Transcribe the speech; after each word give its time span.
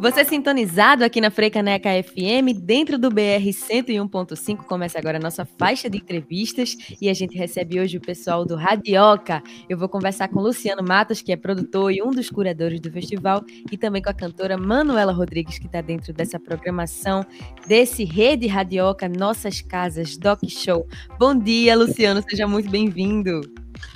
Você 0.00 0.24
sintonizado 0.24 1.04
aqui 1.04 1.20
na 1.20 1.28
Freicaneca 1.28 1.90
FM, 2.02 2.56
dentro 2.62 2.96
do 2.96 3.10
BR 3.10 3.44
101.5, 3.44 4.58
começa 4.58 4.96
agora 4.96 5.18
a 5.18 5.20
nossa 5.20 5.44
faixa 5.44 5.90
de 5.90 5.98
entrevistas 5.98 6.76
e 7.00 7.08
a 7.08 7.14
gente 7.14 7.36
recebe 7.36 7.80
hoje 7.80 7.96
o 7.96 8.00
pessoal 8.00 8.44
do 8.44 8.54
Radioca. 8.54 9.42
Eu 9.68 9.76
vou 9.76 9.88
conversar 9.88 10.28
com 10.28 10.40
Luciano 10.40 10.84
Matos, 10.84 11.20
que 11.20 11.32
é 11.32 11.36
produtor 11.36 11.92
e 11.92 12.00
um 12.00 12.10
dos 12.10 12.30
curadores 12.30 12.80
do 12.80 12.92
festival, 12.92 13.44
e 13.72 13.76
também 13.76 14.00
com 14.00 14.08
a 14.08 14.14
cantora 14.14 14.56
Manuela 14.56 15.12
Rodrigues, 15.12 15.58
que 15.58 15.66
está 15.66 15.80
dentro 15.80 16.12
dessa 16.12 16.38
programação 16.38 17.26
desse 17.66 18.04
Rede 18.04 18.46
Radioca 18.46 19.08
Nossas 19.08 19.60
Casas 19.60 20.16
Doc 20.16 20.40
Show. 20.48 20.86
Bom 21.18 21.36
dia, 21.36 21.76
Luciano, 21.76 22.22
seja 22.22 22.46
muito 22.46 22.70
bem-vindo. 22.70 23.40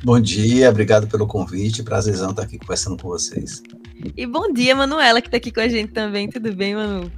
Bom 0.02 0.20
dia, 0.20 0.68
obrigado 0.68 1.06
pelo 1.06 1.28
convite, 1.28 1.82
prazerzão 1.82 2.30
estar 2.30 2.42
aqui 2.42 2.58
conversando 2.58 3.00
com 3.00 3.08
vocês. 3.08 3.62
E 4.16 4.26
bom 4.26 4.52
dia, 4.52 4.74
Manuela, 4.74 5.20
que 5.20 5.28
está 5.28 5.36
aqui 5.36 5.52
com 5.52 5.60
a 5.60 5.68
gente 5.68 5.92
também. 5.92 6.29
Tudo 6.29 6.54
bem, 6.54 6.74
Manu? 6.74 7.10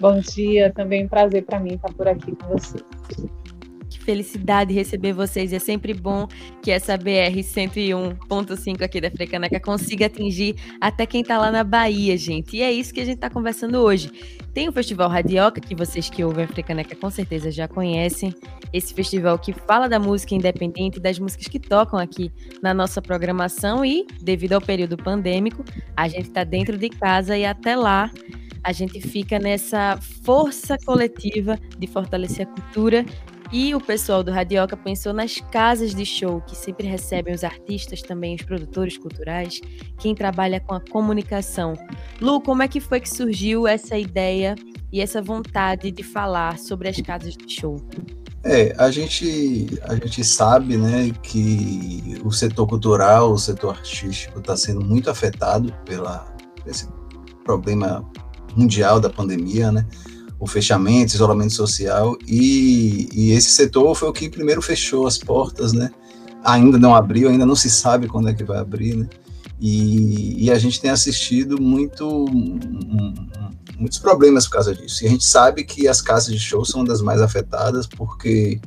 Bom 0.00 0.18
dia, 0.20 0.72
também 0.72 1.04
um 1.04 1.08
prazer 1.08 1.44
para 1.44 1.60
mim 1.60 1.74
estar 1.74 1.92
por 1.92 2.08
aqui 2.08 2.34
com 2.36 2.48
você. 2.48 2.78
Que 3.94 4.00
felicidade 4.00 4.74
receber 4.74 5.12
vocês. 5.12 5.52
É 5.52 5.60
sempre 5.60 5.94
bom 5.94 6.26
que 6.60 6.72
essa 6.72 6.96
BR 6.96 7.38
101.5 7.38 8.82
aqui 8.82 9.00
da 9.00 9.08
Frecaneca 9.08 9.60
consiga 9.60 10.06
atingir 10.06 10.56
até 10.80 11.06
quem 11.06 11.20
está 11.20 11.38
lá 11.38 11.48
na 11.52 11.62
Bahia, 11.62 12.18
gente. 12.18 12.56
E 12.56 12.62
é 12.62 12.72
isso 12.72 12.92
que 12.92 13.00
a 13.00 13.04
gente 13.04 13.14
está 13.14 13.30
conversando 13.30 13.78
hoje. 13.78 14.10
Tem 14.52 14.68
o 14.68 14.72
Festival 14.72 15.08
Radioca, 15.08 15.60
que 15.60 15.76
vocês 15.76 16.10
que 16.10 16.24
ouvem 16.24 16.44
a 16.44 16.48
Frecaneca 16.48 16.96
com 16.96 17.08
certeza 17.08 17.52
já 17.52 17.68
conhecem. 17.68 18.34
Esse 18.72 18.92
festival 18.92 19.38
que 19.38 19.52
fala 19.52 19.88
da 19.88 20.00
música 20.00 20.34
independente, 20.34 20.98
das 20.98 21.16
músicas 21.20 21.46
que 21.46 21.60
tocam 21.60 21.96
aqui 21.96 22.32
na 22.60 22.74
nossa 22.74 23.00
programação 23.00 23.84
e, 23.84 24.08
devido 24.20 24.54
ao 24.54 24.60
período 24.60 24.96
pandêmico, 24.96 25.64
a 25.96 26.08
gente 26.08 26.30
está 26.30 26.42
dentro 26.42 26.76
de 26.76 26.88
casa 26.88 27.38
e 27.38 27.46
até 27.46 27.76
lá 27.76 28.10
a 28.64 28.72
gente 28.72 29.00
fica 29.00 29.38
nessa 29.38 29.98
força 30.24 30.76
coletiva 30.84 31.60
de 31.78 31.86
fortalecer 31.86 32.48
a 32.48 32.50
cultura 32.50 33.04
e 33.54 33.72
o 33.72 33.80
pessoal 33.80 34.24
do 34.24 34.32
Radioca 34.32 34.76
pensou 34.76 35.12
nas 35.12 35.36
casas 35.52 35.94
de 35.94 36.04
show, 36.04 36.40
que 36.40 36.56
sempre 36.56 36.88
recebem 36.88 37.32
os 37.32 37.44
artistas, 37.44 38.02
também 38.02 38.34
os 38.34 38.42
produtores 38.42 38.98
culturais, 38.98 39.60
quem 39.96 40.12
trabalha 40.12 40.58
com 40.58 40.74
a 40.74 40.80
comunicação. 40.80 41.74
Lu, 42.20 42.40
como 42.40 42.64
é 42.64 42.68
que 42.68 42.80
foi 42.80 42.98
que 42.98 43.08
surgiu 43.08 43.64
essa 43.64 43.96
ideia 43.96 44.56
e 44.92 45.00
essa 45.00 45.22
vontade 45.22 45.92
de 45.92 46.02
falar 46.02 46.58
sobre 46.58 46.88
as 46.88 47.00
casas 47.00 47.36
de 47.36 47.48
show? 47.48 47.80
É, 48.42 48.74
a 48.76 48.90
gente, 48.90 49.68
a 49.84 49.94
gente 49.94 50.24
sabe 50.24 50.76
né, 50.76 51.12
que 51.22 52.20
o 52.24 52.32
setor 52.32 52.66
cultural, 52.66 53.30
o 53.30 53.38
setor 53.38 53.76
artístico 53.76 54.40
está 54.40 54.56
sendo 54.56 54.84
muito 54.84 55.08
afetado 55.08 55.72
pela 55.84 56.26
esse 56.66 56.88
problema 57.44 58.04
mundial 58.56 58.98
da 58.98 59.08
pandemia, 59.08 59.70
né? 59.70 59.86
O 60.44 60.46
fechamento, 60.46 61.14
isolamento 61.14 61.54
social, 61.54 62.16
e, 62.26 63.08
e, 63.12 63.32
esse 63.32 63.50
setor 63.50 63.94
foi 63.94 64.08
o 64.08 64.12
que 64.12 64.28
primeiro 64.28 64.60
fechou 64.60 65.06
as 65.06 65.16
portas, 65.16 65.72
né? 65.72 65.90
Ainda 66.44 66.78
não 66.78 66.94
abriu, 66.94 67.30
ainda 67.30 67.46
não 67.46 67.56
se 67.56 67.70
sabe 67.70 68.06
quando 68.06 68.28
é 68.28 68.34
que 68.34 68.44
vai 68.44 68.58
abrir, 68.58 68.94
né? 68.94 69.08
E, 69.58 70.44
e 70.44 70.50
a 70.50 70.58
gente 70.58 70.80
tem 70.80 70.90
assistido 70.90 71.60
muito, 71.60 72.26
muitos 73.78 73.98
problemas 73.98 74.44
por 74.44 74.52
causa 74.52 74.74
disso. 74.74 75.02
E 75.02 75.06
a 75.06 75.10
gente 75.10 75.24
sabe 75.24 75.64
que 75.64 75.88
as 75.88 76.02
casas 76.02 76.34
de 76.34 76.38
show 76.38 76.62
são 76.64 76.84
das 76.84 77.00
mais 77.00 77.22
afetadas, 77.22 77.86
porque 77.86 78.60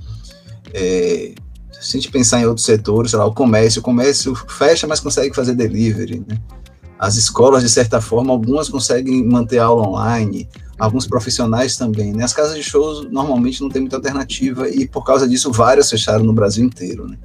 é, 0.74 1.36
se 1.80 1.98
a 1.98 2.00
gente 2.00 2.12
pensar 2.12 2.42
em 2.42 2.46
outros 2.46 2.66
setores, 2.66 3.12
sei 3.12 3.20
lá, 3.20 3.26
o 3.26 3.34
comércio, 3.34 3.82
o 3.82 3.84
comércio 3.84 4.34
fecha, 4.34 4.88
mas 4.88 5.00
consegue 5.00 5.36
fazer 5.36 5.54
delivery, 5.54 6.26
né? 6.28 6.40
As 6.98 7.16
escolas, 7.16 7.62
de 7.62 7.70
certa 7.70 8.02
forma, 8.02 8.34
algumas 8.34 8.68
conseguem 8.68 9.24
manter 9.24 9.60
aula 9.60 9.88
online, 9.88 10.50
alguns 10.78 11.08
profissionais 11.08 11.78
também. 11.78 12.14
Né? 12.14 12.24
As 12.24 12.34
casas 12.34 12.56
de 12.56 12.64
shows 12.64 13.10
normalmente 13.10 13.62
não 13.62 13.70
tem 13.70 13.82
muita 13.82 13.98
alternativa 13.98 14.70
e 14.70 14.88
por 14.88 15.04
causa 15.04 15.28
disso 15.28 15.52
várias 15.52 15.90
fecharam 15.90 16.24
no 16.24 16.34
Brasil 16.34 16.66
inteiro. 16.66 17.08
Né? 17.08 17.18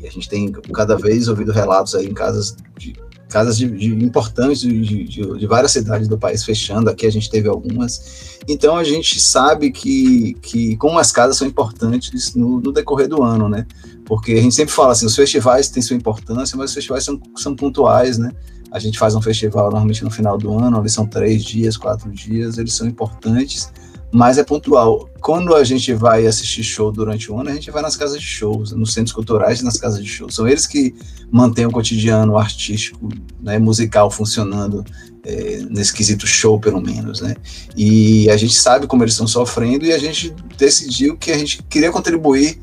E 0.00 0.06
a 0.06 0.10
gente 0.10 0.28
tem 0.28 0.50
cada 0.50 0.96
vez 0.96 1.28
ouvido 1.28 1.52
relatos 1.52 1.94
aí 1.94 2.06
em 2.06 2.14
casas 2.14 2.56
de 2.78 2.94
casas 3.30 3.56
de, 3.56 3.70
de 3.70 3.94
importantes 4.04 4.60
de, 4.60 5.04
de, 5.04 5.38
de, 5.38 5.46
várias 5.46 5.70
cidades 5.70 6.08
do 6.08 6.18
país 6.18 6.44
fechando. 6.44 6.90
Aqui 6.90 7.06
a 7.06 7.12
gente 7.12 7.30
teve 7.30 7.48
algumas. 7.48 8.38
Então 8.46 8.76
a 8.76 8.84
gente 8.84 9.20
sabe 9.20 9.70
que, 9.70 10.34
que 10.42 10.76
como 10.76 10.98
as 10.98 11.12
casas 11.12 11.36
são 11.36 11.46
importantes 11.46 12.34
no, 12.34 12.60
no, 12.60 12.72
decorrer 12.72 13.08
do 13.08 13.22
ano, 13.22 13.48
né? 13.48 13.66
Porque 14.04 14.32
a 14.32 14.42
gente 14.42 14.54
sempre 14.54 14.74
fala 14.74 14.92
assim, 14.92 15.06
os 15.06 15.14
festivais 15.14 15.68
têm 15.68 15.82
sua 15.82 15.96
importância, 15.96 16.58
mas 16.58 16.70
os 16.70 16.74
festivais 16.74 17.04
são, 17.04 17.20
são 17.36 17.54
pontuais, 17.54 18.18
né? 18.18 18.32
A 18.72 18.78
gente 18.78 18.98
faz 18.98 19.14
um 19.14 19.22
festival 19.22 19.64
normalmente 19.64 20.04
no 20.04 20.10
final 20.10 20.38
do 20.38 20.56
ano, 20.56 20.78
eles 20.80 20.92
são 20.92 21.06
três 21.06 21.44
dias, 21.44 21.76
quatro 21.76 22.10
dias, 22.10 22.58
eles 22.58 22.72
são 22.72 22.86
importantes, 22.86 23.72
mas 24.12 24.38
é 24.38 24.44
pontual. 24.44 25.08
Quando 25.20 25.54
a 25.54 25.62
gente 25.62 25.92
vai 25.94 26.26
assistir 26.26 26.62
show 26.62 26.90
durante 26.90 27.30
o 27.30 27.38
ano, 27.38 27.50
a 27.50 27.54
gente 27.54 27.70
vai 27.70 27.82
nas 27.82 27.96
casas 27.96 28.20
de 28.20 28.26
shows, 28.26 28.72
nos 28.72 28.92
centros 28.92 29.12
culturais 29.12 29.60
e 29.60 29.64
nas 29.64 29.76
casas 29.76 30.02
de 30.02 30.08
shows. 30.08 30.34
São 30.34 30.48
eles 30.48 30.66
que 30.66 30.94
mantêm 31.30 31.66
o 31.66 31.70
cotidiano 31.70 32.36
artístico, 32.36 33.08
né, 33.40 33.58
musical 33.58 34.10
funcionando 34.10 34.84
é, 35.24 35.64
nesse 35.68 35.92
quesito 35.92 36.26
show, 36.26 36.58
pelo 36.58 36.80
menos, 36.80 37.20
né? 37.20 37.36
E 37.76 38.28
a 38.30 38.36
gente 38.36 38.54
sabe 38.54 38.86
como 38.86 39.04
eles 39.04 39.14
estão 39.14 39.26
sofrendo 39.26 39.84
e 39.84 39.92
a 39.92 39.98
gente 39.98 40.34
decidiu 40.56 41.16
que 41.16 41.30
a 41.30 41.38
gente 41.38 41.62
queria 41.64 41.92
contribuir 41.92 42.58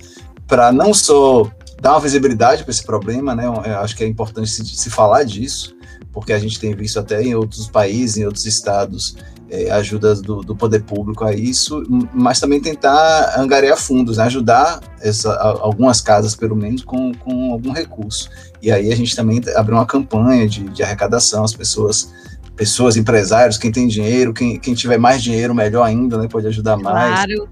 para 0.48 0.72
não 0.72 0.94
só 0.94 1.50
dar 1.80 1.92
uma 1.92 2.00
visibilidade 2.00 2.64
para 2.64 2.72
esse 2.72 2.84
problema, 2.84 3.36
né? 3.36 3.46
Eu 3.46 3.80
acho 3.80 3.96
que 3.96 4.04
é 4.04 4.08
importante 4.08 4.50
se, 4.50 4.66
se 4.66 4.90
falar 4.90 5.24
disso, 5.24 5.77
porque 6.12 6.34
a 6.34 6.40
gente 6.40 6.60
tem 6.60 6.76
visto 6.76 7.00
até 7.00 7.22
em 7.22 7.36
outros 7.36 7.68
países, 7.68 8.18
em 8.18 8.26
outros 8.26 8.46
estados, 8.46 9.16
é, 9.50 9.72
ajudas 9.72 10.22
do, 10.22 10.42
do, 10.42 10.56
poder 10.56 10.84
público 10.84 11.24
a 11.24 11.34
isso, 11.34 11.84
mas 12.14 12.40
também 12.40 12.60
tentar 12.60 13.40
angariar 13.40 13.78
fundos, 13.78 14.18
né, 14.18 14.26
ajudar 14.26 14.82
essa, 15.00 15.34
algumas 15.40 16.02
casas, 16.02 16.36
pelo 16.36 16.56
menos, 16.56 16.84
com, 16.84 17.14
com 17.14 17.54
algum 17.54 17.72
recurso. 17.72 18.30
E 18.62 18.72
aí 18.72 18.92
a 18.92 18.96
gente 18.96 19.16
também 19.16 19.42
abriu 19.56 19.78
uma 19.78 19.86
campanha 19.86 20.48
de, 20.48 20.64
de 20.64 20.84
arrecadação, 20.84 21.44
as 21.44 21.54
pessoas 21.54 22.12
pessoas, 22.56 22.98
empresários, 22.98 23.56
quem 23.56 23.72
tem 23.72 23.88
dinheiro, 23.88 24.34
quem, 24.34 24.58
quem 24.60 24.74
tiver 24.74 24.98
mais 24.98 25.22
dinheiro, 25.22 25.54
melhor 25.54 25.84
ainda, 25.84 26.18
né, 26.18 26.28
pode 26.28 26.48
ajudar 26.48 26.76
mais. 26.76 27.26
Claro. 27.26 27.48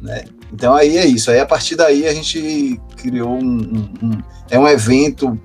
Né? 0.00 0.24
Então 0.50 0.74
aí 0.74 0.96
é 0.96 1.06
isso. 1.06 1.30
Aí 1.30 1.38
a 1.38 1.44
partir 1.44 1.76
daí 1.76 2.06
a 2.06 2.14
gente 2.14 2.80
criou 2.96 3.34
um, 3.34 3.58
um, 4.02 4.06
um 4.06 4.18
é 4.50 4.58
um 4.58 4.66
evento 4.66 5.38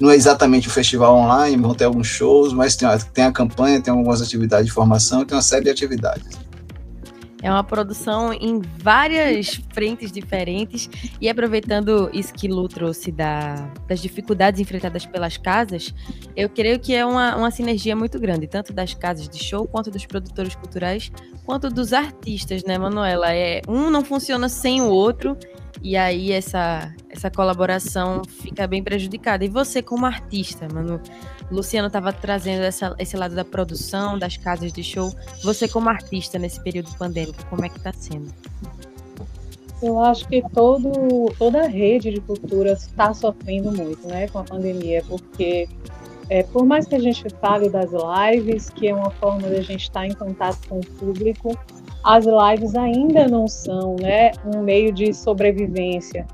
não 0.00 0.10
é 0.10 0.14
exatamente 0.14 0.68
um 0.68 0.70
festival 0.70 1.16
online, 1.16 1.60
vão 1.60 1.74
ter 1.74 1.84
alguns 1.84 2.06
shows, 2.06 2.52
mas 2.52 2.76
tem, 2.76 2.88
tem 3.12 3.24
a 3.24 3.32
campanha, 3.32 3.80
tem 3.80 3.92
algumas 3.92 4.20
atividades 4.20 4.66
de 4.66 4.72
formação, 4.72 5.24
tem 5.24 5.36
uma 5.36 5.42
série 5.42 5.64
de 5.64 5.70
atividades. 5.70 6.46
É 7.42 7.50
uma 7.50 7.62
produção 7.62 8.32
em 8.32 8.60
várias 8.78 9.60
frentes 9.72 10.10
diferentes 10.10 10.88
e 11.20 11.28
aproveitando 11.28 12.10
isso 12.12 12.32
que 12.32 12.48
Lu 12.48 12.66
trouxe 12.66 13.12
da, 13.12 13.70
das 13.86 14.00
dificuldades 14.00 14.60
enfrentadas 14.60 15.04
pelas 15.04 15.36
casas, 15.36 15.94
eu 16.34 16.48
creio 16.48 16.80
que 16.80 16.94
é 16.94 17.04
uma, 17.04 17.36
uma 17.36 17.50
sinergia 17.50 17.94
muito 17.94 18.18
grande, 18.18 18.46
tanto 18.46 18.72
das 18.72 18.94
casas 18.94 19.28
de 19.28 19.38
show, 19.42 19.66
quanto 19.66 19.90
dos 19.90 20.06
produtores 20.06 20.54
culturais, 20.54 21.12
quanto 21.44 21.68
dos 21.68 21.92
artistas, 21.92 22.64
né, 22.64 22.78
Manuela? 22.78 23.32
É, 23.32 23.60
um 23.68 23.90
não 23.90 24.04
funciona 24.04 24.48
sem 24.48 24.80
o 24.80 24.88
outro 24.88 25.36
e 25.82 25.96
aí 25.96 26.32
essa, 26.32 26.94
essa 27.08 27.30
colaboração 27.30 28.22
fica 28.24 28.66
bem 28.66 28.82
prejudicada. 28.82 29.44
E 29.44 29.48
você, 29.48 29.82
como 29.82 30.06
artista, 30.06 30.66
mano, 30.72 31.00
Luciano 31.50 31.86
estava 31.86 32.12
trazendo 32.12 32.62
essa, 32.62 32.94
esse 32.98 33.16
lado 33.16 33.34
da 33.34 33.44
produção, 33.44 34.18
das 34.18 34.36
casas 34.36 34.72
de 34.72 34.82
show. 34.82 35.12
Você, 35.42 35.68
como 35.68 35.88
artista 35.88 36.38
nesse 36.38 36.62
período 36.62 36.94
pandêmico, 36.96 37.44
como 37.46 37.64
é 37.64 37.68
que 37.68 37.78
está 37.78 37.92
sendo? 37.92 38.32
Eu 39.82 40.00
acho 40.00 40.26
que 40.26 40.42
todo, 40.54 41.32
toda 41.38 41.64
a 41.64 41.68
rede 41.68 42.10
de 42.10 42.20
cultura 42.20 42.72
está 42.72 43.12
sofrendo 43.12 43.70
muito 43.70 44.08
né, 44.08 44.26
com 44.28 44.38
a 44.38 44.44
pandemia, 44.44 45.04
porque 45.06 45.68
é, 46.28 46.42
por 46.42 46.64
mais 46.64 46.86
que 46.86 46.94
a 46.94 46.98
gente 46.98 47.24
fale 47.40 47.68
das 47.68 47.90
lives, 47.92 48.70
que 48.70 48.88
é 48.88 48.94
uma 48.94 49.10
forma 49.10 49.48
de 49.48 49.56
a 49.56 49.62
gente 49.62 49.82
estar 49.82 50.06
em 50.06 50.14
contato 50.14 50.58
com 50.68 50.78
o 50.78 50.86
público, 50.86 51.56
as 52.02 52.24
lives 52.24 52.74
ainda 52.74 53.26
não 53.28 53.46
são 53.46 53.96
né, 54.00 54.32
um 54.54 54.62
meio 54.62 54.92
de 54.92 55.12
sobrevivência. 55.12 56.26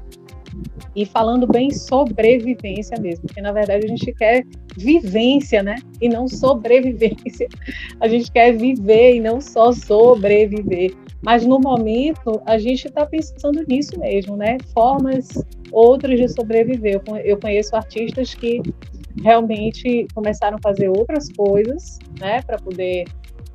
E 0.95 1.07
falando 1.07 1.47
bem 1.47 1.71
sobrevivência 1.71 3.01
mesmo, 3.01 3.27
porque 3.27 3.41
na 3.41 3.53
verdade 3.53 3.87
a 3.87 3.89
gente 3.89 4.13
quer 4.13 4.45
vivência, 4.77 5.63
né? 5.63 5.77
E 6.01 6.09
não 6.09 6.29
sobrevivência. 6.29 7.49
A 7.99 8.07
gente 8.07 8.31
quer 8.31 8.53
viver 8.53 9.15
e 9.15 9.21
não 9.21 9.41
só 9.41 9.73
sobreviver. 9.73 10.95
Mas 11.23 11.47
no 11.47 11.59
momento 11.59 12.43
a 12.45 12.59
gente 12.59 12.89
está 12.89 13.07
pensando 13.07 13.65
nisso 13.67 13.99
mesmo, 13.99 14.37
né? 14.37 14.59
Formas 14.75 15.29
outras 15.71 16.21
de 16.21 16.29
sobreviver. 16.29 17.01
Eu 17.25 17.39
conheço 17.39 17.75
artistas 17.75 18.35
que 18.35 18.61
realmente 19.21 20.07
começaram 20.15 20.57
a 20.57 20.61
fazer 20.63 20.89
outras 20.89 21.31
coisas, 21.33 21.99
né, 22.21 22.43
para 22.43 22.59
poder 22.59 23.05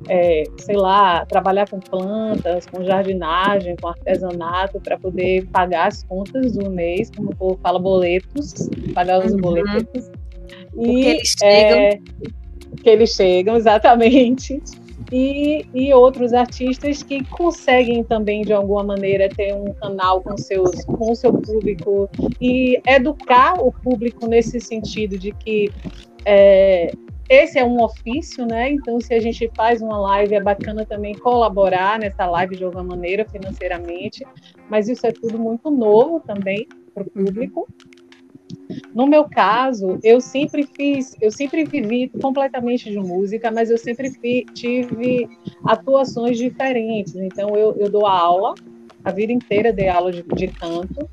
é, 0.08 0.44
sei 0.58 0.76
lá, 0.76 1.26
trabalhar 1.26 1.68
com 1.68 1.80
plantas, 1.80 2.66
com 2.66 2.84
jardinagem, 2.84 3.74
com 3.76 3.88
artesanato, 3.88 4.80
para 4.80 4.96
poder 4.96 5.46
pagar 5.46 5.88
as 5.88 6.02
contas 6.04 6.52
do 6.52 6.70
mês, 6.70 7.10
como 7.10 7.30
o 7.30 7.36
povo 7.36 7.58
fala, 7.60 7.78
boletos, 7.78 8.54
pagar 8.94 9.24
os 9.24 9.32
uhum. 9.32 9.40
boletos. 9.40 10.10
E, 10.76 11.04
eles 11.04 11.34
chegam... 11.38 11.78
É, 11.78 12.00
que 12.82 12.90
eles 12.90 13.10
chegam, 13.10 13.56
exatamente. 13.56 14.62
E, 15.10 15.64
e, 15.72 15.92
outros 15.94 16.34
artistas 16.34 17.02
que 17.02 17.24
conseguem 17.24 18.04
também 18.04 18.42
de 18.42 18.52
alguma 18.52 18.84
maneira 18.84 19.28
ter 19.28 19.54
um 19.54 19.72
canal 19.72 20.20
com 20.20 20.36
seus 20.36 20.84
com 20.84 21.14
seu 21.14 21.32
público 21.32 22.10
e 22.38 22.78
educar 22.86 23.54
o 23.58 23.72
público 23.72 24.26
nesse 24.26 24.60
sentido 24.60 25.18
de 25.18 25.32
que 25.32 25.72
é, 26.26 26.92
esse 27.28 27.58
é 27.58 27.64
um 27.64 27.82
ofício, 27.82 28.46
né? 28.46 28.70
Então, 28.70 29.00
se 29.00 29.12
a 29.12 29.20
gente 29.20 29.50
faz 29.54 29.82
uma 29.82 29.98
live, 29.98 30.34
é 30.34 30.40
bacana 30.40 30.86
também 30.86 31.14
colaborar 31.14 31.98
nessa 31.98 32.26
live 32.26 32.56
de 32.56 32.64
alguma 32.64 32.84
maneira 32.84 33.26
financeiramente, 33.26 34.26
mas 34.68 34.88
isso 34.88 35.06
é 35.06 35.12
tudo 35.12 35.38
muito 35.38 35.70
novo 35.70 36.20
também 36.20 36.66
para 36.94 37.02
o 37.02 37.10
público. 37.10 37.68
No 38.94 39.06
meu 39.06 39.28
caso, 39.28 39.98
eu 40.02 40.20
sempre 40.20 40.66
fiz, 40.66 41.14
eu 41.20 41.30
sempre 41.30 41.64
vivi 41.64 42.08
completamente 42.20 42.90
de 42.90 42.98
música, 42.98 43.50
mas 43.50 43.70
eu 43.70 43.78
sempre 43.78 44.10
fi, 44.10 44.44
tive 44.54 45.28
atuações 45.64 46.36
diferentes. 46.36 47.14
Então, 47.14 47.56
eu, 47.56 47.76
eu 47.78 47.90
dou 47.90 48.06
aula, 48.06 48.54
a 49.04 49.10
vida 49.10 49.32
inteira 49.32 49.72
dei 49.72 49.88
aula 49.88 50.12
de, 50.12 50.22
de 50.22 50.48
canto, 50.48 51.08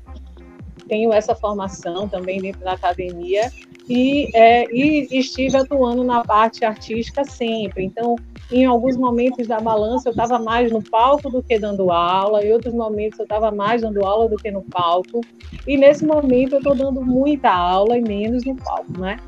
tenho 0.88 1.12
essa 1.12 1.34
formação 1.34 2.08
também 2.08 2.40
dentro 2.40 2.62
da 2.62 2.72
academia 2.72 3.50
e, 3.88 4.28
é, 4.34 4.66
e 4.72 5.08
estive 5.18 5.56
atuando 5.56 6.02
na 6.04 6.24
parte 6.24 6.64
artística 6.64 7.24
sempre. 7.24 7.84
Então, 7.84 8.16
em 8.50 8.64
alguns 8.64 8.96
momentos 8.96 9.46
da 9.46 9.60
balança, 9.60 10.08
eu 10.08 10.12
estava 10.12 10.38
mais 10.38 10.70
no 10.70 10.82
palco 10.82 11.30
do 11.30 11.42
que 11.42 11.58
dando 11.58 11.90
aula, 11.90 12.44
em 12.44 12.52
outros 12.52 12.72
momentos, 12.74 13.18
eu 13.18 13.24
estava 13.24 13.50
mais 13.50 13.82
dando 13.82 14.04
aula 14.04 14.28
do 14.28 14.36
que 14.36 14.50
no 14.50 14.62
palco. 14.62 15.20
E 15.66 15.76
nesse 15.76 16.06
momento, 16.06 16.54
eu 16.54 16.58
estou 16.58 16.74
dando 16.74 17.02
muita 17.02 17.50
aula 17.50 17.98
e 17.98 18.02
menos 18.02 18.44
no 18.44 18.54
palco, 18.54 19.00
né? 19.00 19.18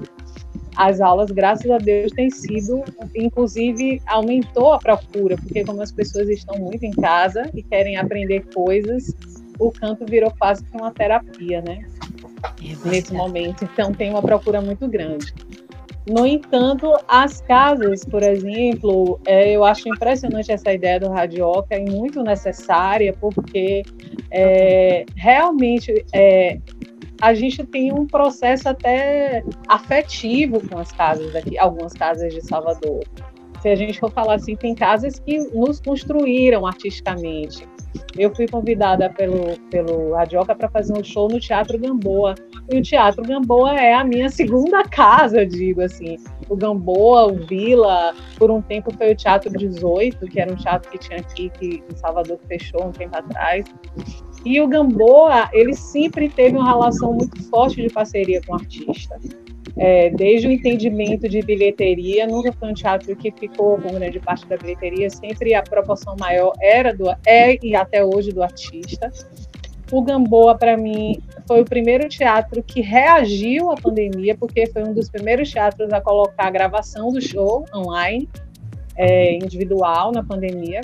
As 0.77 1.01
aulas, 1.01 1.33
graças 1.33 1.69
a 1.69 1.79
Deus, 1.79 2.13
têm 2.13 2.31
sido, 2.31 2.85
inclusive, 3.17 4.01
aumentou 4.07 4.73
a 4.73 4.79
procura, 4.79 5.37
porque 5.37 5.65
como 5.65 5.83
as 5.83 5.91
pessoas 5.91 6.29
estão 6.29 6.57
muito 6.57 6.85
em 6.85 6.93
casa 6.93 7.51
e 7.53 7.65
querem 7.65 7.97
aprender 7.97 8.47
coisas, 8.55 9.13
o 9.59 9.73
canto 9.73 10.07
virou 10.07 10.33
quase 10.39 10.65
que 10.65 10.77
uma 10.77 10.93
terapia, 10.93 11.61
né? 11.63 11.85
É 12.63 12.89
nesse 12.89 13.13
momento. 13.13 13.65
Então 13.65 13.93
tem 13.93 14.11
uma 14.11 14.23
procura 14.23 14.61
muito 14.61 14.87
grande. 14.87 15.35
No 16.09 16.27
entanto, 16.27 16.95
as 17.07 17.43
casas, 17.43 18.05
por 18.05 18.23
exemplo, 18.23 19.21
é, 19.27 19.53
eu 19.53 19.63
acho 19.63 19.89
impressionante 19.89 20.51
essa 20.51 20.73
ideia 20.73 20.99
do 20.99 21.11
radioca 21.11 21.77
e 21.77 21.85
muito 21.85 22.23
necessária, 22.23 23.13
porque 23.21 23.83
é, 24.31 25.05
realmente 25.17 26.05
é, 26.15 26.59
a 27.21 27.35
gente 27.35 27.63
tem 27.67 27.93
um 27.93 28.07
processo 28.07 28.69
até 28.71 29.45
afetivo 29.69 30.67
com 30.67 30.79
as 30.79 30.91
casas 30.93 31.35
aqui, 31.37 31.59
algumas 31.59 31.93
casas 31.93 32.33
de 32.33 32.41
Salvador. 32.41 33.05
Se 33.61 33.69
a 33.69 33.75
gente 33.75 34.01
for 34.01 34.11
falar 34.11 34.37
assim, 34.37 34.57
tem 34.57 34.75
casas 34.75 35.19
que 35.19 35.37
nos 35.53 35.81
construíram 35.81 36.65
artisticamente. 36.65 37.69
Eu 38.17 38.35
fui 38.35 38.47
convidada 38.47 39.09
pelo, 39.11 39.59
pelo 39.71 40.15
Radioca 40.15 40.55
para 40.55 40.69
fazer 40.69 40.93
um 40.93 41.05
show 41.05 41.29
no 41.29 41.39
Teatro 41.41 41.79
Gamboa. 41.79 42.35
E 42.71 42.79
o 42.79 42.83
Teatro 42.83 43.23
Gamboa 43.23 43.75
é 43.75 43.95
a 43.95 44.05
minha 44.05 44.29
segunda 44.31 44.83
casa, 44.85 45.47
digo 45.47 45.81
assim. 45.81 46.17
O 46.49 46.57
Gamboa, 46.57 47.27
o 47.27 47.47
Vila, 47.47 48.15
por 48.37 48.51
um 48.51 48.61
tempo 48.61 48.93
foi 48.97 49.13
o 49.13 49.17
Teatro 49.17 49.51
18, 49.51 50.27
que 50.27 50.41
era 50.41 50.53
um 50.53 50.57
teatro 50.57 50.91
que 50.91 50.99
tinha 50.99 51.21
aqui, 51.21 51.51
que 51.51 51.83
em 51.91 51.97
Salvador 51.97 52.39
fechou 52.49 52.87
um 52.87 52.93
tempo 52.93 53.17
atrás. 53.17 53.65
E 54.45 54.61
o 54.61 54.69
Gamboa, 54.69 55.49
ele 55.53 55.75
sempre 55.75 56.29
teve 56.29 56.57
uma 56.57 56.67
relação 56.67 57.13
muito 57.13 57.43
forte 57.49 57.83
de 57.83 57.89
parceria 57.89 58.41
com 58.47 58.53
o 58.53 58.57
artista 58.57 59.19
é, 59.79 60.11
desde 60.11 60.49
o 60.49 60.51
entendimento 60.51 61.29
de 61.29 61.41
bilheteria, 61.41 62.27
nunca 62.27 62.53
foi 62.53 62.71
um 62.71 62.75
teatro 62.75 63.15
que 63.15 63.31
ficou 63.31 63.79
com 63.79 63.93
grande 63.93 64.19
parte 64.19 64.47
da 64.49 64.57
bilheteria, 64.57 65.09
sempre 65.09 65.55
a 65.55 65.63
proporção 65.63 66.17
maior 66.19 66.53
era 66.61 66.93
do 66.93 67.09
é 67.25 67.57
e 67.65 67.77
até 67.77 68.05
hoje 68.05 68.33
do 68.33 68.43
artista. 68.43 69.11
O 69.91 70.03
Gamboa, 70.03 70.59
para 70.59 70.77
mim, 70.77 71.23
foi 71.47 71.63
o 71.63 71.65
primeiro 71.65 72.09
teatro 72.09 72.63
que 72.63 72.81
reagiu 72.81 73.71
à 73.71 73.77
pandemia, 73.77 74.37
porque 74.37 74.67
foi 74.67 74.83
um 74.83 74.93
dos 74.93 75.09
primeiros 75.09 75.51
teatros 75.51 75.93
a 75.93 76.01
colocar 76.01 76.49
a 76.49 76.51
gravação 76.51 77.11
do 77.11 77.23
show 77.23 77.65
online, 77.73 78.29
é, 78.97 79.35
individual, 79.35 80.13
na 80.13 80.25
pandemia. 80.25 80.81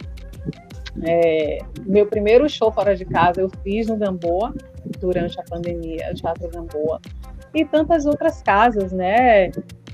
É, 1.02 1.58
meu 1.84 2.06
primeiro 2.06 2.48
show 2.48 2.70
fora 2.70 2.94
de 2.94 3.04
casa 3.04 3.40
eu 3.40 3.50
fiz 3.62 3.88
no 3.88 3.96
Gamboa, 3.96 4.54
durante 5.00 5.38
a 5.40 5.42
pandemia, 5.42 6.10
o 6.12 6.14
Teatro 6.14 6.48
Gamboa 6.48 7.00
e 7.54 7.64
tantas 7.64 8.04
outras 8.04 8.42
casas, 8.42 8.92
né? 8.92 9.50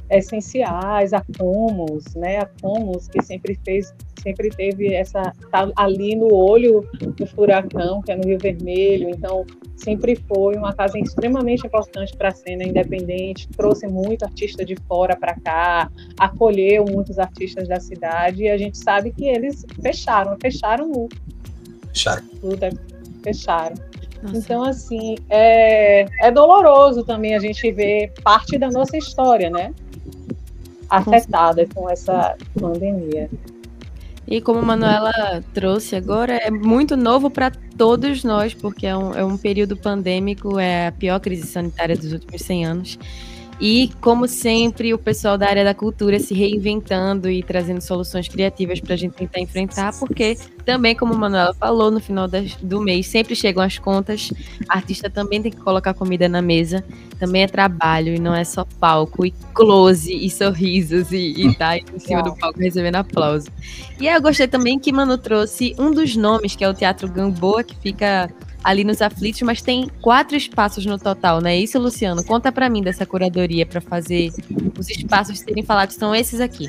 Essenciais, 0.08 1.12
a 1.12 1.22
Comos, 1.38 2.14
né? 2.16 2.38
A 2.38 2.48
Comos 2.60 3.06
que 3.06 3.22
sempre 3.22 3.56
fez, 3.64 3.94
sempre 4.20 4.48
teve 4.48 4.92
essa 4.92 5.22
tá 5.52 5.70
ali 5.76 6.16
no 6.16 6.34
olho 6.34 6.84
do 7.16 7.26
furacão, 7.26 8.02
que 8.02 8.10
é 8.10 8.16
no 8.16 8.24
Rio 8.24 8.38
Vermelho. 8.38 9.08
Então 9.10 9.46
sempre 9.76 10.16
foi 10.16 10.56
uma 10.56 10.72
casa 10.72 10.98
extremamente 10.98 11.64
importante 11.66 12.16
para 12.16 12.30
a 12.30 12.34
cena 12.34 12.64
independente. 12.64 13.46
Trouxe 13.48 13.86
muito 13.86 14.24
artista 14.24 14.64
de 14.64 14.74
fora 14.88 15.14
para 15.16 15.34
cá, 15.36 15.90
acolheu 16.18 16.84
muitos 16.86 17.18
artistas 17.18 17.68
da 17.68 17.78
cidade 17.78 18.44
e 18.44 18.48
a 18.48 18.58
gente 18.58 18.78
sabe 18.78 19.12
que 19.12 19.28
eles 19.28 19.64
fecharam, 19.80 20.36
fecharam 20.40 20.90
o 20.90 21.08
fecharam. 21.90 22.24
Tudo, 22.40 22.64
é, 22.64 22.70
fecharam. 23.22 23.89
Nossa. 24.22 24.36
Então, 24.36 24.62
assim, 24.64 25.16
é, 25.28 26.06
é 26.20 26.30
doloroso 26.30 27.04
também 27.04 27.34
a 27.34 27.38
gente 27.38 27.70
ver 27.72 28.12
parte 28.22 28.58
da 28.58 28.68
nossa 28.68 28.96
história, 28.96 29.48
né? 29.48 29.74
Afetada 30.88 31.66
com 31.74 31.88
essa 31.88 32.36
pandemia. 32.58 33.30
E 34.26 34.40
como 34.40 34.60
a 34.60 34.62
Manuela 34.62 35.42
trouxe 35.52 35.96
agora, 35.96 36.36
é 36.36 36.50
muito 36.50 36.96
novo 36.96 37.30
para 37.30 37.50
todos 37.76 38.22
nós, 38.22 38.54
porque 38.54 38.86
é 38.86 38.96
um, 38.96 39.12
é 39.12 39.24
um 39.24 39.36
período 39.36 39.76
pandêmico, 39.76 40.58
é 40.58 40.88
a 40.88 40.92
pior 40.92 41.18
crise 41.18 41.46
sanitária 41.48 41.96
dos 41.96 42.12
últimos 42.12 42.42
100 42.42 42.64
anos. 42.64 42.98
E, 43.60 43.90
como 44.00 44.26
sempre, 44.26 44.94
o 44.94 44.98
pessoal 44.98 45.36
da 45.36 45.46
área 45.46 45.62
da 45.62 45.74
cultura 45.74 46.18
se 46.18 46.32
reinventando 46.32 47.28
e 47.28 47.42
trazendo 47.42 47.82
soluções 47.82 48.26
criativas 48.26 48.80
para 48.80 48.94
a 48.94 48.96
gente 48.96 49.12
tentar 49.12 49.38
enfrentar, 49.38 49.92
porque 49.98 50.38
também, 50.64 50.94
como 50.96 51.12
a 51.12 51.16
Manuela 51.18 51.52
falou, 51.52 51.90
no 51.90 52.00
final 52.00 52.26
das, 52.26 52.54
do 52.56 52.80
mês 52.80 53.06
sempre 53.06 53.36
chegam 53.36 53.62
as 53.62 53.78
contas, 53.78 54.32
a 54.66 54.76
artista 54.76 55.10
também 55.10 55.42
tem 55.42 55.52
que 55.52 55.58
colocar 55.58 55.92
comida 55.92 56.26
na 56.26 56.40
mesa, 56.40 56.82
também 57.18 57.42
é 57.42 57.46
trabalho 57.46 58.14
e 58.14 58.18
não 58.18 58.34
é 58.34 58.44
só 58.44 58.64
palco 58.78 59.26
e 59.26 59.30
close 59.52 60.10
e 60.10 60.30
sorrisos 60.30 61.12
e, 61.12 61.34
e 61.36 61.54
tá 61.54 61.76
em 61.76 61.98
cima 61.98 62.22
do 62.22 62.34
palco 62.34 62.58
recebendo 62.58 62.96
aplauso. 62.96 63.48
E 64.00 64.08
aí 64.08 64.14
eu 64.14 64.22
gostei 64.22 64.48
também 64.48 64.78
que 64.78 64.90
Manu 64.90 65.18
trouxe 65.18 65.74
um 65.78 65.90
dos 65.90 66.16
nomes, 66.16 66.56
que 66.56 66.64
é 66.64 66.68
o 66.68 66.72
Teatro 66.72 67.08
Gamboa, 67.08 67.62
que 67.62 67.76
fica 67.76 68.30
ali 68.62 68.84
nos 68.84 69.00
aflitos, 69.00 69.42
mas 69.42 69.62
tem 69.62 69.90
quatro 70.00 70.36
espaços 70.36 70.84
no 70.84 70.98
total, 70.98 71.40
não 71.40 71.48
é 71.48 71.56
isso, 71.56 71.78
Luciano? 71.78 72.22
Conta 72.24 72.52
para 72.52 72.68
mim 72.68 72.82
dessa 72.82 73.06
curadoria 73.06 73.64
para 73.66 73.80
fazer 73.80 74.30
os 74.78 74.88
espaços 74.88 75.38
serem 75.38 75.64
falados 75.64 75.96
são 75.96 76.14
esses 76.14 76.40
aqui. 76.40 76.68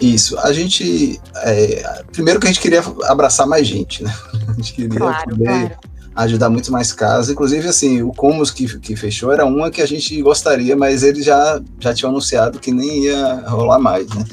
Isso, 0.00 0.38
a 0.38 0.52
gente. 0.52 1.20
É, 1.36 2.02
primeiro 2.10 2.40
que 2.40 2.46
a 2.46 2.50
gente 2.50 2.60
queria 2.60 2.82
abraçar 3.04 3.46
mais 3.46 3.66
gente, 3.66 4.02
né? 4.02 4.12
A 4.48 4.52
gente 4.54 4.72
queria 4.72 4.98
claro, 4.98 5.30
poder 5.30 5.44
claro. 5.44 5.76
ajudar 6.16 6.50
muito 6.50 6.72
mais 6.72 6.92
casas. 6.92 7.30
Inclusive, 7.30 7.68
assim, 7.68 8.02
o 8.02 8.12
Comos 8.12 8.50
que, 8.50 8.78
que 8.78 8.96
fechou 8.96 9.30
era 9.30 9.44
uma 9.44 9.70
que 9.70 9.80
a 9.80 9.86
gente 9.86 10.20
gostaria, 10.22 10.76
mas 10.76 11.02
eles 11.02 11.24
já, 11.24 11.60
já 11.78 11.94
tinham 11.94 12.10
anunciado 12.10 12.58
que 12.58 12.72
nem 12.72 13.04
ia 13.04 13.44
rolar 13.46 13.78
mais, 13.78 14.08
né? 14.08 14.24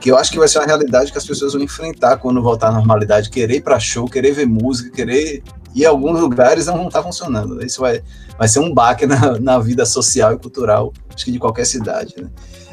Que 0.00 0.10
eu 0.10 0.16
acho 0.16 0.30
que 0.30 0.38
vai 0.38 0.48
ser 0.48 0.58
uma 0.58 0.66
realidade 0.66 1.10
que 1.10 1.18
as 1.18 1.26
pessoas 1.26 1.52
vão 1.52 1.62
enfrentar 1.62 2.16
quando 2.18 2.40
voltar 2.40 2.68
à 2.68 2.72
normalidade, 2.72 3.28
querer 3.30 3.56
ir 3.56 3.62
para 3.62 3.78
show, 3.80 4.06
querer 4.06 4.32
ver 4.32 4.46
música, 4.46 4.90
querer 4.90 5.42
e 5.74 5.84
alguns 5.84 6.20
lugares 6.20 6.66
não 6.66 6.86
estar 6.86 7.02
funcionando. 7.02 7.64
Isso 7.64 7.80
vai, 7.80 8.02
vai 8.38 8.48
ser 8.48 8.60
um 8.60 8.72
baque 8.72 9.06
na, 9.06 9.38
na 9.38 9.58
vida 9.58 9.84
social 9.84 10.32
e 10.32 10.38
cultural, 10.38 10.92
acho 11.14 11.24
que 11.24 11.32
de 11.32 11.38
qualquer 11.38 11.66
cidade, 11.66 12.14
né? 12.16 12.28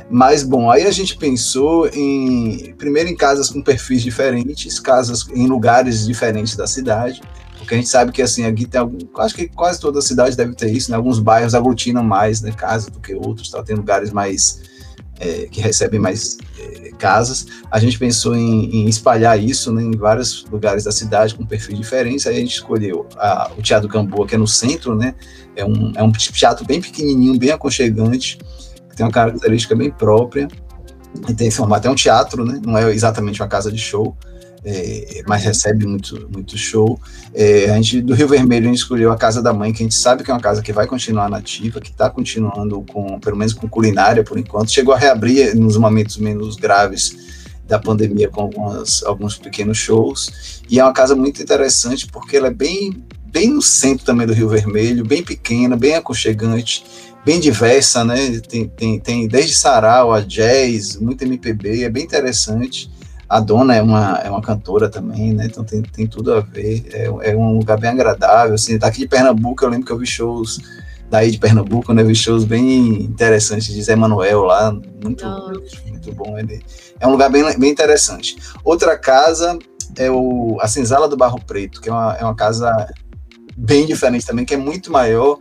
Mas, 0.09 0.43
bom, 0.43 0.69
aí 0.69 0.85
a 0.85 0.91
gente 0.91 1.17
pensou 1.17 1.87
em, 1.87 2.73
primeiro 2.77 3.09
em 3.09 3.15
casas 3.15 3.49
com 3.49 3.61
perfis 3.61 4.03
diferentes, 4.03 4.79
casas 4.79 5.25
em 5.33 5.47
lugares 5.47 6.05
diferentes 6.05 6.55
da 6.55 6.67
cidade, 6.67 7.21
porque 7.57 7.73
a 7.73 7.77
gente 7.77 7.89
sabe 7.89 8.11
que, 8.11 8.21
assim, 8.21 8.45
aqui 8.45 8.67
tem 8.67 8.79
algum, 8.79 8.99
acho 9.17 9.33
que 9.33 9.47
quase 9.47 9.79
toda 9.79 9.99
cidade 10.01 10.37
deve 10.37 10.53
ter 10.53 10.71
isso, 10.71 10.91
né? 10.91 10.97
Alguns 10.97 11.19
bairros 11.19 11.55
aglutinam 11.55 12.03
mais, 12.03 12.39
né, 12.41 12.51
casas 12.51 12.91
do 12.91 12.99
que 12.99 13.15
outros, 13.15 13.49
tá? 13.49 13.63
Tem 13.63 13.75
lugares 13.75 14.11
mais, 14.11 14.61
é, 15.19 15.47
que 15.49 15.61
recebem 15.61 15.99
mais 15.99 16.37
é, 16.59 16.91
casas. 16.97 17.47
A 17.71 17.79
gente 17.79 17.97
pensou 17.97 18.35
em, 18.35 18.83
em 18.83 18.87
espalhar 18.87 19.39
isso 19.41 19.71
né, 19.71 19.81
em 19.81 19.95
vários 19.95 20.45
lugares 20.51 20.83
da 20.83 20.91
cidade 20.91 21.35
com 21.35 21.45
perfis 21.45 21.77
diferentes. 21.77 22.27
Aí 22.27 22.37
a 22.37 22.39
gente 22.39 22.53
escolheu 22.53 23.07
a, 23.17 23.51
o 23.57 23.61
Teatro 23.61 23.87
Gamboa, 23.87 24.27
que 24.27 24.35
é 24.35 24.37
no 24.37 24.47
centro, 24.47 24.95
né? 24.95 25.15
É 25.55 25.63
um, 25.63 25.93
é 25.95 26.03
um 26.03 26.11
teatro 26.11 26.65
bem 26.65 26.81
pequenininho, 26.81 27.37
bem 27.37 27.51
aconchegante, 27.51 28.37
que 28.89 28.95
tem 28.95 29.05
uma 29.05 29.11
característica 29.11 29.75
bem 29.75 29.89
própria. 29.89 30.47
E 31.29 31.33
tem 31.33 31.49
formato, 31.49 31.87
é 31.87 31.91
um 31.91 31.95
teatro, 31.95 32.43
né? 32.43 32.61
Não 32.65 32.77
é 32.77 32.91
exatamente 32.91 33.41
uma 33.41 33.47
casa 33.47 33.71
de 33.71 33.77
show. 33.77 34.17
É, 34.67 35.21
mas 35.27 35.43
recebe 35.43 35.85
muito, 35.85 36.27
muito 36.33 36.57
show. 36.57 36.99
É, 37.35 37.69
a 37.69 37.75
gente, 37.75 38.01
do 38.01 38.15
Rio 38.15 38.27
Vermelho, 38.27 38.65
a 38.65 38.69
gente 38.69 38.79
escolheu 38.79 39.11
a 39.11 39.17
Casa 39.17 39.39
da 39.39 39.53
Mãe, 39.53 39.71
que 39.71 39.83
a 39.83 39.85
gente 39.85 39.93
sabe 39.93 40.23
que 40.23 40.31
é 40.31 40.33
uma 40.33 40.39
casa 40.39 40.63
que 40.63 40.73
vai 40.73 40.87
continuar 40.87 41.29
nativa, 41.29 41.79
que 41.79 41.91
está 41.91 42.09
continuando 42.09 42.81
com, 42.91 43.19
pelo 43.19 43.37
menos 43.37 43.53
com 43.53 43.69
culinária 43.69 44.23
por 44.23 44.39
enquanto. 44.39 44.71
Chegou 44.71 44.95
a 44.95 44.97
reabrir 44.97 45.55
nos 45.55 45.77
momentos 45.77 46.17
menos 46.17 46.55
graves 46.55 47.15
da 47.67 47.77
pandemia 47.77 48.27
com 48.27 48.41
algumas, 48.41 49.03
alguns 49.03 49.37
pequenos 49.37 49.77
shows. 49.77 50.61
E 50.67 50.79
é 50.79 50.83
uma 50.83 50.93
casa 50.93 51.15
muito 51.15 51.43
interessante 51.43 52.07
porque 52.07 52.35
ela 52.35 52.47
é 52.47 52.53
bem, 52.53 53.03
bem 53.25 53.51
no 53.51 53.61
centro 53.61 54.03
também 54.03 54.25
do 54.25 54.33
Rio 54.33 54.49
Vermelho, 54.49 55.05
bem 55.05 55.23
pequena, 55.23 55.77
bem 55.77 55.93
aconchegante, 55.93 56.83
bem 57.23 57.39
diversa, 57.39 58.03
né? 58.03 58.39
Tem, 58.39 58.67
tem, 58.67 58.99
tem 58.99 59.27
desde 59.27 59.53
sarau 59.55 60.11
a 60.11 60.21
jazz, 60.21 60.95
muito 60.95 61.23
MPB, 61.23 61.83
é 61.83 61.89
bem 61.89 62.03
interessante. 62.03 62.89
A 63.27 63.39
dona 63.39 63.75
é 63.75 63.81
uma, 63.81 64.19
é 64.23 64.29
uma 64.29 64.41
cantora 64.41 64.89
também, 64.89 65.33
né? 65.33 65.45
Então 65.45 65.63
tem, 65.63 65.81
tem 65.81 66.07
tudo 66.07 66.33
a 66.33 66.41
ver. 66.41 66.85
É, 66.91 67.31
é 67.31 67.35
um 67.35 67.57
lugar 67.57 67.79
bem 67.79 67.89
agradável. 67.89 68.55
Assim, 68.55 68.77
daqui 68.77 68.99
de 68.99 69.07
Pernambuco, 69.07 69.63
eu 69.63 69.69
lembro 69.69 69.85
que 69.85 69.91
eu 69.91 69.97
vi 69.97 70.05
shows 70.05 70.59
daí 71.09 71.31
de 71.31 71.37
Pernambuco, 71.37 71.93
né? 71.93 72.01
Eu 72.01 72.07
vi 72.07 72.15
shows 72.15 72.43
bem 72.43 73.03
interessantes 73.03 73.73
de 73.73 73.81
Zé 73.81 73.95
Manuel 73.95 74.43
lá, 74.43 74.71
muito, 75.03 75.25
muito 75.87 76.11
bom. 76.13 76.37
Ele, 76.37 76.63
é 76.99 77.07
um 77.07 77.11
lugar 77.11 77.29
bem, 77.29 77.43
bem 77.57 77.71
interessante. 77.71 78.37
Outra 78.63 78.97
casa 78.97 79.57
é 79.97 80.09
o, 80.09 80.57
a 80.61 80.67
Senzala 80.67 81.07
do 81.07 81.17
Barro 81.17 81.39
Preto, 81.45 81.81
que 81.81 81.89
é 81.89 81.91
uma, 81.91 82.17
é 82.19 82.23
uma 82.23 82.35
casa 82.35 82.87
bem 83.57 83.85
diferente 83.85 84.25
também, 84.25 84.45
que 84.45 84.53
é 84.53 84.57
muito 84.57 84.91
maior 84.91 85.39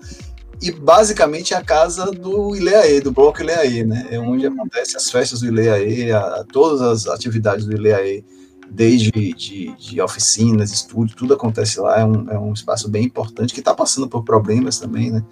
e 0.60 0.70
basicamente 0.70 1.54
é 1.54 1.56
a 1.56 1.62
casa 1.62 2.10
do 2.10 2.54
Ileaê, 2.54 3.00
do 3.00 3.12
bloco 3.12 3.42
Ileaê, 3.42 3.84
né? 3.84 4.06
É 4.10 4.18
onde 4.18 4.46
acontecem 4.46 4.96
as 4.96 5.10
festas 5.10 5.40
do 5.40 5.46
Ileaê, 5.46 6.12
a, 6.12 6.44
todas 6.52 6.80
as 6.80 7.06
atividades 7.06 7.66
do 7.66 7.74
Ileaê, 7.74 8.22
desde 8.70 9.10
de, 9.10 9.74
de, 9.76 10.00
oficinas, 10.00 10.72
estúdio, 10.72 11.16
tudo 11.16 11.34
acontece 11.34 11.80
lá. 11.80 12.00
É 12.00 12.04
um, 12.04 12.30
é 12.30 12.38
um 12.38 12.52
espaço 12.52 12.88
bem 12.88 13.04
importante 13.04 13.52
que 13.52 13.60
está 13.60 13.74
passando 13.74 14.08
por 14.08 14.24
problemas 14.24 14.78
também, 14.78 15.10
né? 15.10 15.24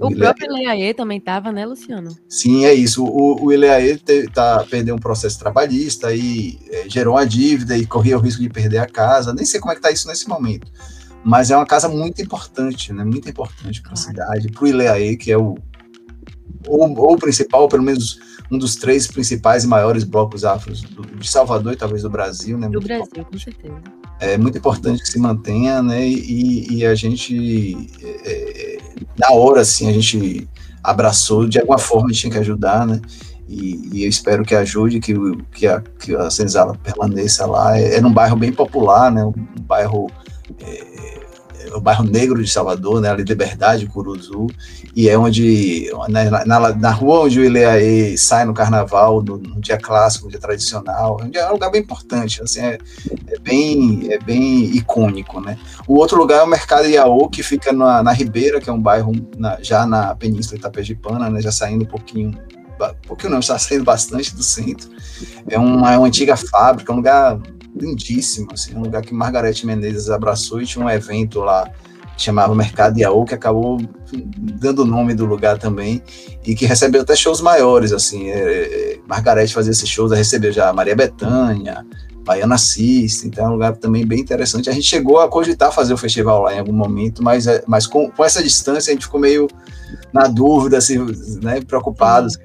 O, 0.00 0.08
o 0.08 0.16
próprio 0.16 0.50
Ileaê 0.50 0.94
também 0.94 1.18
estava, 1.18 1.52
né, 1.52 1.64
Luciano? 1.64 2.16
Sim, 2.28 2.64
é 2.64 2.74
isso. 2.74 3.04
O, 3.04 3.44
o 3.44 3.52
Ileaê 3.52 3.96
te, 3.98 4.26
tá, 4.28 4.64
perdeu 4.68 4.94
um 4.94 4.98
processo 4.98 5.38
trabalhista 5.38 6.14
e 6.14 6.58
é, 6.70 6.88
gerou 6.88 7.14
uma 7.14 7.26
dívida 7.26 7.76
e 7.76 7.86
corria 7.86 8.16
o 8.16 8.20
risco 8.20 8.42
de 8.42 8.48
perder 8.48 8.78
a 8.78 8.86
casa. 8.86 9.34
Nem 9.34 9.44
sei 9.44 9.60
como 9.60 9.70
é 9.70 9.74
que 9.74 9.80
está 9.80 9.90
isso 9.90 10.08
nesse 10.08 10.28
momento 10.28 10.70
mas 11.24 11.50
é 11.50 11.56
uma 11.56 11.66
casa 11.66 11.88
muito 11.88 12.20
importante, 12.20 12.92
né? 12.92 13.04
Muito 13.04 13.28
importante 13.28 13.80
para 13.80 13.92
a 13.92 13.96
cidade, 13.96 14.50
para 14.50 14.64
o 14.64 14.66
Ileaê, 14.66 15.16
que 15.16 15.30
é 15.30 15.38
o 15.38 15.56
ou, 16.66 16.96
ou 16.98 17.16
principal, 17.16 17.68
pelo 17.68 17.82
menos 17.82 18.18
um 18.50 18.58
dos 18.58 18.76
três 18.76 19.06
principais 19.06 19.64
e 19.64 19.66
maiores 19.66 20.04
blocos 20.04 20.44
afros 20.44 20.82
do, 20.82 21.02
de 21.02 21.28
Salvador 21.28 21.72
e 21.72 21.76
talvez 21.76 22.02
do 22.02 22.10
Brasil, 22.10 22.58
né? 22.58 22.66
Do 22.66 22.74
muito 22.74 22.86
Brasil, 22.86 23.04
importante. 23.04 23.32
com 23.32 23.38
certeza. 23.38 23.82
É 24.20 24.38
muito 24.38 24.58
importante 24.58 25.02
que 25.02 25.08
se 25.08 25.18
mantenha, 25.18 25.82
né? 25.82 26.06
E, 26.06 26.66
e 26.70 26.86
a 26.86 26.94
gente, 26.94 27.88
é, 28.02 28.78
na 29.18 29.32
hora, 29.32 29.62
assim, 29.62 29.88
a 29.88 29.92
gente 29.92 30.48
abraçou, 30.82 31.48
de 31.48 31.58
alguma 31.58 31.78
forma 31.78 32.08
a 32.08 32.12
gente 32.12 32.20
tinha 32.20 32.32
que 32.32 32.38
ajudar, 32.38 32.86
né? 32.86 33.00
E, 33.48 33.90
e, 33.92 34.04
eu 34.04 34.08
espero 34.08 34.44
que 34.44 34.54
ajude, 34.54 35.00
que, 35.00 35.14
que, 35.52 35.66
a, 35.66 35.80
que 35.80 36.14
a 36.14 36.30
Senzala 36.30 36.76
permaneça 36.82 37.46
lá. 37.46 37.78
É, 37.78 37.96
é 37.96 38.00
num 38.00 38.12
bairro 38.12 38.36
bem 38.36 38.52
popular, 38.52 39.10
né? 39.10 39.24
Um 39.24 39.32
bairro 39.62 40.10
é, 40.60 40.91
é 40.91 40.91
o 41.74 41.80
bairro 41.80 42.04
negro 42.04 42.42
de 42.42 42.50
Salvador, 42.50 43.00
né, 43.00 43.10
ali 43.10 43.22
Liberdade, 43.22 43.86
Curuzu, 43.86 44.46
e 44.94 45.08
é 45.08 45.16
onde, 45.16 45.90
na, 46.08 46.44
na, 46.44 46.74
na, 46.74 46.90
rua 46.90 47.20
onde 47.20 47.40
o 47.40 47.44
Ileaê 47.44 48.16
sai 48.16 48.44
no 48.44 48.54
carnaval, 48.54 49.22
no, 49.22 49.38
no, 49.38 49.60
dia 49.60 49.78
clássico, 49.78 50.26
no 50.26 50.30
dia 50.30 50.40
tradicional, 50.40 51.20
é 51.32 51.48
um 51.48 51.52
lugar 51.52 51.70
bem 51.70 51.80
importante, 51.80 52.42
assim, 52.42 52.60
é, 52.60 52.78
é, 53.28 53.38
bem, 53.38 54.12
é 54.12 54.18
bem 54.18 54.64
icônico, 54.76 55.40
né. 55.40 55.58
O 55.86 55.96
outro 55.96 56.18
lugar 56.18 56.40
é 56.40 56.42
o 56.42 56.46
Mercado 56.46 56.86
Iaô, 56.86 57.28
que 57.28 57.42
fica 57.42 57.72
na, 57.72 58.02
na 58.02 58.12
Ribeira, 58.12 58.60
que 58.60 58.68
é 58.68 58.72
um 58.72 58.80
bairro 58.80 59.12
na, 59.36 59.58
já 59.62 59.86
na 59.86 60.14
Península 60.14 60.58
Itapejipana, 60.58 61.30
né, 61.30 61.40
já 61.40 61.52
saindo 61.52 61.84
um 61.84 61.88
pouquinho 61.88 62.32
pouquinho 63.06 63.30
não, 63.30 63.38
está 63.38 63.56
saindo 63.58 63.84
bastante 63.84 64.34
do 64.34 64.42
centro. 64.42 64.90
É 65.48 65.58
uma, 65.58 65.92
é 65.92 65.98
uma 65.98 66.06
antiga 66.06 66.36
fábrica, 66.36 66.92
um 66.92 66.96
lugar 66.96 67.38
lindíssimo, 67.74 68.48
assim, 68.52 68.74
um 68.74 68.82
lugar 68.82 69.02
que 69.02 69.14
Margarete 69.14 69.66
Menezes 69.66 70.10
abraçou 70.10 70.60
e 70.60 70.66
tinha 70.66 70.84
um 70.84 70.90
evento 70.90 71.40
lá 71.40 71.68
que 72.16 72.22
chamava 72.22 72.54
Mercado 72.54 72.98
Iaú, 72.98 73.24
que 73.24 73.34
acabou 73.34 73.80
dando 74.36 74.82
o 74.82 74.84
nome 74.84 75.14
do 75.14 75.24
lugar 75.24 75.58
também, 75.58 76.02
e 76.44 76.54
que 76.54 76.66
recebeu 76.66 77.02
até 77.02 77.16
shows 77.16 77.40
maiores, 77.40 77.92
assim, 77.92 78.28
é, 78.28 78.36
é, 78.36 78.98
Margarete 79.08 79.54
fazia 79.54 79.72
esses 79.72 79.88
shows, 79.88 80.12
recebeu 80.12 80.52
já 80.52 80.72
Maria 80.72 80.94
Bethânia, 80.94 81.86
Baiana 82.24 82.54
Assiste, 82.54 83.26
então 83.26 83.46
é 83.46 83.48
um 83.48 83.52
lugar 83.52 83.76
também 83.76 84.06
bem 84.06 84.20
interessante. 84.20 84.70
A 84.70 84.72
gente 84.72 84.86
chegou 84.86 85.18
a 85.20 85.28
cogitar 85.28 85.72
fazer 85.72 85.92
o 85.92 85.96
festival 85.96 86.42
lá 86.42 86.54
em 86.54 86.58
algum 86.58 86.72
momento, 86.72 87.22
mas, 87.22 87.46
é, 87.46 87.64
mas 87.66 87.86
com, 87.86 88.10
com 88.10 88.24
essa 88.24 88.42
distância 88.42 88.90
a 88.90 88.94
gente 88.94 89.06
ficou 89.06 89.20
meio 89.20 89.48
na 90.12 90.26
dúvida, 90.26 90.78
assim, 90.78 90.98
né, 91.42 91.60
preocupados, 91.60 92.38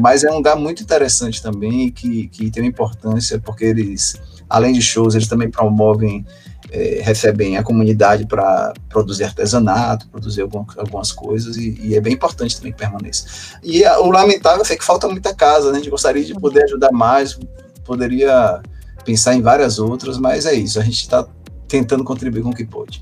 mas 0.00 0.24
é 0.24 0.30
um 0.30 0.36
lugar 0.36 0.56
muito 0.56 0.82
interessante 0.82 1.42
também, 1.42 1.90
que, 1.90 2.28
que 2.28 2.50
tem 2.50 2.62
uma 2.62 2.68
importância, 2.68 3.38
porque 3.38 3.66
eles 3.66 4.20
além 4.50 4.72
de 4.72 4.82
shows, 4.82 5.14
eles 5.14 5.28
também 5.28 5.48
promovem, 5.48 6.26
é, 6.72 7.00
recebem 7.02 7.56
a 7.56 7.62
comunidade 7.62 8.26
para 8.26 8.74
produzir 8.88 9.24
artesanato, 9.24 10.08
produzir 10.08 10.42
algum, 10.42 10.64
algumas 10.76 11.12
coisas, 11.12 11.56
e, 11.56 11.78
e, 11.80 11.94
é 11.94 12.00
bem 12.00 12.14
importante 12.14 12.56
também 12.56 12.72
que 12.72 12.78
permaneça. 12.78 13.26
E 13.62 13.84
a, 13.84 14.00
o 14.00 14.10
lamentável 14.10 14.64
é 14.68 14.76
que 14.76 14.84
falta 14.84 15.08
muita 15.08 15.32
casa, 15.32 15.70
né? 15.70 15.78
A 15.78 15.80
gente 15.80 15.90
gostaria 15.90 16.24
de 16.24 16.34
poder 16.34 16.64
ajudar 16.64 16.90
mais, 16.90 17.38
poderia 17.84 18.60
pensar 19.04 19.34
em 19.34 19.40
várias 19.40 19.78
outras, 19.78 20.18
mas 20.18 20.44
é 20.44 20.54
isso, 20.54 20.80
a 20.80 20.82
gente 20.82 21.00
está 21.00 21.24
tentando 21.68 22.02
contribuir 22.02 22.42
com 22.42 22.50
o 22.50 22.54
que 22.54 22.64
pode. 22.64 23.00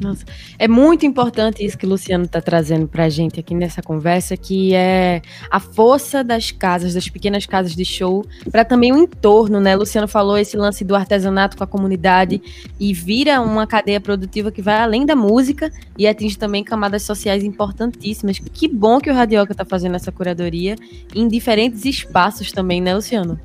Nossa, 0.00 0.24
é 0.58 0.68
muito 0.68 1.06
importante 1.06 1.64
isso 1.64 1.76
que 1.78 1.86
o 1.86 1.88
Luciano 1.88 2.24
está 2.24 2.40
trazendo 2.40 2.86
para 2.86 3.04
a 3.04 3.08
gente 3.08 3.40
aqui 3.40 3.54
nessa 3.54 3.82
conversa, 3.82 4.36
que 4.36 4.74
é 4.74 5.22
a 5.50 5.58
força 5.58 6.22
das 6.22 6.50
casas, 6.50 6.94
das 6.94 7.08
pequenas 7.08 7.46
casas 7.46 7.74
de 7.74 7.84
show, 7.84 8.24
para 8.50 8.64
também 8.64 8.92
o 8.92 8.98
entorno, 8.98 9.58
né? 9.58 9.74
Luciano 9.74 10.06
falou 10.06 10.36
esse 10.36 10.56
lance 10.56 10.84
do 10.84 10.94
artesanato 10.94 11.56
com 11.56 11.64
a 11.64 11.66
comunidade 11.66 12.42
e 12.78 12.92
vira 12.92 13.40
uma 13.40 13.66
cadeia 13.66 14.00
produtiva 14.00 14.52
que 14.52 14.60
vai 14.60 14.80
além 14.80 15.06
da 15.06 15.16
música 15.16 15.72
e 15.96 16.06
atinge 16.06 16.36
também 16.36 16.62
camadas 16.62 17.02
sociais 17.02 17.42
importantíssimas. 17.42 18.38
Que 18.38 18.68
bom 18.68 19.00
que 19.00 19.10
o 19.10 19.14
Radioca 19.14 19.52
está 19.52 19.64
fazendo 19.64 19.96
essa 19.96 20.12
curadoria 20.12 20.76
em 21.14 21.26
diferentes 21.26 21.84
espaços 21.84 22.52
também, 22.52 22.82
né, 22.82 22.94
Luciano? 22.94 23.40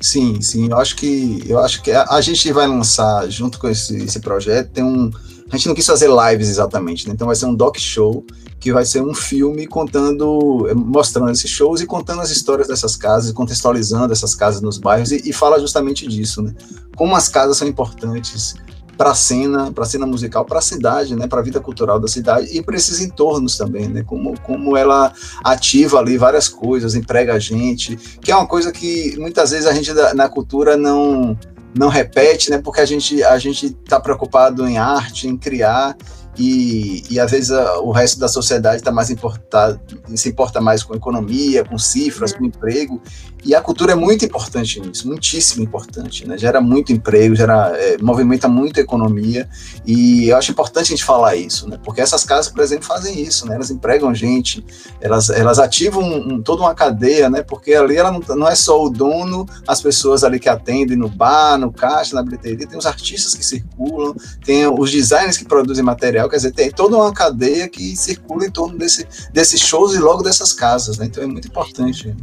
Sim, 0.00 0.40
sim. 0.40 0.68
Eu 0.68 0.78
acho 0.78 0.96
que 0.96 1.44
eu 1.46 1.60
acho 1.60 1.80
que 1.80 1.92
a, 1.92 2.04
a 2.10 2.20
gente 2.20 2.52
vai 2.52 2.66
lançar 2.66 3.30
junto 3.30 3.60
com 3.60 3.68
esse, 3.68 4.02
esse 4.02 4.18
projeto 4.18 4.70
tem 4.70 4.82
um 4.82 5.12
a 5.52 5.56
gente 5.56 5.68
não 5.68 5.74
quis 5.74 5.86
fazer 5.86 6.08
lives 6.08 6.48
exatamente, 6.48 7.06
né? 7.06 7.12
Então 7.12 7.26
vai 7.26 7.36
ser 7.36 7.44
um 7.44 7.54
doc 7.54 7.76
show 7.76 8.24
que 8.58 8.72
vai 8.72 8.86
ser 8.86 9.02
um 9.02 9.12
filme 9.12 9.66
contando, 9.66 10.66
mostrando 10.74 11.30
esses 11.30 11.50
shows 11.50 11.82
e 11.82 11.86
contando 11.86 12.22
as 12.22 12.30
histórias 12.30 12.68
dessas 12.68 12.96
casas, 12.96 13.32
contextualizando 13.32 14.14
essas 14.14 14.34
casas 14.34 14.62
nos 14.62 14.78
bairros 14.78 15.12
e, 15.12 15.28
e 15.28 15.32
fala 15.32 15.60
justamente 15.60 16.08
disso, 16.08 16.40
né? 16.40 16.54
Como 16.96 17.14
as 17.14 17.28
casas 17.28 17.58
são 17.58 17.68
importantes 17.68 18.54
para 18.96 19.10
a 19.10 19.14
cena, 19.14 19.70
para 19.70 19.84
a 19.84 19.86
cena 19.86 20.06
musical, 20.06 20.44
para 20.46 20.58
a 20.58 20.62
cidade, 20.62 21.14
né, 21.16 21.26
para 21.26 21.40
a 21.40 21.42
vida 21.42 21.60
cultural 21.60 21.98
da 21.98 22.06
cidade 22.06 22.56
e 22.56 22.62
para 22.62 22.76
esses 22.76 23.00
entornos 23.00 23.56
também, 23.56 23.88
né, 23.88 24.02
como, 24.04 24.38
como 24.40 24.76
ela 24.76 25.12
ativa 25.42 25.98
ali 25.98 26.16
várias 26.16 26.48
coisas, 26.48 26.94
emprega 26.94 27.34
a 27.34 27.38
gente, 27.38 27.96
que 27.96 28.30
é 28.30 28.36
uma 28.36 28.46
coisa 28.46 28.70
que 28.70 29.16
muitas 29.18 29.50
vezes 29.50 29.66
a 29.66 29.72
gente 29.72 29.92
na 30.14 30.28
cultura 30.28 30.76
não 30.76 31.36
não 31.74 31.88
repete, 31.88 32.50
né? 32.50 32.58
Porque 32.58 32.80
a 32.80 32.86
gente 32.86 33.22
a 33.24 33.38
gente 33.38 33.66
está 33.66 33.98
preocupado 34.00 34.66
em 34.66 34.78
arte, 34.78 35.28
em 35.28 35.36
criar 35.36 35.96
e, 36.36 37.04
e 37.10 37.20
às 37.20 37.30
vezes 37.30 37.50
a, 37.50 37.80
o 37.80 37.90
resto 37.90 38.18
da 38.18 38.28
sociedade 38.28 38.76
está 38.76 38.90
mais 38.90 39.10
importado, 39.10 39.80
se 40.14 40.28
importa 40.28 40.60
mais 40.60 40.82
com 40.82 40.94
economia, 40.94 41.64
com 41.64 41.78
cifras, 41.78 42.32
com 42.32 42.44
emprego 42.44 43.00
e 43.44 43.56
a 43.56 43.60
cultura 43.60 43.92
é 43.92 43.94
muito 43.96 44.24
importante 44.24 44.80
nisso, 44.80 45.08
muitíssimo 45.08 45.64
importante, 45.64 46.26
né? 46.26 46.38
Gera 46.38 46.60
muito 46.60 46.92
emprego, 46.92 47.34
gera, 47.34 47.72
é, 47.76 47.98
movimenta 48.00 48.48
muito 48.48 48.78
a 48.78 48.82
economia, 48.82 49.48
e 49.84 50.28
eu 50.28 50.36
acho 50.36 50.52
importante 50.52 50.86
a 50.86 50.90
gente 50.90 51.04
falar 51.04 51.34
isso, 51.34 51.68
né? 51.68 51.76
Porque 51.84 52.00
essas 52.00 52.22
casas, 52.22 52.52
por 52.52 52.62
exemplo, 52.62 52.84
fazem 52.84 53.20
isso, 53.20 53.48
né? 53.48 53.56
Elas 53.56 53.70
empregam 53.70 54.14
gente, 54.14 54.64
elas, 55.00 55.28
elas 55.28 55.58
ativam 55.58 56.04
um, 56.04 56.40
toda 56.40 56.62
uma 56.62 56.72
cadeia, 56.72 57.28
né? 57.28 57.42
Porque 57.42 57.74
ali 57.74 57.96
ela 57.96 58.12
não, 58.12 58.20
não 58.36 58.46
é 58.46 58.54
só 58.54 58.80
o 58.80 58.88
dono, 58.88 59.44
as 59.66 59.82
pessoas 59.82 60.22
ali 60.22 60.38
que 60.38 60.48
atendem 60.48 60.96
no 60.96 61.08
bar, 61.08 61.58
no 61.58 61.72
caixa, 61.72 62.14
na 62.14 62.22
bilheteria, 62.22 62.66
tem 62.66 62.78
os 62.78 62.86
artistas 62.86 63.34
que 63.34 63.44
circulam, 63.44 64.14
tem 64.44 64.68
os 64.68 64.90
designers 64.92 65.36
que 65.36 65.44
produzem 65.44 65.82
material, 65.82 66.21
quer 66.28 66.36
dizer, 66.36 66.52
tem 66.52 66.70
toda 66.70 66.96
uma 66.96 67.12
cadeia 67.12 67.68
que 67.68 67.96
circula 67.96 68.44
em 68.44 68.50
torno 68.50 68.78
desse, 68.78 69.06
desses 69.32 69.60
shows 69.60 69.94
e 69.94 69.98
logo 69.98 70.22
dessas 70.22 70.52
casas, 70.52 70.98
né? 70.98 71.06
Então 71.06 71.22
é 71.22 71.26
muito 71.26 71.48
importante 71.48 72.14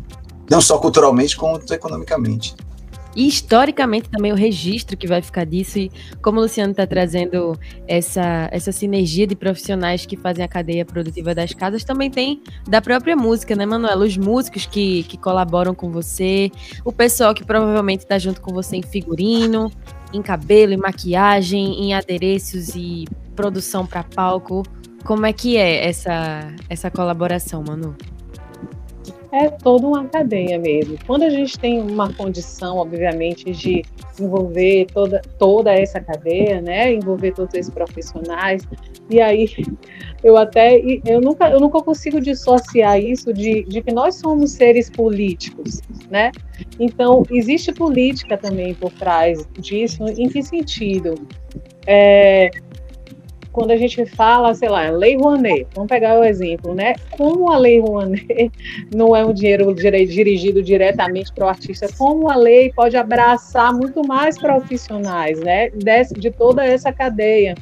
não 0.50 0.62
só 0.62 0.77
culturalmente, 0.77 1.38
quanto 1.38 1.74
economicamente. 1.74 2.56
e 3.15 3.27
historicamente 3.27 4.10
também 4.10 4.32
o 4.32 4.36
registro 4.36 4.96
que 4.96 5.08
vai 5.08 5.22
ficar 5.22 5.46
disso 5.46 5.79
e 5.79 5.91
como 6.22 6.39
o 6.39 6.44
Luciano 6.44 6.72
está 6.72 6.86
trazendo 6.86 7.60
essa, 7.88 8.48
essa 8.51 8.72
sinergia 8.72 9.25
de 9.27 9.36
profissionais 9.36 10.06
que 10.06 10.15
fazem 10.15 10.44
a 10.46 10.48
cadeia 10.48 10.86
produtiva 10.86 11.34
das 11.34 11.53
casas, 11.53 11.84
também 11.84 12.10
tem 12.10 12.41
da 12.68 12.82
própria 12.82 13.15
música, 13.15 13.56
né, 13.56 13.65
Manuela? 13.65 14.06
Os 14.06 14.15
músicos 14.15 14.65
que, 14.65 15.03
que 15.03 15.18
colaboram 15.18 15.74
com 15.74 15.91
você, 15.91 16.51
o 16.86 16.91
pessoal 16.91 17.34
que 17.34 17.44
provavelmente 17.44 18.01
está 18.01 18.18
junto 18.18 18.41
com 18.41 18.53
você 18.53 18.77
em 18.77 18.84
figurino, 18.84 19.72
em 20.13 20.22
cabelo, 20.22 20.74
em 20.74 20.77
maquiagem, 20.77 21.84
em 21.84 21.94
adereços 21.94 22.70
e 22.75 23.06
produção 23.39 23.88
para 23.88 24.03
palco. 24.03 24.63
Como 25.05 25.25
é 25.25 25.31
que 25.31 25.55
é 25.55 25.88
essa, 25.88 26.53
essa 26.69 26.91
colaboração, 26.91 27.63
Manu? 27.65 27.96
é 29.31 29.50
toda 29.50 29.86
uma 29.86 30.05
cadeia 30.05 30.58
mesmo. 30.58 30.98
Quando 31.05 31.24
a 31.24 31.29
gente 31.29 31.58
tem 31.58 31.79
uma 31.79 32.12
condição, 32.12 32.77
obviamente, 32.77 33.51
de 33.51 33.84
envolver 34.19 34.88
toda, 34.91 35.22
toda 35.38 35.72
essa 35.72 36.00
cadeia, 36.00 36.62
né, 36.62 36.93
envolver 36.93 37.34
todos 37.34 37.53
esses 37.53 37.69
profissionais, 37.69 38.67
e 39.10 39.22
aí 39.22 39.48
eu 40.24 40.36
até 40.36 40.81
eu 41.05 41.22
nunca 41.22 41.50
eu 41.50 41.60
nunca 41.60 41.79
consigo 41.81 42.19
dissociar 42.19 43.00
isso 43.00 43.31
de, 43.31 43.63
de 43.63 43.81
que 43.81 43.93
nós 43.93 44.15
somos 44.15 44.51
seres 44.51 44.89
políticos, 44.89 45.79
né? 46.10 46.31
Então 46.79 47.24
existe 47.29 47.72
política 47.72 48.36
também 48.38 48.74
por 48.74 48.91
trás 48.91 49.48
disso. 49.60 50.05
Em 50.05 50.27
que 50.27 50.41
sentido? 50.41 51.15
É, 51.86 52.50
quando 53.51 53.72
a 53.72 53.77
gente 53.77 54.06
fala, 54.06 54.53
sei 54.53 54.70
lá, 54.70 54.89
Lei 54.89 55.18
Rouanet, 55.18 55.68
vamos 55.74 55.89
pegar 55.89 56.20
o 56.20 56.24
exemplo, 56.24 56.75
né? 56.75 56.96
Como 57.12 57.51
a 57.51 57.58
Lei 57.58 57.79
Rouanet 57.79 58.51
não 58.94 59.15
é 59.15 59.25
um 59.25 59.34
dinheiro 59.34 59.74
dirigido 59.74 60.62
diretamente 60.62 61.34
para 61.34 61.46
o 61.46 61.50
artista, 61.50 61.88
como 61.98 62.29
a 62.29 62.36
lei 62.36 62.72
pode 62.72 62.96
abraçar 62.96 63.74
muito 63.74 64.06
mais 64.08 64.38
profissionais, 64.38 65.39
né? 65.39 65.70
De, 65.70 66.03
de 66.20 66.32
toda 66.32 66.65
essa 66.65 66.94
cadeia. 66.94 67.56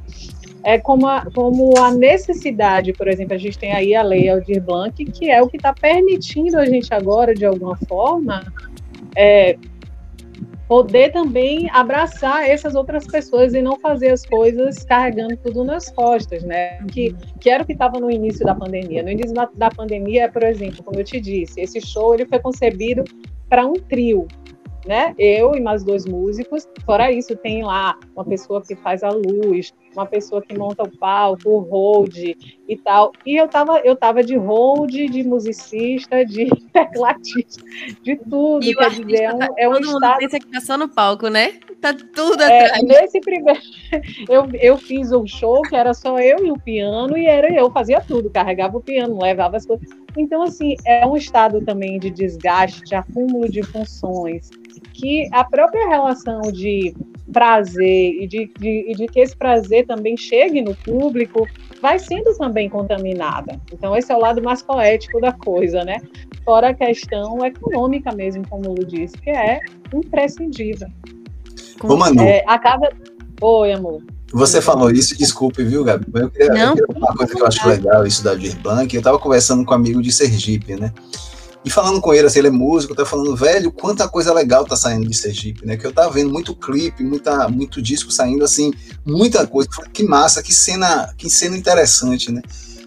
É 0.63 0.77
como 0.77 1.07
a, 1.07 1.25
como 1.33 1.77
a 1.77 1.91
necessidade, 1.91 2.91
por 2.91 3.07
exemplo, 3.07 3.33
a 3.33 3.37
gente 3.37 3.57
tem 3.57 3.71
aí 3.71 3.95
a 3.95 4.01
Lei 4.01 4.27
Aldir 4.27 4.61
Blanc, 4.61 5.05
que 5.05 5.29
é 5.29 5.41
o 5.41 5.47
que 5.47 5.55
está 5.55 5.71
permitindo 5.73 6.59
a 6.59 6.65
gente 6.65 6.93
agora, 6.93 7.33
de 7.33 7.45
alguma 7.45 7.77
forma, 7.87 8.43
é, 9.15 9.55
poder 10.67 11.11
também 11.11 11.69
abraçar 11.71 12.47
essas 12.47 12.75
outras 12.75 13.07
pessoas 13.07 13.53
e 13.53 13.61
não 13.61 13.79
fazer 13.79 14.11
as 14.11 14.25
coisas 14.25 14.83
carregando 14.83 15.37
tudo 15.37 15.63
nas 15.63 15.89
costas, 15.89 16.43
né? 16.43 16.77
Que, 16.87 17.15
que 17.39 17.49
era 17.49 17.63
o 17.63 17.65
que 17.65 17.71
estava 17.71 17.99
no 17.99 18.11
início 18.11 18.45
da 18.45 18.53
pandemia. 18.53 19.01
No 19.01 19.09
início 19.09 19.33
da 19.33 19.69
pandemia, 19.69 20.29
por 20.29 20.43
exemplo, 20.43 20.83
como 20.83 20.99
eu 20.99 21.03
te 21.03 21.19
disse, 21.19 21.61
esse 21.61 21.79
show 21.79 22.13
ele 22.13 22.25
foi 22.25 22.39
concebido 22.39 23.03
para 23.49 23.65
um 23.65 23.73
trio, 23.73 24.27
né? 24.85 25.15
Eu 25.17 25.55
e 25.55 25.61
mais 25.61 25.83
dois 25.83 26.05
músicos. 26.05 26.67
Fora 26.85 27.11
isso, 27.11 27.35
tem 27.37 27.63
lá 27.63 27.97
uma 28.13 28.25
pessoa 28.25 28.61
que 28.61 28.75
faz 28.75 29.03
a 29.03 29.09
luz, 29.09 29.73
uma 29.97 30.05
pessoa 30.05 30.41
que 30.41 30.55
monta 30.55 30.83
o 30.83 30.97
palco, 30.97 31.49
o 31.49 31.59
hold 31.59 32.15
e 32.15 32.77
tal. 32.77 33.11
E 33.25 33.35
eu 33.35 33.47
tava, 33.47 33.79
eu 33.79 33.95
tava 33.95 34.23
de 34.23 34.37
hold, 34.37 34.91
de 34.91 35.23
musicista, 35.23 36.23
de 36.23 36.47
teclatista, 36.71 37.63
de 38.03 38.15
tudo. 38.15 38.63
E 38.63 38.75
quer 38.75 38.91
dizer, 38.91 39.23
é 39.23 39.33
um, 39.33 39.39
tá, 39.39 39.47
é 39.57 39.69
um 39.69 39.73
todo 39.73 39.85
estado... 39.85 40.17
pensa 40.19 40.39
que 40.39 40.47
tá 40.47 40.61
só 40.61 40.77
no 40.77 40.87
palco, 40.87 41.27
né? 41.29 41.53
Tá 41.81 41.93
tudo 41.93 42.41
é, 42.43 42.65
atrás. 42.65 42.83
Nesse 42.83 43.19
primeiro, 43.19 43.59
eu, 44.29 44.47
eu 44.53 44.77
fiz 44.77 45.11
um 45.11 45.25
show 45.25 45.61
que 45.63 45.75
era 45.75 45.93
só 45.93 46.19
eu 46.19 46.45
e 46.45 46.51
o 46.51 46.59
piano, 46.59 47.17
e 47.17 47.25
era 47.25 47.51
eu, 47.51 47.71
fazia 47.71 47.99
tudo, 47.99 48.29
carregava 48.29 48.77
o 48.77 48.81
piano, 48.81 49.21
levava 49.21 49.57
as 49.57 49.65
coisas. 49.65 49.87
Então, 50.15 50.43
assim, 50.43 50.75
é 50.85 51.05
um 51.05 51.15
estado 51.15 51.63
também 51.63 51.99
de 51.99 52.09
desgaste, 52.09 52.83
de 52.83 52.95
acúmulo 52.95 53.49
de 53.49 53.61
funções, 53.61 54.49
que 54.97 55.29
a 55.31 55.43
própria 55.43 55.87
relação 55.87 56.41
de 56.51 56.95
prazer 57.31 58.15
e 58.19 58.27
de, 58.27 58.51
de, 58.59 58.91
e 58.91 58.95
de 58.95 59.05
que 59.05 59.19
esse 59.19 59.35
prazer 59.35 59.85
também 59.85 60.17
chegue 60.17 60.61
no 60.61 60.75
público 60.75 61.47
vai 61.81 61.99
sendo 61.99 62.35
também 62.35 62.67
contaminada. 62.67 63.59
Então, 63.71 63.95
esse 63.95 64.11
é 64.11 64.15
o 64.15 64.19
lado 64.19 64.41
mais 64.41 64.63
poético 64.63 65.21
da 65.21 65.31
coisa, 65.31 65.83
né? 65.83 66.01
Fora 66.43 66.69
a 66.69 66.73
questão 66.73 67.45
econômica 67.45 68.11
mesmo, 68.11 68.47
como 68.47 68.69
o 68.69 68.73
Lu 68.73 68.85
disse, 68.85 69.15
que 69.17 69.29
é 69.29 69.59
imprescindível. 69.93 70.87
Ô, 71.83 71.95
Manu. 71.95 72.21
É, 72.23 72.43
a 72.47 72.57
casa. 72.57 72.89
Oi, 73.39 73.73
amor. 73.73 74.01
Você 74.33 74.61
falou 74.61 74.89
isso, 74.89 75.17
desculpe, 75.17 75.63
viu, 75.63 75.83
Gabi? 75.83 76.05
Eu 76.13 76.29
queria, 76.31 76.53
não, 76.53 76.75
eu 76.75 76.87
queria 76.87 77.01
uma 77.01 77.15
coisa 77.15 77.35
que 77.35 77.41
eu 77.41 77.47
acho 77.47 77.67
legal, 77.67 78.05
isso 78.05 78.23
da 78.23 78.33
Dir 78.33 78.55
Blanc. 78.55 78.93
Eu 78.93 78.99
estava 78.99 79.19
conversando 79.19 79.63
com 79.63 79.71
um 79.71 79.75
amigo 79.75 80.01
de 80.01 80.11
Sergipe, 80.11 80.75
né? 80.75 80.91
E 81.67 81.69
falando 81.69 81.99
com 81.99 82.13
ele, 82.13 82.25
assim, 82.25 82.39
ele 82.39 82.47
é 82.47 82.51
músico, 82.51 82.95
tá 82.95 83.05
falando, 83.05 83.35
velho, 83.35 83.73
quanta 83.73 84.07
coisa 84.07 84.33
legal 84.33 84.63
tá 84.63 84.77
saindo 84.77 85.05
de 85.05 85.13
Sergipe, 85.13 85.65
né? 85.65 85.75
Que 85.75 85.85
eu 85.85 85.91
tava 85.91 86.13
vendo 86.13 86.31
muito 86.31 86.55
clipe, 86.55 87.03
muita, 87.03 87.49
muito 87.49 87.81
disco 87.81 88.09
saindo, 88.09 88.45
assim, 88.45 88.71
muita 89.05 89.45
coisa. 89.45 89.67
Que 89.91 90.01
massa, 90.01 90.41
que 90.41 90.55
cena, 90.55 91.13
que 91.17 91.29
cena 91.29 91.57
interessante, 91.57 92.31
né? 92.31 92.41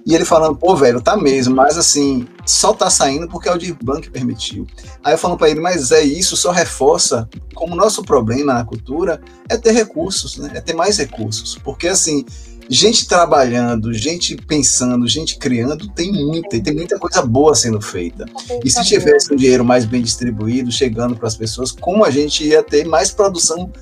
E 0.06 0.14
ele 0.14 0.24
falando, 0.24 0.56
pô, 0.56 0.74
velho, 0.74 0.98
tá 1.02 1.14
mesmo, 1.14 1.54
mas 1.54 1.76
assim, 1.76 2.26
só 2.46 2.72
tá 2.72 2.88
saindo 2.88 3.28
porque 3.28 3.50
é 3.50 3.52
o 3.52 3.58
Dir 3.58 3.76
Blanc 3.82 4.08
permitiu. 4.08 4.66
Aí 5.04 5.12
eu 5.12 5.18
falando 5.18 5.36
para 5.36 5.50
ele, 5.50 5.60
mas 5.60 5.92
é 5.92 6.00
isso, 6.00 6.38
só 6.38 6.50
reforça 6.50 7.28
como 7.54 7.76
nosso 7.76 8.02
problema 8.02 8.54
na 8.54 8.64
cultura 8.64 9.20
é 9.46 9.58
ter 9.58 9.72
recursos, 9.72 10.38
né? 10.38 10.52
É 10.54 10.60
ter 10.62 10.72
mais 10.72 10.96
recursos. 10.96 11.58
Porque 11.62 11.86
assim, 11.86 12.24
gente 12.70 13.08
trabalhando, 13.08 13.92
gente 13.92 14.36
pensando, 14.36 15.08
gente 15.08 15.36
criando, 15.36 15.88
tem 15.88 16.12
muita, 16.12 16.56
e 16.56 16.62
tem 16.62 16.72
muita 16.72 16.98
coisa 16.98 17.20
boa 17.20 17.52
sendo 17.54 17.80
feita. 17.80 18.24
E 18.64 18.70
se 18.70 18.84
tivesse 18.84 19.32
um 19.32 19.36
dinheiro 19.36 19.64
mais 19.64 19.84
bem 19.84 20.00
distribuído, 20.00 20.70
chegando 20.70 21.16
para 21.16 21.26
as 21.26 21.36
pessoas, 21.36 21.72
como 21.72 22.04
a 22.04 22.10
gente 22.10 22.44
ia 22.44 22.62
ter 22.62 22.86
mais 22.86 23.10
produção 23.10 23.72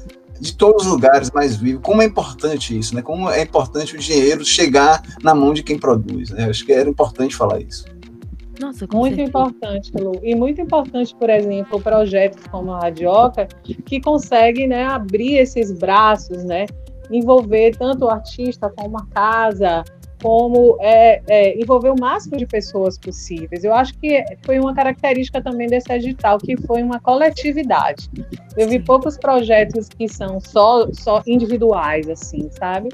de 0.41 0.57
todos 0.57 0.87
os 0.87 0.93
lugares 0.93 1.31
mais 1.33 1.57
vivos. 1.57 1.83
Como 1.83 2.01
é 2.01 2.05
importante 2.05 2.79
isso, 2.79 2.95
né? 2.95 3.03
Como 3.03 3.29
é 3.29 3.43
importante 3.43 3.97
o 3.97 3.99
dinheiro 3.99 4.45
chegar 4.45 5.03
na 5.23 5.35
mão 5.35 5.53
de 5.53 5.63
quem 5.63 5.79
produz. 5.79 6.31
Né? 6.31 6.45
Acho 6.45 6.65
que 6.65 6.73
era 6.73 6.89
importante 6.89 7.35
falar 7.35 7.61
isso. 7.61 7.85
Nossa, 8.61 8.87
muito 8.93 9.17
certeza. 9.17 9.29
importante, 9.29 9.93
Lu. 9.97 10.21
E 10.23 10.35
muito 10.35 10.61
importante, 10.61 11.15
por 11.15 11.31
exemplo, 11.31 11.81
projetos 11.81 12.43
como 12.51 12.73
a 12.73 12.81
Radioca, 12.81 13.47
que 13.63 14.01
conseguem 14.01 14.67
né, 14.67 14.85
abrir 14.85 15.37
esses 15.37 15.71
braços, 15.71 16.45
né? 16.45 16.67
Envolver 17.11 17.77
tanto 17.77 18.05
o 18.05 18.11
artista 18.11 18.71
como 18.71 18.99
a 18.99 19.07
casa, 19.07 19.85
como 20.23 20.77
é, 20.81 21.23
é, 21.29 21.59
envolver 21.61 21.91
o 21.91 22.01
máximo 22.01 22.37
de 22.37 22.47
pessoas 22.47 22.99
possíveis. 22.99 23.63
Eu 23.65 23.73
acho 23.73 23.95
que 23.99 24.25
foi 24.43 24.59
uma 24.59 24.75
característica 24.75 25.41
também 25.41 25.69
desse 25.69 25.93
edital, 25.93 26.39
que 26.39 26.57
foi 26.57 26.83
uma 26.83 26.99
coletividade. 27.01 28.11
Eu 28.57 28.69
vi 28.69 28.79
poucos 28.79 29.17
projetos 29.17 29.89
que 29.89 30.09
são 30.09 30.41
só, 30.41 30.89
só 30.93 31.23
individuais, 31.27 32.09
assim, 32.09 32.49
sabe? 32.51 32.89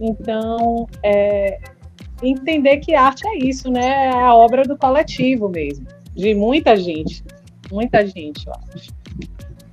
Então, 0.00 0.86
é, 1.02 1.58
entender 2.22 2.78
que 2.78 2.94
arte 2.94 3.26
é 3.26 3.38
isso, 3.38 3.70
né? 3.70 4.06
É 4.06 4.10
a 4.10 4.34
obra 4.34 4.64
do 4.64 4.76
coletivo 4.76 5.48
mesmo, 5.48 5.86
de 6.14 6.34
muita 6.34 6.76
gente, 6.76 7.24
muita 7.70 8.06
gente, 8.06 8.46
eu 8.46 8.52
acho. 8.74 9.03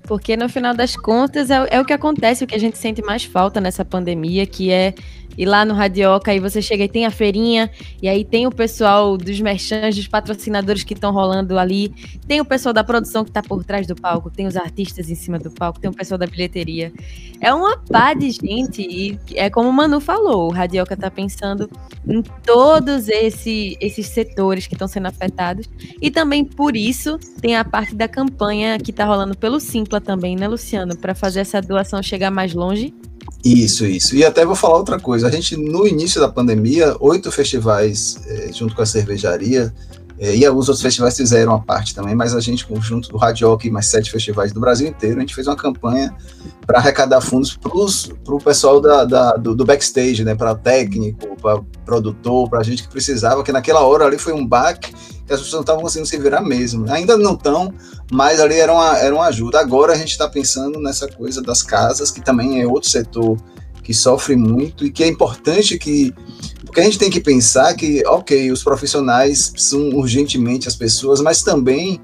Porque 0.03 0.35
no 0.35 0.49
final 0.49 0.73
das 0.73 0.95
contas 0.95 1.49
é, 1.49 1.67
é, 1.69 1.79
o 1.79 1.85
que 1.85 1.93
acontece, 1.93 2.43
o 2.43 2.47
que 2.47 2.55
a 2.55 2.59
gente 2.59 2.77
sente 2.77 3.01
mais 3.01 3.23
falta 3.23 3.61
nessa 3.61 3.85
pandemia, 3.85 4.45
que 4.45 4.71
é 4.71 4.93
ir 5.37 5.45
lá 5.45 5.65
no 5.65 5.73
Radioca, 5.73 6.31
aí 6.31 6.39
você 6.39 6.61
chega 6.61 6.83
e 6.83 6.89
tem 6.89 7.05
a 7.05 7.11
feirinha, 7.11 7.69
e 8.01 8.07
aí 8.07 8.23
tem 8.23 8.47
o 8.47 8.51
pessoal 8.51 9.17
dos 9.17 9.39
merchants, 9.39 9.95
dos 9.95 10.07
patrocinadores 10.07 10.83
que 10.83 10.93
estão 10.93 11.11
rolando 11.11 11.57
ali, 11.57 11.93
tem 12.27 12.39
o 12.41 12.45
pessoal 12.45 12.73
da 12.73 12.83
produção 12.83 13.23
que 13.23 13.29
está 13.29 13.41
por 13.41 13.63
trás 13.63 13.87
do 13.87 13.95
palco, 13.95 14.29
tem 14.29 14.47
os 14.47 14.55
artistas 14.55 15.09
em 15.09 15.15
cima 15.15 15.39
do 15.39 15.51
palco, 15.51 15.79
tem 15.79 15.89
o 15.89 15.93
pessoal 15.93 16.17
da 16.17 16.27
bilheteria. 16.27 16.91
É 17.39 17.53
uma 17.53 17.77
pá 17.77 18.13
de 18.13 18.29
gente, 18.31 18.81
e 18.81 19.19
é 19.35 19.49
como 19.49 19.69
o 19.69 19.73
Manu 19.73 19.99
falou, 19.99 20.49
o 20.49 20.51
Radioca 20.51 20.93
está 20.93 21.09
pensando 21.09 21.69
em 22.07 22.21
todos 22.45 23.07
esse, 23.07 23.77
esses 23.79 24.07
setores 24.07 24.67
que 24.67 24.75
estão 24.75 24.87
sendo 24.87 25.07
afetados, 25.07 25.69
e 26.01 26.11
também 26.11 26.43
por 26.43 26.75
isso 26.75 27.17
tem 27.41 27.55
a 27.55 27.65
parte 27.65 27.95
da 27.95 28.07
campanha 28.07 28.77
que 28.77 28.91
está 28.91 29.05
rolando 29.05 29.35
pelo 29.37 29.59
Simpla 29.59 29.99
também, 29.99 30.35
né, 30.35 30.47
Luciano, 30.47 30.95
para 30.95 31.15
fazer 31.15 31.39
essa 31.41 31.61
doação 31.61 32.01
chegar 32.01 32.31
mais 32.31 32.53
longe. 32.53 32.93
Isso, 33.43 33.85
isso. 33.85 34.15
E 34.15 34.23
até 34.23 34.45
vou 34.45 34.55
falar 34.55 34.77
outra 34.77 34.99
coisa. 34.99 35.27
A 35.27 35.31
gente, 35.31 35.57
no 35.57 35.87
início 35.87 36.21
da 36.21 36.29
pandemia, 36.29 36.95
oito 36.99 37.31
festivais, 37.31 38.19
é, 38.27 38.51
junto 38.53 38.75
com 38.75 38.81
a 38.81 38.85
cervejaria, 38.85 39.73
é, 40.19 40.35
e 40.35 40.45
alguns 40.45 40.69
outros 40.69 40.83
festivais 40.83 41.17
fizeram 41.17 41.51
a 41.51 41.59
parte 41.59 41.95
também, 41.95 42.13
mas 42.13 42.35
a 42.35 42.39
gente, 42.39 42.67
junto 42.79 43.09
do 43.09 43.17
Radioc 43.17 43.65
e 43.65 43.71
mais 43.71 43.87
sete 43.87 44.11
festivais 44.11 44.51
do 44.51 44.59
Brasil 44.59 44.87
inteiro, 44.87 45.17
a 45.17 45.21
gente 45.21 45.33
fez 45.33 45.47
uma 45.47 45.55
campanha 45.55 46.15
para 46.63 46.77
arrecadar 46.77 47.21
fundos 47.21 47.57
para 47.57 48.35
o 48.35 48.37
pessoal 48.39 48.79
da, 48.79 49.03
da 49.03 49.31
do, 49.33 49.55
do, 49.55 49.65
backstage, 49.65 50.23
né? 50.23 50.35
Para 50.35 50.53
técnico, 50.53 51.35
para 51.41 51.59
produtor, 51.83 52.47
para 52.47 52.61
gente 52.61 52.83
que 52.83 52.89
precisava, 52.89 53.43
que 53.43 53.51
naquela 53.51 53.79
hora 53.79 54.05
ali 54.05 54.19
foi 54.19 54.31
um 54.31 54.45
baque 54.45 54.93
que 55.25 55.33
as 55.33 55.39
pessoas 55.39 55.53
não 55.53 55.61
estavam 55.61 55.81
conseguindo 55.81 56.07
se 56.07 56.17
virar 56.17 56.41
mesmo. 56.41 56.91
Ainda 56.91 57.17
não 57.17 57.33
estão, 57.33 57.73
mas 58.11 58.39
ali 58.39 58.55
era 58.55 58.73
uma, 58.73 58.97
era 58.97 59.13
uma 59.13 59.25
ajuda. 59.25 59.59
Agora 59.59 59.93
a 59.93 59.97
gente 59.97 60.11
está 60.11 60.27
pensando 60.27 60.79
nessa 60.79 61.07
coisa 61.07 61.41
das 61.41 61.63
casas, 61.63 62.11
que 62.11 62.21
também 62.21 62.61
é 62.61 62.67
outro 62.67 62.89
setor 62.89 63.37
que 63.83 63.93
sofre 63.93 64.35
muito 64.35 64.85
e 64.85 64.91
que 64.91 65.03
é 65.03 65.07
importante 65.07 65.77
que 65.77 66.13
porque 66.71 66.79
a 66.79 66.83
gente 66.85 66.99
tem 66.99 67.09
que 67.09 67.19
pensar 67.19 67.73
que, 67.75 68.01
ok, 68.07 68.49
os 68.49 68.63
profissionais 68.63 69.51
são 69.57 69.89
urgentemente 69.89 70.69
as 70.69 70.75
pessoas, 70.75 71.19
mas 71.19 71.43
também 71.43 71.99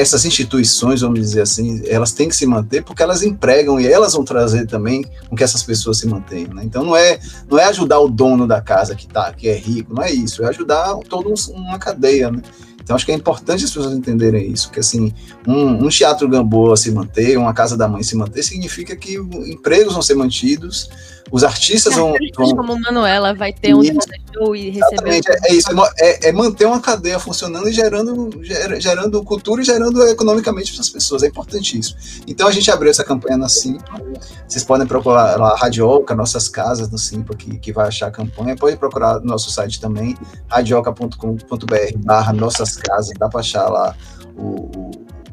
essas 0.00 0.24
instituições, 0.24 1.00
vamos 1.00 1.18
dizer 1.18 1.40
assim, 1.40 1.82
elas 1.86 2.12
têm 2.12 2.28
que 2.28 2.36
se 2.36 2.46
manter 2.46 2.84
porque 2.84 3.02
elas 3.02 3.22
empregam 3.22 3.80
e 3.80 3.86
elas 3.86 4.12
vão 4.12 4.24
trazer 4.24 4.66
também 4.66 5.04
com 5.28 5.34
que 5.34 5.42
essas 5.42 5.62
pessoas 5.62 5.98
se 5.98 6.06
mantenham. 6.06 6.52
Né? 6.52 6.62
Então 6.64 6.84
não 6.84 6.94
é, 6.94 7.18
não 7.48 7.58
é 7.58 7.64
ajudar 7.64 7.98
o 8.00 8.08
dono 8.08 8.46
da 8.46 8.60
casa 8.60 8.94
que, 8.94 9.06
tá, 9.06 9.32
que 9.32 9.48
é 9.48 9.56
rico, 9.56 9.94
não 9.94 10.02
é 10.02 10.12
isso, 10.12 10.44
é 10.44 10.48
ajudar 10.48 10.94
toda 11.08 11.32
uma 11.50 11.78
cadeia. 11.78 12.30
Né? 12.30 12.42
Então 12.82 12.94
acho 12.94 13.06
que 13.06 13.12
é 13.12 13.14
importante 13.14 13.64
as 13.64 13.70
pessoas 13.70 13.96
entenderem 13.96 14.52
isso, 14.52 14.70
que 14.70 14.80
assim, 14.80 15.12
um, 15.46 15.84
um 15.84 15.88
teatro 15.88 16.28
Gamboa 16.28 16.76
se 16.76 16.90
manter, 16.90 17.38
uma 17.38 17.54
casa 17.54 17.76
da 17.76 17.88
mãe 17.88 18.02
se 18.02 18.14
manter, 18.14 18.42
significa 18.42 18.94
que 18.94 19.14
empregos 19.14 19.94
vão 19.94 20.02
ser 20.02 20.14
mantidos, 20.14 20.90
os 21.30 21.42
artistas 21.42 21.94
vão, 21.94 22.14
vão. 22.36 22.56
Como 22.56 22.78
Manuela 22.80 23.34
vai 23.34 23.52
ter 23.52 23.74
um 23.74 23.82
show 23.82 24.54
e 24.54 24.70
receber. 24.70 25.20
É, 25.28 25.50
é, 25.50 25.54
isso, 25.54 25.68
é, 25.98 26.28
é, 26.28 26.32
manter 26.32 26.66
uma 26.66 26.80
cadeia 26.80 27.18
funcionando 27.18 27.68
e 27.68 27.72
gerando, 27.72 28.30
gerando 28.78 29.22
cultura 29.24 29.60
e 29.60 29.64
gerando 29.64 30.02
economicamente 30.06 30.72
para 30.72 30.82
as 30.82 30.88
pessoas. 30.88 31.22
É 31.24 31.26
importantíssimo. 31.26 31.98
Então 32.26 32.46
a 32.46 32.52
gente 32.52 32.70
abriu 32.70 32.90
essa 32.90 33.02
campanha 33.02 33.36
na 33.36 33.48
Simpla. 33.48 34.00
Vocês 34.46 34.64
podem 34.64 34.86
procurar 34.86 35.36
lá 35.36 35.56
Radioca, 35.56 36.14
nossas 36.14 36.48
casas 36.48 36.90
no 36.90 36.98
Simpla, 36.98 37.36
que, 37.36 37.58
que 37.58 37.72
vai 37.72 37.88
achar 37.88 38.06
a 38.06 38.10
campanha. 38.10 38.54
Pode 38.54 38.76
procurar 38.76 39.18
no 39.20 39.26
nosso 39.26 39.50
site 39.50 39.80
também, 39.80 40.16
radioca.com.br 40.48 41.98
barra 41.98 42.32
nossas 42.32 42.76
casas. 42.76 43.12
Dá 43.18 43.28
para 43.28 43.40
achar 43.40 43.68
lá 43.68 43.96
o, 44.36 44.70
o, 44.76 44.90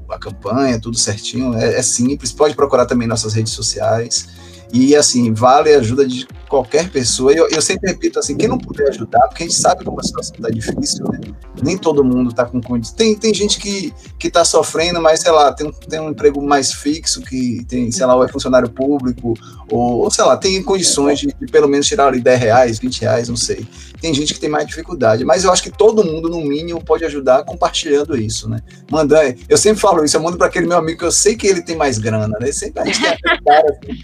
a 0.10 0.18
campanha, 0.18 0.80
tudo 0.80 0.98
certinho. 0.98 1.56
É, 1.56 1.76
é 1.76 1.82
simples. 1.84 2.32
Pode 2.32 2.56
procurar 2.56 2.88
também 2.88 3.08
nossas 3.08 3.34
redes 3.34 3.54
sociais. 3.54 4.28
E 4.74 4.96
assim, 4.96 5.32
vale 5.32 5.72
a 5.72 5.78
ajuda 5.78 6.04
de 6.04 6.28
qualquer 6.50 6.90
pessoa. 6.90 7.32
Eu, 7.32 7.48
eu 7.50 7.62
sempre 7.62 7.92
repito 7.92 8.18
assim, 8.18 8.36
quem 8.36 8.48
não 8.48 8.58
puder 8.58 8.90
ajudar, 8.90 9.22
porque 9.28 9.44
a 9.44 9.46
gente 9.48 9.60
sabe 9.60 9.86
como 9.86 10.00
a 10.00 10.04
situação 10.04 10.36
está 10.36 10.50
difícil, 10.50 11.06
né? 11.12 11.20
Nem 11.62 11.78
todo 11.78 12.04
mundo 12.04 12.32
está 12.32 12.44
com 12.44 12.60
condições. 12.60 12.96
Tem, 12.96 13.16
tem 13.16 13.34
gente 13.34 13.60
que 13.60 13.94
está 14.24 14.44
sofrendo, 14.44 15.00
mas 15.00 15.20
sei 15.20 15.32
lá, 15.32 15.54
tem, 15.54 15.72
tem 15.88 16.00
um 16.00 16.10
emprego 16.10 16.42
mais 16.42 16.74
fixo, 16.74 17.22
que 17.22 17.64
tem, 17.68 17.92
sei 17.92 18.06
lá, 18.06 18.16
ou 18.16 18.24
é 18.24 18.28
funcionário 18.28 18.68
público, 18.68 19.36
ou, 19.70 20.00
ou 20.00 20.12
sei 20.12 20.26
lá, 20.26 20.38
tem 20.38 20.62
condições 20.64 21.20
de, 21.20 21.28
de, 21.28 21.46
pelo 21.52 21.68
menos 21.68 21.86
tirar 21.86 22.08
ali 22.08 22.20
10 22.20 22.40
reais, 22.40 22.80
20 22.80 23.02
reais, 23.02 23.30
não 23.30 23.36
sei. 23.36 23.68
Tem 24.02 24.12
gente 24.12 24.34
que 24.34 24.40
tem 24.40 24.50
mais 24.50 24.66
dificuldade, 24.66 25.24
mas 25.24 25.44
eu 25.44 25.52
acho 25.52 25.62
que 25.62 25.72
todo 25.72 26.04
mundo, 26.04 26.30
no 26.30 26.42
mínimo, 26.42 26.84
pode 26.84 27.06
ajudar 27.06 27.44
compartilhando 27.44 28.18
isso, 28.18 28.50
né? 28.50 28.60
Mandando, 28.90 29.36
eu 29.48 29.58
sempre 29.58 29.80
falo 29.80 30.04
isso, 30.04 30.18
eu 30.18 30.22
mando 30.22 30.38
para 30.38 30.48
aquele 30.48 30.66
meu 30.66 30.78
amigo 30.78 30.98
que 30.98 31.06
eu 31.06 31.12
sei 31.12 31.36
que 31.36 31.46
ele 31.46 31.62
tem 31.62 31.76
mais 31.76 32.00
grana, 32.00 32.38
né? 32.40 32.52
Sempre 32.52 32.82
a 32.82 32.86
gente 32.86 33.02
tem 33.02 33.44
cara 33.44 33.66
assim, 33.70 34.04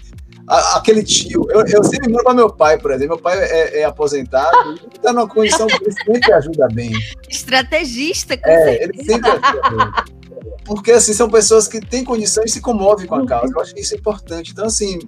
aquele 0.50 1.02
tio. 1.02 1.46
Eu, 1.50 1.64
eu 1.66 1.84
sempre 1.84 2.10
mando 2.10 2.24
para 2.24 2.34
meu 2.34 2.50
pai, 2.50 2.78
por 2.78 2.90
exemplo. 2.90 3.14
Meu 3.14 3.22
pai 3.22 3.38
é, 3.38 3.80
é 3.80 3.84
aposentado, 3.84 4.74
está 4.94 5.12
numa 5.12 5.28
condição 5.28 5.66
que 5.66 5.76
ele 5.82 5.92
sempre 5.92 6.32
ajuda 6.32 6.68
bem. 6.72 6.92
Estrategista, 7.28 8.36
com 8.36 8.48
é, 8.48 8.64
certeza. 8.64 8.92
ele 8.92 9.04
sempre 9.04 9.30
ajuda 9.30 9.70
bem. 9.70 10.20
Porque, 10.64 10.92
assim, 10.92 11.12
são 11.12 11.28
pessoas 11.28 11.66
que 11.66 11.80
têm 11.80 12.04
condições 12.04 12.50
e 12.50 12.54
se 12.54 12.60
comovem 12.60 13.06
com 13.06 13.16
a 13.16 13.26
causa. 13.26 13.52
Eu 13.52 13.60
acho 13.60 13.74
que 13.74 13.80
isso 13.80 13.94
é 13.94 13.98
importante. 13.98 14.52
Então, 14.52 14.66
assim, 14.66 14.98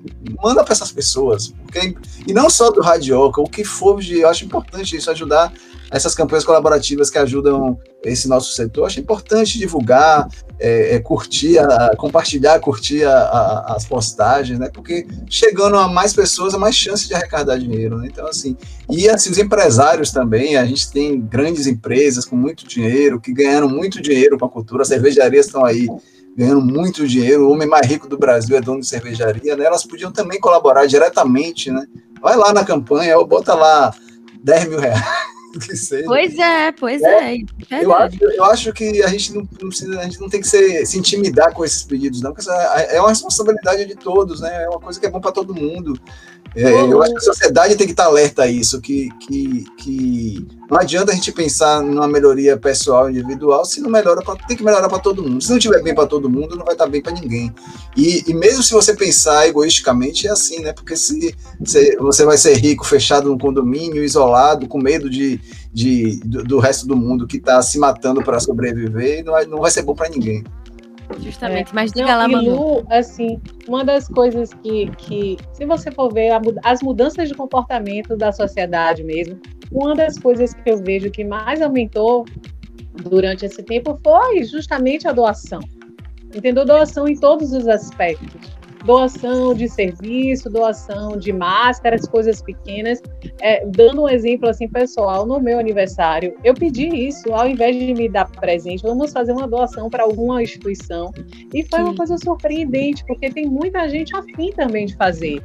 manda 0.43 0.65
para 0.65 0.73
essas 0.73 0.91
pessoas. 0.91 1.49
Porque, 1.63 1.95
e 2.27 2.33
não 2.33 2.51
só 2.51 2.71
do 2.71 2.81
Radioca, 2.81 3.41
o 3.41 3.49
que 3.49 3.65
for 3.65 4.01
de. 4.01 4.21
Eu 4.21 4.29
acho 4.29 4.45
importante 4.45 4.97
isso, 4.97 5.11
ajudar 5.11 5.53
essas 5.93 6.15
campanhas 6.15 6.45
colaborativas 6.45 7.11
que 7.11 7.19
ajudam 7.19 7.79
esse 8.03 8.27
nosso 8.27 8.55
setor. 8.55 8.87
Acho 8.87 8.99
importante 8.99 9.59
divulgar, 9.59 10.27
é, 10.59 10.97
é, 10.97 10.99
curtir, 10.99 11.59
a, 11.59 11.95
compartilhar, 11.97 12.59
curtir 12.61 13.05
a, 13.05 13.13
a, 13.13 13.75
as 13.77 13.85
postagens, 13.85 14.59
né? 14.59 14.71
Porque 14.73 15.07
chegando 15.29 15.77
a 15.77 15.87
mais 15.87 16.15
pessoas, 16.15 16.55
há 16.55 16.59
mais 16.59 16.75
chance 16.75 17.07
de 17.07 17.15
arrecadar 17.15 17.59
dinheiro, 17.59 17.99
né? 17.99 18.09
Então, 18.11 18.27
assim, 18.27 18.57
e 18.89 19.07
assim, 19.09 19.31
os 19.31 19.39
empresários 19.39 20.11
também, 20.11 20.57
a 20.57 20.65
gente 20.65 20.91
tem 20.91 21.21
grandes 21.21 21.67
empresas 21.67 22.25
com 22.25 22.37
muito 22.37 22.67
dinheiro, 22.67 23.21
que 23.21 23.33
ganharam 23.33 23.69
muito 23.69 24.01
dinheiro 24.01 24.39
com 24.39 24.47
a 24.47 24.49
cultura, 24.49 24.83
as 24.83 24.89
cervejarias 24.89 25.47
estão 25.47 25.63
aí 25.63 25.87
ganhando 26.35 26.63
muito 26.63 27.07
dinheiro, 27.07 27.47
o 27.47 27.53
homem 27.53 27.69
mais 27.69 27.87
rico 27.87 28.09
do 28.09 28.17
Brasil 28.17 28.57
é 28.57 28.61
dono 28.63 28.81
de 28.81 28.87
cervejaria, 28.87 29.55
né? 29.55 29.67
Elas 29.67 29.85
podiam 29.85 30.11
também 30.11 30.41
colaborar 30.41 30.87
diretamente, 30.87 31.71
né? 31.71 31.85
Vai 32.23 32.35
lá 32.35 32.51
na 32.51 32.65
campanha, 32.65 33.19
ou 33.19 33.27
bota 33.27 33.53
lá 33.53 33.95
10 34.43 34.69
mil 34.71 34.81
reais 34.81 35.03
que 35.61 35.77
seja. 35.77 36.05
Pois 36.05 36.39
é, 36.39 36.73
pois 36.73 37.03
é. 37.03 37.35
é. 37.35 37.85
Eu, 37.85 37.95
acho, 37.95 38.25
eu 38.25 38.45
acho 38.45 38.73
que 38.73 39.03
a 39.03 39.09
gente 39.09 39.35
não, 39.35 39.49
não, 39.61 39.69
precisa, 39.69 40.01
a 40.01 40.05
gente 40.05 40.21
não 40.21 40.29
tem 40.29 40.41
que 40.41 40.49
ser, 40.49 40.87
se 40.87 40.99
intimidar 40.99 41.53
com 41.53 41.65
esses 41.65 41.83
pedidos, 41.83 42.21
não, 42.21 42.33
porque 42.33 42.49
é 42.51 43.01
uma 43.01 43.11
responsabilidade 43.11 43.85
de 43.85 43.95
todos, 43.95 44.41
né? 44.41 44.65
É 44.65 44.69
uma 44.69 44.81
coisa 44.81 44.99
que 44.99 45.07
é 45.07 45.11
bom 45.11 45.21
para 45.21 45.33
todo 45.33 45.55
mundo. 45.55 45.99
É, 46.55 46.71
eu 46.71 47.03
acho 47.03 47.13
que 47.13 47.19
a 47.19 47.23
sociedade 47.23 47.77
tem 47.77 47.87
que 47.87 47.95
estar 47.95 48.05
alerta 48.05 48.43
a 48.43 48.47
isso, 48.47 48.79
que, 48.81 49.09
que, 49.21 49.65
que 49.79 50.47
não 50.71 50.79
adianta 50.79 51.11
a 51.11 51.15
gente 51.15 51.33
pensar 51.33 51.83
numa 51.83 52.07
melhoria 52.07 52.59
pessoal, 52.59 53.09
individual, 53.09 53.65
se 53.65 53.81
não 53.81 53.89
melhora, 53.89 54.21
pra, 54.21 54.37
tem 54.37 54.57
que 54.57 54.63
melhorar 54.63 54.89
para 54.89 54.99
todo 54.99 55.23
mundo. 55.23 55.43
Se 55.43 55.51
não 55.51 55.59
tiver 55.59 55.83
bem 55.83 55.95
para 55.95 56.07
todo 56.07 56.29
mundo, 56.29 56.55
não 56.55 56.65
vai 56.65 56.75
estar 56.75 56.87
bem 56.87 57.01
para 57.01 57.13
ninguém. 57.13 57.55
E, 57.97 58.25
e, 58.31 58.35
mesmo 58.35 58.63
se 58.63 58.73
você 58.73 58.95
pensar 58.95 59.49
egoisticamente, 59.49 60.27
é 60.27 60.31
assim, 60.31 60.61
né? 60.61 60.75
Porque 60.75 60.95
se, 60.95 61.35
se 61.65 61.97
você 61.97 62.25
vai 62.25 62.37
ser 62.37 62.55
rico, 62.59 62.85
fechado 62.85 63.31
num 63.31 63.39
condomínio, 63.39 64.05
isolado, 64.05 64.69
com 64.69 64.79
medo 64.79 65.09
de, 65.09 65.41
de, 65.73 66.21
do, 66.25 66.45
do 66.45 66.59
resto 66.59 66.87
do 66.87 66.97
mundo 66.97 67.27
que 67.27 67.39
está 67.39 67.63
se 67.63 67.79
matando 67.79 68.23
para 68.23 68.39
sobreviver, 68.41 69.25
não 69.25 69.33
vai, 69.33 69.47
não 69.47 69.59
vai 69.59 69.71
ser 69.71 69.83
bom 69.83 69.95
para 69.95 70.11
ninguém. 70.11 70.45
Justamente, 71.21 71.71
é. 71.71 71.75
mas 71.75 71.93
diga 71.93 72.07
Não, 72.07 72.19
lá, 72.19 72.29
Manu. 72.29 72.57
Lu, 72.57 72.87
assim, 72.91 73.41
uma 73.69 73.85
das 73.85 74.09
coisas 74.09 74.53
que, 74.55 74.91
que 74.97 75.37
se 75.53 75.65
você 75.65 75.91
for 75.91 76.13
ver 76.13 76.31
a, 76.31 76.41
as 76.65 76.83
mudanças 76.83 77.29
de 77.29 77.35
comportamento 77.35 78.17
da 78.17 78.33
sociedade 78.33 79.03
mesmo, 79.03 79.41
uma 79.71 79.95
das 79.95 80.19
coisas 80.19 80.55
que 80.55 80.71
eu 80.71 80.79
vejo 80.79 81.11
que 81.11 81.25
mais 81.25 81.61
aumentou 81.63 82.25
durante 83.03 83.47
esse 83.47 83.63
tempo 83.63 83.99
foi 84.03 84.45
justamente 84.45 85.09
a 85.09 85.13
doação. 85.13 85.61
Entendeu? 86.35 86.65
Doação 86.65 87.07
em 87.07 87.17
todos 87.17 87.53
os 87.53 87.67
aspectos 87.69 88.62
doação 88.85 89.55
de 89.55 89.69
serviço, 89.69 90.51
doação 90.51 91.17
de 91.17 91.33
máscaras, 91.33 92.07
coisas 92.07 92.43
pequenas. 92.43 93.01
É, 93.41 93.65
dando 93.67 94.03
um 94.03 94.09
exemplo 94.09 94.49
assim 94.49 94.69
pessoal, 94.69 95.27
no 95.27 95.41
meu 95.41 95.59
aniversário, 95.59 96.35
eu 96.43 96.55
pedi 96.55 96.89
isso, 96.89 97.33
ao 97.33 97.49
invés 97.49 97.77
de 97.77 97.95
me 97.95 98.09
dar 98.09 98.31
presente, 98.31 98.83
vamos 98.83 99.13
fazer 99.13 99.33
uma 99.33 99.47
doação 99.47 99.89
para 99.89 100.03
alguma 100.03 100.43
instituição. 100.43 101.13
E 101.53 101.63
foi 101.65 101.81
Sim. 101.81 101.85
uma 101.85 101.95
coisa 101.95 102.17
surpreendente, 102.19 103.05
porque 103.07 103.31
tem 103.31 103.47
muita 103.47 103.89
gente 103.89 104.15
afim 104.17 104.53
também 104.53 104.87
de 104.87 104.97
fazer. 104.97 105.43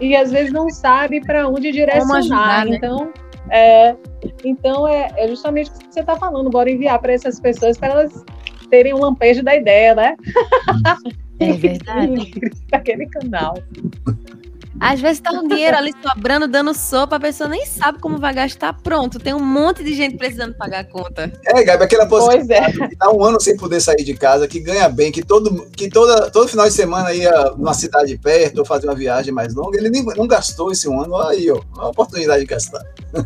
E 0.00 0.16
às 0.16 0.30
vezes 0.30 0.52
não 0.52 0.68
sabe 0.70 1.20
para 1.20 1.48
onde 1.48 1.72
direcionar. 1.72 2.18
Ajudar, 2.18 2.66
né? 2.66 2.76
Então, 2.76 3.12
é, 3.50 3.96
então 4.44 4.88
é, 4.88 5.08
é 5.16 5.28
justamente 5.28 5.70
o 5.70 5.74
que 5.74 5.86
você 5.90 6.00
está 6.00 6.16
falando, 6.16 6.50
bora 6.50 6.70
enviar 6.70 6.98
para 7.00 7.12
essas 7.12 7.40
pessoas 7.40 7.78
para 7.78 7.88
elas 7.88 8.24
terem 8.70 8.94
um 8.94 8.98
lampejo 8.98 9.42
da 9.42 9.56
ideia, 9.56 9.94
né? 9.94 10.16
É 11.40 11.52
verdade. 11.54 12.32
Aquele 12.72 13.06
canal. 13.06 13.62
Às 14.80 15.00
vezes 15.00 15.20
tá 15.20 15.32
um 15.32 15.46
dinheiro 15.46 15.76
ali 15.76 15.92
sobrando, 16.02 16.46
dando 16.46 16.72
sopa, 16.72 17.16
a 17.16 17.20
pessoa 17.20 17.48
nem 17.48 17.66
sabe 17.66 17.98
como 17.98 18.18
vai 18.18 18.32
gastar. 18.32 18.72
Pronto, 18.72 19.18
tem 19.18 19.34
um 19.34 19.44
monte 19.44 19.82
de 19.82 19.94
gente 19.94 20.16
precisando 20.16 20.54
pagar 20.54 20.80
a 20.80 20.84
conta. 20.84 21.32
É, 21.44 21.62
Gabi, 21.62 21.84
aquela 21.84 22.06
posição 22.06 22.32
é. 22.32 22.72
que 22.88 22.96
tá 22.96 23.10
um 23.10 23.22
ano 23.22 23.40
sem 23.40 23.56
poder 23.56 23.80
sair 23.80 24.04
de 24.04 24.14
casa, 24.14 24.46
que 24.46 24.60
ganha 24.60 24.88
bem, 24.88 25.10
que 25.10 25.22
todo, 25.22 25.66
que 25.70 25.88
toda, 25.88 26.30
todo 26.30 26.48
final 26.48 26.66
de 26.66 26.72
semana 26.72 27.12
ia 27.12 27.50
numa 27.56 27.74
cidade 27.74 28.16
perto 28.18 28.58
ou 28.58 28.64
fazer 28.64 28.86
uma 28.86 28.94
viagem 28.94 29.32
mais 29.32 29.54
longa, 29.54 29.78
ele 29.78 29.90
nem, 29.90 30.04
não 30.04 30.26
gastou 30.26 30.70
esse 30.70 30.88
um 30.88 31.00
ano. 31.00 31.16
Aí, 31.16 31.50
ó, 31.50 31.60
uma 31.74 31.88
oportunidade 31.88 32.40
de 32.40 32.46
gastar. 32.46 32.82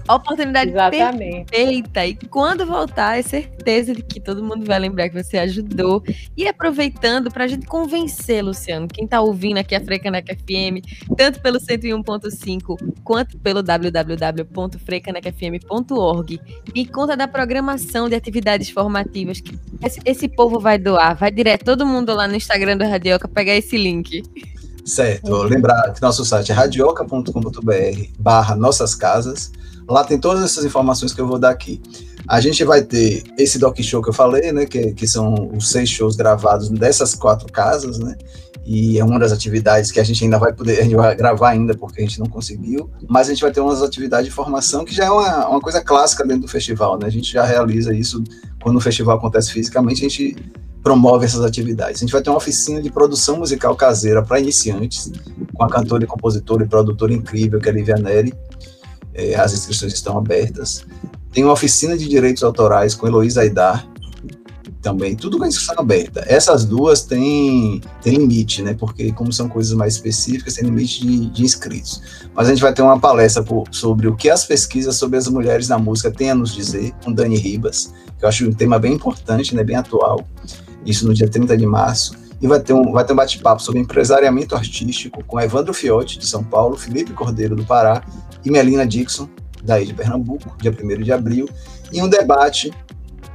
A 0.07 0.15
oportunidade 0.15 0.71
Exatamente. 0.71 1.51
perfeita. 1.51 2.07
E 2.07 2.15
quando 2.15 2.65
voltar, 2.65 3.19
é 3.19 3.23
certeza 3.23 3.95
de 3.95 4.03
que 4.03 4.21
todo 4.21 4.43
mundo 4.43 4.65
vai 4.65 4.79
lembrar 4.79 5.09
que 5.09 5.23
você 5.23 5.39
ajudou. 5.39 6.03
E 6.37 6.47
aproveitando 6.47 7.31
para 7.31 7.45
a 7.45 7.49
gente 7.49 7.67
convencer, 7.67 8.45
Luciano, 8.45 8.87
quem 8.87 9.07
tá 9.07 9.21
ouvindo 9.21 9.59
aqui 9.59 9.75
a 9.75 9.81
Frecaneca 9.81 10.35
FM, 10.35 10.81
tanto 11.17 11.42
pelo 11.43 11.59
101.5 11.59 12.77
quanto 13.03 13.39
pelo 13.39 13.63
www.freicanecfm.org. 13.63 16.41
Me 16.75 16.87
conta 16.87 17.17
da 17.17 17.27
programação 17.27 18.07
de 18.09 18.15
atividades 18.15 18.71
formativas 18.71 19.41
que 19.41 19.59
esse, 19.85 20.01
esse 20.05 20.29
povo 20.29 20.61
vai 20.61 20.79
doar. 20.79 21.17
Vai 21.17 21.31
direto 21.31 21.65
todo 21.65 21.87
mundo 21.87 22.15
lá 22.15 22.29
no 22.29 22.37
Instagram 22.37 22.77
do 22.77 22.85
Radioca 22.85 23.27
pegar 23.27 23.57
esse 23.57 23.77
link. 23.77 24.23
Certo. 24.85 25.43
Lembrar 25.43 25.93
que 25.93 26.03
nosso 26.03 26.25
site 26.25 26.53
é 26.53 26.55
radioca.com.br 26.55 27.31
barra 28.19 28.57
nossas 28.57 28.95
casas. 28.95 29.51
Lá 29.89 30.05
tem 30.05 30.19
todas 30.19 30.45
essas 30.45 30.65
informações 30.65 31.13
que 31.13 31.21
eu 31.21 31.27
vou 31.27 31.39
dar 31.39 31.51
aqui. 31.51 31.81
A 32.29 32.41
gente 32.41 32.65
vai 32.65 32.83
ter 32.83 33.25
esse 33.39 33.59
doc 33.59 33.79
show 33.81 34.03
que 34.03 34.09
eu 34.09 34.15
falei, 34.15 34.53
né? 34.53 34.67
Que, 34.67 34.93
que 34.93 35.07
são 35.07 35.51
os 35.55 35.71
seis 35.71 35.89
shows 35.89 36.17
gravados 36.17 36.69
dessas 36.69 37.15
quatro 37.15 37.51
casas, 37.53 37.99
né? 37.99 38.17
e 38.65 38.99
é 38.99 39.05
uma 39.05 39.19
das 39.19 39.33
atividades 39.33 39.91
que 39.91 39.99
a 39.99 40.05
gente 40.05 40.23
ainda 40.23 40.39
vai 40.39 40.53
poder, 40.53 40.79
a 40.79 40.83
gente 40.83 40.95
vai 40.95 41.15
gravar 41.17 41.51
ainda 41.51 41.75
porque 41.75 42.01
a 42.01 42.05
gente 42.05 42.21
não 42.21 42.27
conseguiu, 42.27 42.89
mas 43.09 43.29
a 43.29 43.33
gente 43.33 43.43
vai 43.43 43.51
ter 43.51 43.61
umas 43.61 43.83
atividades 43.83 44.27
de 44.27 44.33
formação 44.33 44.85
que 44.85 44.95
já 44.95 45.07
é 45.07 45.11
uma, 45.11 45.49
uma 45.49 45.61
coisa 45.61 45.81
clássica 45.83 46.25
dentro 46.25 46.43
do 46.43 46.49
festival, 46.49 46.99
né? 46.99 47.07
A 47.07 47.11
gente 47.11 47.33
já 47.33 47.45
realiza 47.45 47.93
isso 47.93 48.23
quando 48.63 48.77
o 48.77 48.81
festival 48.81 49.17
acontece 49.17 49.53
fisicamente, 49.53 50.05
a 50.05 50.09
gente 50.09 50.37
promove 50.83 51.25
essas 51.25 51.45
atividades. 51.45 51.97
A 51.97 52.01
gente 52.01 52.13
vai 52.13 52.23
ter 52.23 52.31
uma 52.31 52.37
oficina 52.37 52.81
de 52.81 52.91
produção 52.91 53.37
musical 53.37 53.75
caseira 53.75 54.23
para 54.23 54.39
iniciantes, 54.39 55.11
com 55.55 55.65
a 55.65 55.69
cantora 55.69 56.05
e 56.05 56.07
compositora 56.07 56.65
e 56.65 56.69
produtora 56.69 57.13
incrível 57.13 57.61
que 57.61 57.69
é 57.69 57.73
a 57.73 57.75
Lívia 57.75 57.97
Neri. 57.97 58.35
É, 59.15 59.35
as 59.35 59.53
inscrições 59.53 59.93
estão 59.93 60.17
abertas. 60.17 60.85
Tem 61.33 61.43
uma 61.45 61.53
oficina 61.53 61.97
de 61.97 62.09
direitos 62.09 62.43
autorais 62.43 62.95
com 62.95 63.07
Heloísa 63.07 63.41
Aidar, 63.41 63.89
também, 64.83 65.15
tudo 65.15 65.39
com 65.39 65.47
inscrição 65.47 65.77
aberta. 65.79 66.25
Essas 66.27 66.65
duas 66.65 67.03
têm, 67.03 67.81
têm 68.03 68.17
limite, 68.17 68.63
né? 68.63 68.75
Porque 68.75 69.13
como 69.13 69.33
são 69.33 69.49
coisas 69.49 69.73
mais 69.73 69.95
específicas, 69.95 70.55
tem 70.55 70.65
limite 70.65 71.07
de, 71.07 71.27
de 71.31 71.45
inscritos. 71.45 72.03
Mas 72.35 72.49
a 72.49 72.51
gente 72.51 72.61
vai 72.61 72.75
ter 72.75 72.83
uma 72.83 72.99
palestra 72.99 73.43
por, 73.43 73.65
sobre 73.71 74.09
o 74.09 74.17
que 74.17 74.29
as 74.29 74.45
pesquisas 74.45 74.97
sobre 74.97 75.17
as 75.17 75.29
mulheres 75.29 75.69
na 75.69 75.79
música 75.79 76.11
têm 76.11 76.33
a 76.33 76.35
nos 76.35 76.53
dizer, 76.53 76.93
com 77.05 77.13
Dani 77.13 77.37
Ribas, 77.37 77.95
que 78.19 78.25
eu 78.25 78.29
acho 78.29 78.47
um 78.47 78.53
tema 78.53 78.79
bem 78.79 78.95
importante, 78.95 79.55
né? 79.55 79.63
Bem 79.63 79.77
atual. 79.77 80.27
Isso 80.85 81.07
no 81.07 81.15
dia 81.15 81.29
30 81.29 81.57
de 81.57 81.65
março. 81.65 82.21
E 82.41 82.47
vai 82.49 82.59
ter 82.59 82.73
um, 82.73 82.91
vai 82.91 83.05
ter 83.05 83.13
um 83.13 83.17
bate-papo 83.17 83.63
sobre 83.63 83.81
empresariamento 83.81 84.57
artístico 84.57 85.23
com 85.25 85.41
Evandro 85.41 85.73
Fiotti, 85.73 86.19
de 86.19 86.27
São 86.27 86.43
Paulo, 86.43 86.77
Felipe 86.77 87.13
Cordeiro, 87.13 87.55
do 87.55 87.65
Pará, 87.65 88.03
e 88.45 88.51
Melina 88.51 88.85
Dixon, 88.85 89.29
daí 89.63 89.87
de 89.87 89.95
Pernambuco, 89.95 90.57
dia 90.61 90.71
1 90.73 91.03
de 91.03 91.13
abril, 91.13 91.49
e 91.93 92.03
um 92.03 92.09
debate 92.09 92.73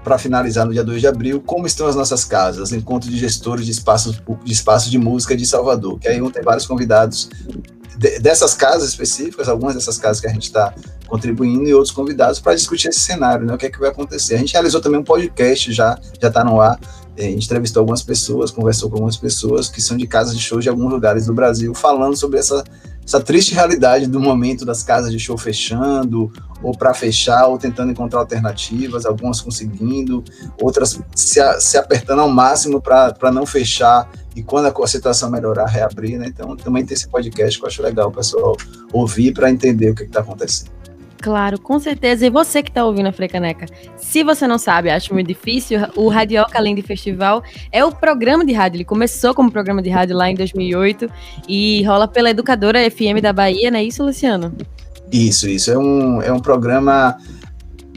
para 0.04 0.18
finalizar 0.18 0.66
no 0.66 0.72
dia 0.72 0.84
2 0.84 1.02
de 1.02 1.08
abril, 1.08 1.44
como 1.46 1.68
estão 1.68 1.86
as 1.86 1.96
nossas 1.96 2.24
casas, 2.24 2.72
encontro 2.72 3.10
de 3.10 3.18
gestores 3.18 3.66
de 3.66 3.72
espaços 3.72 4.22
de, 4.44 4.54
espaços 4.54 4.90
de 4.90 4.98
música 4.98 5.36
de 5.36 5.46
Salvador, 5.46 6.00
que 6.00 6.08
aí 6.08 6.20
vão 6.20 6.32
ter 6.32 6.44
vários 6.44 6.66
convidados 6.66 7.30
de, 7.98 8.20
dessas 8.20 8.54
casas 8.54 8.90
específicas, 8.90 9.50
algumas 9.50 9.76
dessas 9.76 9.98
casas 9.98 10.22
que 10.22 10.28
a 10.28 10.30
gente 10.32 10.44
está 10.44 10.74
contribuindo 11.08 11.68
e 11.68 11.74
outros 11.74 11.92
convidados 11.92 12.40
para 12.40 12.56
discutir 12.56 12.88
esse 12.88 13.02
cenário, 13.02 13.46
né, 13.46 13.54
o 13.54 13.58
que 13.58 13.66
é 13.66 13.70
que 13.70 13.80
vai 13.80 13.90
acontecer. 13.90 14.36
A 14.36 14.38
gente 14.38 14.54
realizou 14.54 14.80
também 14.80 15.00
um 15.00 15.04
podcast, 15.04 15.74
já 15.74 16.00
já 16.22 16.30
está 16.30 16.44
no 16.44 16.62
ar, 16.62 16.80
a 17.18 17.22
gente 17.22 17.46
entrevistou 17.46 17.82
algumas 17.82 18.04
pessoas, 18.04 18.52
conversou 18.52 18.90
com 18.90 18.98
algumas 18.98 19.18
pessoas 19.18 19.70
que 19.70 19.82
são 19.82 19.98
de 19.98 20.06
casas 20.06 20.36
de 20.36 20.42
shows 20.42 20.64
de 20.64 20.70
alguns 20.70 20.92
lugares 20.92 21.26
do 21.26 21.34
Brasil, 21.34 21.74
falando 21.74 22.16
sobre 22.16 22.40
essa 22.40 22.64
essa 23.08 23.22
triste 23.22 23.54
realidade 23.54 24.06
do 24.06 24.20
momento 24.20 24.66
das 24.66 24.84
casas 24.84 25.14
de 25.14 25.18
show 25.18 25.38
fechando, 25.38 26.30
ou 26.62 26.78
para 26.78 26.94
fechar, 26.94 27.48
ou 27.48 27.58
tentando 27.58 27.90
encontrar 27.90 28.20
alternativas, 28.20 29.06
algumas 29.06 29.40
conseguindo, 29.40 30.22
outras 30.62 31.00
se, 31.16 31.40
se 31.62 31.78
apertando 31.78 32.20
ao 32.20 32.30
máximo 32.30 32.82
para 32.82 33.32
não 33.32 33.46
fechar 33.46 34.12
e 34.36 34.44
quando 34.44 34.66
a 34.68 34.88
situação 34.88 35.32
melhorar, 35.32 35.68
reabrir, 35.68 36.20
né? 36.20 36.28
Então 36.28 36.56
também 36.58 36.86
tem 36.86 36.96
esse 36.96 37.08
podcast 37.08 37.58
que 37.58 37.64
eu 37.64 37.68
acho 37.68 37.82
legal 37.82 38.10
o 38.10 38.12
pessoal 38.12 38.58
ouvir 38.92 39.34
para 39.34 39.50
entender 39.50 39.92
o 39.92 39.96
que 39.96 40.04
está 40.04 40.20
acontecendo. 40.20 40.77
Claro, 41.22 41.60
com 41.60 41.80
certeza. 41.80 42.26
E 42.26 42.30
você 42.30 42.62
que 42.62 42.70
está 42.70 42.86
ouvindo 42.86 43.08
a 43.08 43.12
Frecaneca, 43.12 43.66
se 43.98 44.24
você 44.24 44.48
não 44.48 44.58
sabe, 44.58 44.90
acho 44.90 45.14
muito 45.14 45.28
difícil, 45.28 45.80
o 45.96 46.08
Radioca 46.10 46.58
Além 46.58 46.76
de 46.76 46.82
Festival 46.82 47.44
é 47.72 47.84
o 47.84 47.92
programa 47.92 48.46
de 48.46 48.54
rádio. 48.54 48.78
Ele 48.78 48.86
começou 48.86 49.34
como 49.34 49.52
programa 49.52 49.82
de 49.82 49.90
rádio 49.90 50.16
lá 50.16 50.30
em 50.30 50.36
2008 50.36 51.10
e 51.48 51.84
rola 51.84 52.08
pela 52.08 52.30
Educadora 52.30 52.80
FM 52.90 53.22
da 53.22 53.34
Bahia, 53.34 53.72
não 53.72 53.80
é 53.80 53.84
isso, 53.84 54.04
Luciano? 54.04 54.56
Isso, 55.12 55.50
isso. 55.50 55.72
É 55.72 55.78
um, 55.78 56.22
é 56.22 56.32
um 56.32 56.40
programa 56.40 57.18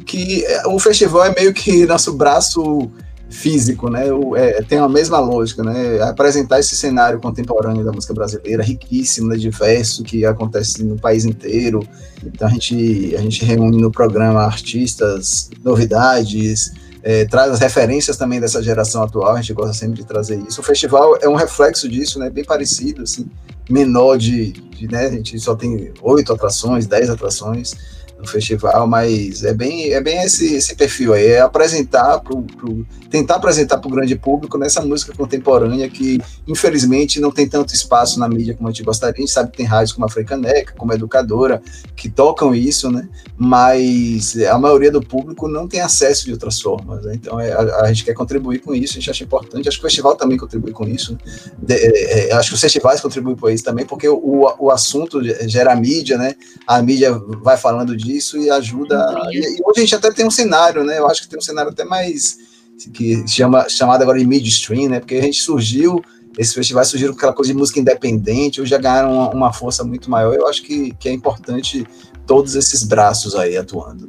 que 0.06 0.44
é, 0.44 0.66
o 0.66 0.78
festival 0.78 1.26
é 1.26 1.34
meio 1.34 1.52
que 1.52 1.86
nosso 1.86 2.12
braço 2.14 2.90
físico, 3.30 3.88
né? 3.88 4.06
É, 4.36 4.60
tem 4.62 4.78
a 4.78 4.88
mesma 4.88 5.20
lógica, 5.20 5.62
né? 5.62 6.02
Apresentar 6.02 6.58
esse 6.58 6.76
cenário 6.76 7.20
contemporâneo 7.20 7.84
da 7.84 7.92
música 7.92 8.12
brasileira, 8.12 8.62
riquíssimo, 8.62 9.28
né? 9.28 9.36
diverso, 9.36 10.02
que 10.02 10.26
acontece 10.26 10.82
no 10.82 10.96
país 10.96 11.24
inteiro. 11.24 11.86
Então 12.24 12.48
a 12.48 12.50
gente, 12.50 13.14
a 13.16 13.20
gente 13.20 13.44
reúne 13.44 13.80
no 13.80 13.90
programa 13.90 14.40
artistas, 14.42 15.48
novidades, 15.64 16.72
é, 17.02 17.24
traz 17.24 17.52
as 17.52 17.60
referências 17.60 18.16
também 18.16 18.40
dessa 18.40 18.62
geração 18.62 19.02
atual, 19.02 19.36
a 19.36 19.40
gente 19.40 19.54
gosta 19.54 19.72
sempre 19.72 19.96
de 19.96 20.04
trazer 20.04 20.38
isso. 20.46 20.60
O 20.60 20.64
festival 20.64 21.16
é 21.22 21.28
um 21.28 21.34
reflexo 21.34 21.88
disso, 21.88 22.18
né? 22.18 22.28
Bem 22.28 22.44
parecido, 22.44 23.02
assim, 23.02 23.26
menor 23.70 24.18
de, 24.18 24.52
de 24.52 24.88
né? 24.88 25.06
A 25.06 25.10
gente 25.10 25.38
só 25.38 25.54
tem 25.54 25.92
oito 26.02 26.32
atrações, 26.32 26.86
dez 26.86 27.08
atrações 27.08 27.74
no 28.20 28.26
festival, 28.26 28.86
mas 28.86 29.42
é 29.44 29.54
bem, 29.54 29.92
é 29.92 30.00
bem 30.00 30.22
esse, 30.22 30.54
esse 30.54 30.74
perfil 30.74 31.14
aí, 31.14 31.26
é 31.26 31.40
apresentar 31.40 32.20
pro, 32.20 32.42
pro 32.42 32.86
tentar 33.10 33.36
apresentar 33.36 33.78
para 33.78 33.88
o 33.88 33.90
grande 33.90 34.14
público 34.14 34.56
nessa 34.56 34.80
música 34.80 35.12
contemporânea 35.12 35.88
que 35.88 36.20
infelizmente 36.46 37.20
não 37.20 37.30
tem 37.30 37.48
tanto 37.48 37.74
espaço 37.74 38.20
na 38.20 38.28
mídia 38.28 38.54
como 38.54 38.68
a 38.68 38.72
gente 38.72 38.84
gostaria. 38.84 39.16
A 39.16 39.20
gente 39.20 39.32
sabe 39.32 39.50
que 39.50 39.56
tem 39.56 39.66
rádios 39.66 39.92
como 39.92 40.06
a 40.06 40.08
Frecaneca, 40.08 40.74
como 40.78 40.92
a 40.92 40.94
Educadora, 40.94 41.60
que 41.96 42.08
tocam 42.08 42.54
isso, 42.54 42.90
né? 42.90 43.08
Mas 43.36 44.36
a 44.42 44.56
maioria 44.58 44.92
do 44.92 45.02
público 45.02 45.48
não 45.48 45.66
tem 45.66 45.80
acesso 45.80 46.24
de 46.24 46.32
outras 46.32 46.60
formas. 46.60 47.04
Né? 47.04 47.14
Então 47.14 47.40
é, 47.40 47.52
a, 47.52 47.82
a, 47.82 47.88
gente 47.88 48.04
quer 48.04 48.14
contribuir 48.14 48.60
com 48.60 48.74
isso, 48.74 48.92
a 48.92 49.00
gente 49.00 49.10
acha 49.10 49.24
importante. 49.24 49.68
Acho 49.68 49.78
que 49.78 49.84
o 49.84 49.88
festival 49.88 50.14
também 50.14 50.38
contribui 50.38 50.72
com 50.72 50.86
isso. 50.86 51.18
De, 51.58 51.74
é, 51.74 52.28
é, 52.28 52.32
acho 52.34 52.50
que 52.50 52.54
os 52.54 52.60
festivais 52.60 53.00
contribuem 53.00 53.36
com 53.36 53.50
isso 53.50 53.64
também, 53.64 53.84
porque 53.84 54.08
o, 54.08 54.54
o 54.58 54.70
assunto 54.70 55.20
gera 55.48 55.74
mídia, 55.74 56.16
né? 56.16 56.34
A 56.66 56.80
mídia 56.80 57.12
vai 57.42 57.56
falando 57.56 57.96
de 57.96 58.09
disso 58.10 58.38
e 58.38 58.50
ajuda. 58.50 58.96
E, 59.30 59.38
e, 59.38 59.62
hoje 59.64 59.78
a 59.78 59.80
gente 59.80 59.94
até 59.94 60.10
tem 60.10 60.26
um 60.26 60.30
cenário, 60.30 60.84
né? 60.84 60.98
Eu 60.98 61.08
acho 61.08 61.22
que 61.22 61.28
tem 61.28 61.38
um 61.38 61.42
cenário 61.42 61.70
até 61.70 61.84
mais 61.84 62.38
que 62.92 63.26
chama 63.28 63.68
chamado 63.68 64.02
agora 64.02 64.18
de 64.18 64.26
midstream, 64.26 64.88
né? 64.88 65.00
Porque 65.00 65.16
a 65.16 65.22
gente 65.22 65.40
surgiu, 65.40 66.02
esses 66.38 66.54
festivais 66.54 66.88
surgiram 66.88 67.12
com 67.12 67.18
aquela 67.18 67.32
coisa 67.32 67.52
de 67.52 67.58
música 67.58 67.78
independente, 67.78 68.60
hoje 68.60 68.70
já 68.70 68.78
ganharam 68.78 69.12
uma, 69.12 69.30
uma 69.30 69.52
força 69.52 69.84
muito 69.84 70.10
maior. 70.10 70.34
Eu 70.34 70.46
acho 70.46 70.62
que, 70.62 70.94
que 70.94 71.08
é 71.08 71.12
importante 71.12 71.86
todos 72.26 72.54
esses 72.54 72.82
braços 72.82 73.34
aí 73.34 73.56
atuando. 73.56 74.08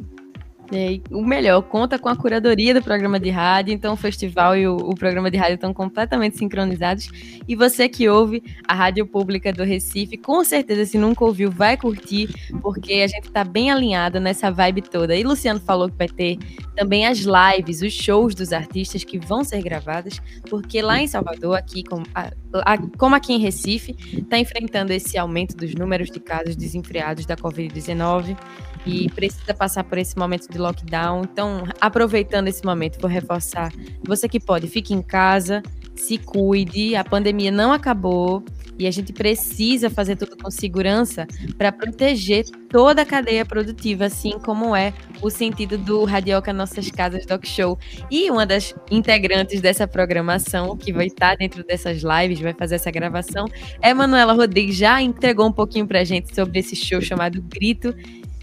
O 1.12 1.22
melhor, 1.26 1.62
conta 1.64 2.00
com 2.00 2.08
a 2.08 2.16
curadoria 2.16 2.74
do 2.74 2.82
programa 2.82 3.20
de 3.20 3.30
rádio, 3.30 3.74
então 3.74 3.94
o 3.94 3.98
festival 3.98 4.56
e 4.56 4.66
o, 4.66 4.78
o, 4.78 4.96
programa 4.96 5.30
de 5.30 5.38
rádio 5.38 5.56
estão 5.56 5.74
completamente 5.74 6.38
sincronizados. 6.38 7.10
E 7.46 7.56
você 7.58 7.90
que 7.90 8.08
ouve 8.08 8.42
a 8.66 8.74
Rádio 8.74 9.06
Pública 9.06 9.52
do 9.52 9.64
Recife, 9.64 10.16
com 10.16 10.44
certeza, 10.46 10.86
se 10.86 10.98
nunca 10.98 11.26
ouviu, 11.26 11.52
vai 11.52 11.76
curtir, 11.76 12.30
porque 12.62 12.94
a 12.94 13.08
gente 13.08 13.26
está 13.26 13.44
bem 13.44 13.70
alinhado 13.70 14.18
nessa 14.20 14.50
vibe 14.50 14.84
toda. 14.84 15.14
E 15.14 15.24
Luciano 15.24 15.60
falou 15.60 15.90
que 15.90 15.98
vai 15.98 16.08
ter 16.08 16.38
também 16.74 17.06
as 17.06 17.20
lives, 17.20 17.82
os 17.82 17.92
shows 17.92 18.34
dos 18.34 18.54
artistas 18.54 19.04
que 19.04 19.20
vão 19.20 19.44
ser 19.44 19.62
gravadas, 19.62 20.22
porque 20.50 20.82
lá 20.82 21.02
em 21.02 21.08
Salvador, 21.08 21.58
aqui 21.58 21.84
como, 21.84 22.06
a, 22.16 22.32
a, 22.64 22.78
como 22.98 23.14
aqui 23.14 23.34
em 23.34 23.40
Recife, 23.40 23.94
está 24.14 24.40
enfrentando 24.40 24.94
esse 24.94 25.18
aumento 25.18 25.56
dos 25.58 25.76
números 25.76 26.10
de 26.10 26.20
casos 26.22 26.56
desenfreados 26.56 27.26
da 27.26 27.36
Covid-19 27.36 28.38
e 28.86 29.10
precisa 29.10 29.54
passar 29.54 29.84
por 29.84 29.98
esse 29.98 30.18
momento 30.18 30.50
de 30.50 30.58
lockdown. 30.58 31.24
Então, 31.24 31.64
aproveitando 31.80 32.48
esse 32.48 32.64
momento, 32.66 33.00
vou 33.00 33.10
reforçar: 33.10 33.72
você 34.04 34.28
que 34.28 34.40
pode, 34.40 34.68
fique 34.68 34.94
em 34.94 35.02
casa, 35.02 35.62
se 35.96 36.18
cuide, 36.18 36.96
a 36.96 37.04
pandemia 37.04 37.52
não 37.52 37.72
acabou 37.72 38.44
e 38.80 38.88
a 38.88 38.92
gente 38.92 39.14
precisa 39.14 39.92
fazer 39.92 40.16
tudo 40.16 40.36
com 40.36 40.50
segurança 40.50 41.28
para 41.56 41.72
proteger 41.72 42.46
toda 42.68 43.04
a 43.04 43.06
cadeia 43.06 43.46
produtiva, 43.46 44.06
assim 44.06 44.40
como 44.40 44.76
é 44.76 44.92
o 45.22 45.30
sentido 45.30 45.78
do 45.78 46.04
Radioca 46.04 46.52
Nossas 46.52 46.90
Casas 46.90 47.26
Doc 47.26 47.46
Show. 47.46 47.78
E 48.10 48.32
uma 48.32 48.44
das 48.44 48.74
integrantes 48.90 49.62
dessa 49.62 49.88
programação, 49.88 50.76
que 50.76 50.92
vai 50.92 51.06
estar 51.06 51.36
dentro 51.36 51.64
dessas 51.64 52.02
lives, 52.02 52.40
vai 52.40 52.54
fazer 52.54 52.76
essa 52.76 52.90
gravação, 52.90 53.46
é 53.82 53.94
Manuela 53.94 54.34
Rodrigues, 54.34 54.76
já 54.76 55.00
entregou 55.00 55.48
um 55.48 55.54
pouquinho 55.54 55.86
para 55.86 56.00
a 56.00 56.04
gente 56.04 56.34
sobre 56.34 56.60
esse 56.60 56.76
show 56.76 57.00
chamado 57.02 57.40
Grito 57.42 57.94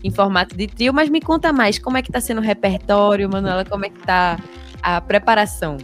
em 0.02 0.11
formato 0.11 0.56
de 0.56 0.66
trio, 0.66 0.92
mas 0.92 1.08
me 1.08 1.20
conta 1.20 1.52
mais, 1.52 1.78
como 1.78 1.96
é 1.96 2.02
que 2.02 2.08
está 2.08 2.20
sendo 2.20 2.38
o 2.38 2.44
repertório, 2.44 3.28
Manuela, 3.28 3.64
como 3.64 3.84
é 3.84 3.90
que 3.90 3.98
está 3.98 4.38
a 4.82 5.00
preparação? 5.00 5.76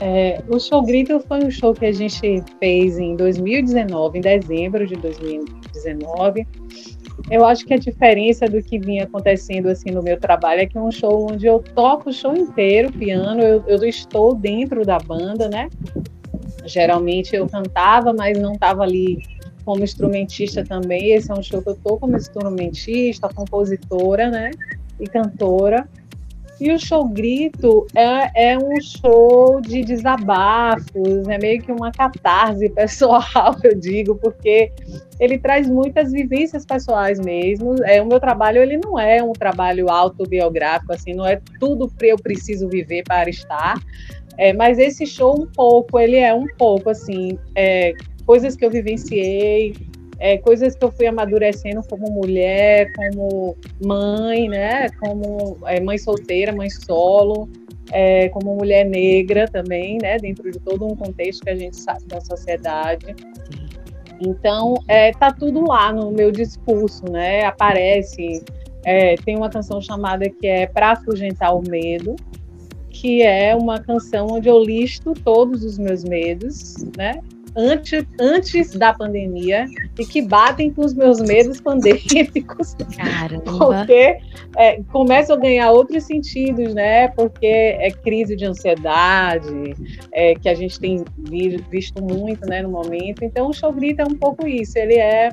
É, 0.00 0.42
o 0.48 0.58
Show 0.58 0.82
Grito 0.82 1.20
foi 1.28 1.44
um 1.44 1.50
show 1.50 1.72
que 1.72 1.86
a 1.86 1.92
gente 1.92 2.42
fez 2.58 2.98
em 2.98 3.14
2019, 3.14 4.18
em 4.18 4.20
dezembro 4.20 4.84
de 4.84 4.96
2019. 4.96 6.44
Eu 7.30 7.46
acho 7.46 7.64
que 7.64 7.74
a 7.74 7.76
diferença 7.76 8.46
do 8.46 8.60
que 8.60 8.80
vinha 8.80 9.04
acontecendo 9.04 9.68
assim 9.68 9.92
no 9.92 10.02
meu 10.02 10.18
trabalho 10.18 10.62
é 10.62 10.66
que 10.66 10.76
é 10.76 10.80
um 10.80 10.90
show 10.90 11.28
onde 11.30 11.46
eu 11.46 11.60
toco 11.60 12.10
o 12.10 12.12
show 12.12 12.34
inteiro, 12.34 12.92
piano, 12.92 13.40
eu, 13.40 13.62
eu 13.68 13.84
estou 13.84 14.34
dentro 14.34 14.84
da 14.84 14.98
banda, 14.98 15.48
né? 15.48 15.68
Geralmente 16.64 17.36
eu 17.36 17.46
cantava, 17.48 18.12
mas 18.12 18.36
não 18.36 18.54
estava 18.54 18.82
ali 18.82 19.22
como 19.64 19.84
instrumentista 19.84 20.64
também. 20.64 21.12
Esse 21.12 21.30
é 21.30 21.34
um 21.34 21.42
show 21.42 21.62
que 21.62 21.68
eu 21.68 21.74
tô 21.76 21.96
como 21.98 22.16
instrumentista, 22.16 23.28
compositora, 23.28 24.30
né? 24.30 24.50
E 25.00 25.06
cantora. 25.06 25.88
E 26.62 26.70
o 26.70 26.78
show 26.78 27.08
Grito 27.08 27.88
é, 27.92 28.52
é 28.52 28.56
um 28.56 28.80
show 28.80 29.60
de 29.60 29.82
desabafos, 29.82 31.26
é 31.28 31.36
meio 31.36 31.60
que 31.60 31.72
uma 31.72 31.90
catarse 31.90 32.68
pessoal, 32.68 33.56
eu 33.64 33.74
digo, 33.74 34.14
porque 34.14 34.70
ele 35.18 35.38
traz 35.38 35.68
muitas 35.68 36.12
vivências 36.12 36.64
pessoais 36.64 37.18
mesmo. 37.18 37.74
É, 37.82 38.00
o 38.00 38.06
meu 38.06 38.20
trabalho 38.20 38.62
ele 38.62 38.78
não 38.78 38.96
é 38.96 39.20
um 39.20 39.32
trabalho 39.32 39.90
autobiográfico, 39.90 40.92
assim, 40.92 41.14
não 41.14 41.26
é 41.26 41.40
tudo 41.58 41.88
que 41.88 42.06
eu 42.06 42.16
preciso 42.16 42.68
viver 42.68 43.02
para 43.02 43.28
estar. 43.28 43.74
É, 44.38 44.52
mas 44.52 44.78
esse 44.78 45.04
show 45.04 45.34
um 45.36 45.46
pouco, 45.46 45.98
ele 45.98 46.16
é 46.16 46.32
um 46.32 46.46
pouco 46.56 46.90
assim, 46.90 47.36
é, 47.56 47.92
coisas 48.26 48.56
que 48.56 48.64
eu 48.64 48.70
vivenciei, 48.70 49.74
é, 50.18 50.38
coisas 50.38 50.76
que 50.76 50.84
eu 50.84 50.92
fui 50.92 51.06
amadurecendo 51.06 51.82
como 51.88 52.08
mulher, 52.10 52.92
como 52.94 53.56
mãe, 53.84 54.48
né? 54.48 54.88
Como 55.00 55.58
é, 55.66 55.80
mãe 55.80 55.98
solteira, 55.98 56.52
mãe 56.52 56.70
solo, 56.70 57.48
é, 57.90 58.28
como 58.28 58.54
mulher 58.54 58.84
negra 58.84 59.48
também, 59.48 59.98
né? 60.00 60.18
Dentro 60.18 60.48
de 60.50 60.60
todo 60.60 60.86
um 60.86 60.94
contexto 60.94 61.42
que 61.42 61.50
a 61.50 61.56
gente 61.56 61.76
sabe 61.76 62.04
da 62.06 62.20
sociedade. 62.20 63.16
Então, 64.20 64.74
é, 64.86 65.10
tá 65.10 65.32
tudo 65.32 65.66
lá 65.66 65.92
no 65.92 66.12
meu 66.12 66.30
discurso, 66.30 67.04
né? 67.10 67.44
Aparece. 67.44 68.44
É, 68.84 69.16
tem 69.16 69.36
uma 69.36 69.50
canção 69.50 69.80
chamada 69.80 70.28
que 70.30 70.46
é 70.46 70.66
Para 70.66 70.92
Afugentar 70.92 71.56
o 71.56 71.62
Medo, 71.68 72.14
que 72.90 73.22
é 73.22 73.56
uma 73.56 73.80
canção 73.80 74.28
onde 74.30 74.48
eu 74.48 74.62
listo 74.62 75.14
todos 75.24 75.64
os 75.64 75.78
meus 75.78 76.04
medos, 76.04 76.76
né? 76.96 77.20
Antes, 77.54 78.04
antes 78.18 78.70
da 78.72 78.94
pandemia 78.94 79.66
e 79.98 80.06
que 80.06 80.22
batem 80.22 80.72
com 80.72 80.84
os 80.84 80.94
meus 80.94 81.20
medos 81.20 81.60
pandêmicos. 81.60 82.74
Caramba. 82.96 83.58
Porque 83.58 84.18
é, 84.56 84.82
começam 84.90 85.36
a 85.36 85.38
ganhar 85.38 85.70
outros 85.70 86.04
sentidos, 86.04 86.74
né? 86.74 87.08
Porque 87.08 87.46
é 87.46 87.90
crise 87.90 88.36
de 88.36 88.46
ansiedade, 88.46 89.74
é, 90.12 90.34
que 90.34 90.48
a 90.48 90.54
gente 90.54 90.80
tem 90.80 91.04
visto 91.70 92.02
muito 92.02 92.46
né, 92.46 92.62
no 92.62 92.70
momento. 92.70 93.22
Então, 93.22 93.50
o 93.50 93.52
show 93.52 93.72
grita 93.72 94.02
é 94.02 94.06
um 94.06 94.14
pouco 94.14 94.46
isso. 94.46 94.78
Ele 94.78 94.96
é, 94.96 95.30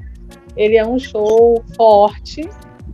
ele 0.58 0.76
é 0.76 0.86
um 0.86 1.00
show 1.00 1.64
forte, 1.78 2.50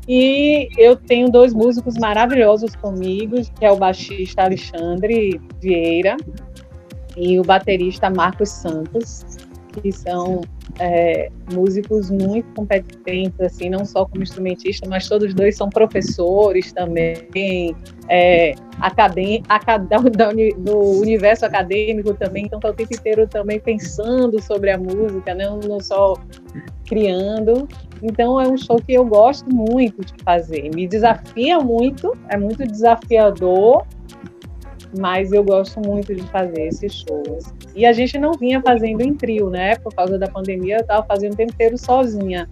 e 0.07 0.69
eu 0.77 0.95
tenho 0.95 1.31
dois 1.31 1.51
músicos 1.53 1.95
maravilhosos 1.97 2.75
comigo, 2.75 3.37
que 3.57 3.65
é 3.65 3.71
o 3.71 3.75
baixista 3.75 4.43
Alexandre 4.43 5.41
Vieira 5.59 6.15
e 7.15 7.39
o 7.39 7.43
baterista 7.43 8.09
Marcos 8.09 8.49
Santos, 8.49 9.25
que 9.73 9.91
são 9.91 10.41
é, 10.79 11.29
músicos 11.53 12.09
muito 12.09 12.45
competentes, 12.53 13.39
assim, 13.39 13.69
não 13.69 13.85
só 13.85 14.05
como 14.05 14.23
instrumentista, 14.23 14.87
mas 14.89 15.07
todos 15.07 15.33
dois 15.33 15.55
são 15.55 15.69
professores 15.69 16.71
também, 16.73 17.75
é, 18.09 18.53
academ, 18.79 19.43
acad, 19.47 19.87
do 20.57 20.79
universo 20.99 21.45
acadêmico 21.45 22.13
também, 22.13 22.45
então 22.45 22.59
estão 22.59 22.71
o 22.71 22.73
tempo 22.73 22.93
inteiro 22.93 23.27
também 23.27 23.59
pensando 23.59 24.41
sobre 24.41 24.71
a 24.71 24.77
música, 24.77 25.33
não, 25.33 25.59
não 25.59 25.79
só 25.79 26.15
criando. 26.85 27.67
Então 28.03 28.39
é 28.39 28.47
um 28.47 28.57
show 28.57 28.77
que 28.77 28.93
eu 28.93 29.05
gosto 29.05 29.49
muito 29.53 30.03
de 30.05 30.13
fazer. 30.23 30.69
Me 30.75 30.87
desafia 30.87 31.59
muito, 31.59 32.15
é 32.29 32.37
muito 32.37 32.65
desafiador, 32.65 33.85
mas 34.99 35.31
eu 35.31 35.43
gosto 35.43 35.79
muito 35.79 36.13
de 36.13 36.23
fazer 36.23 36.67
esses 36.67 36.93
shows. 36.93 37.53
E 37.75 37.85
a 37.85 37.93
gente 37.93 38.17
não 38.17 38.33
vinha 38.33 38.61
fazendo 38.61 39.01
em 39.01 39.13
trio, 39.13 39.49
né? 39.49 39.75
Por 39.75 39.93
causa 39.93 40.17
da 40.17 40.27
pandemia, 40.27 40.77
eu 40.77 40.81
estava 40.81 41.05
fazendo 41.05 41.33
o 41.33 41.35
tempo 41.35 41.53
inteiro 41.53 41.77
sozinha. 41.77 42.49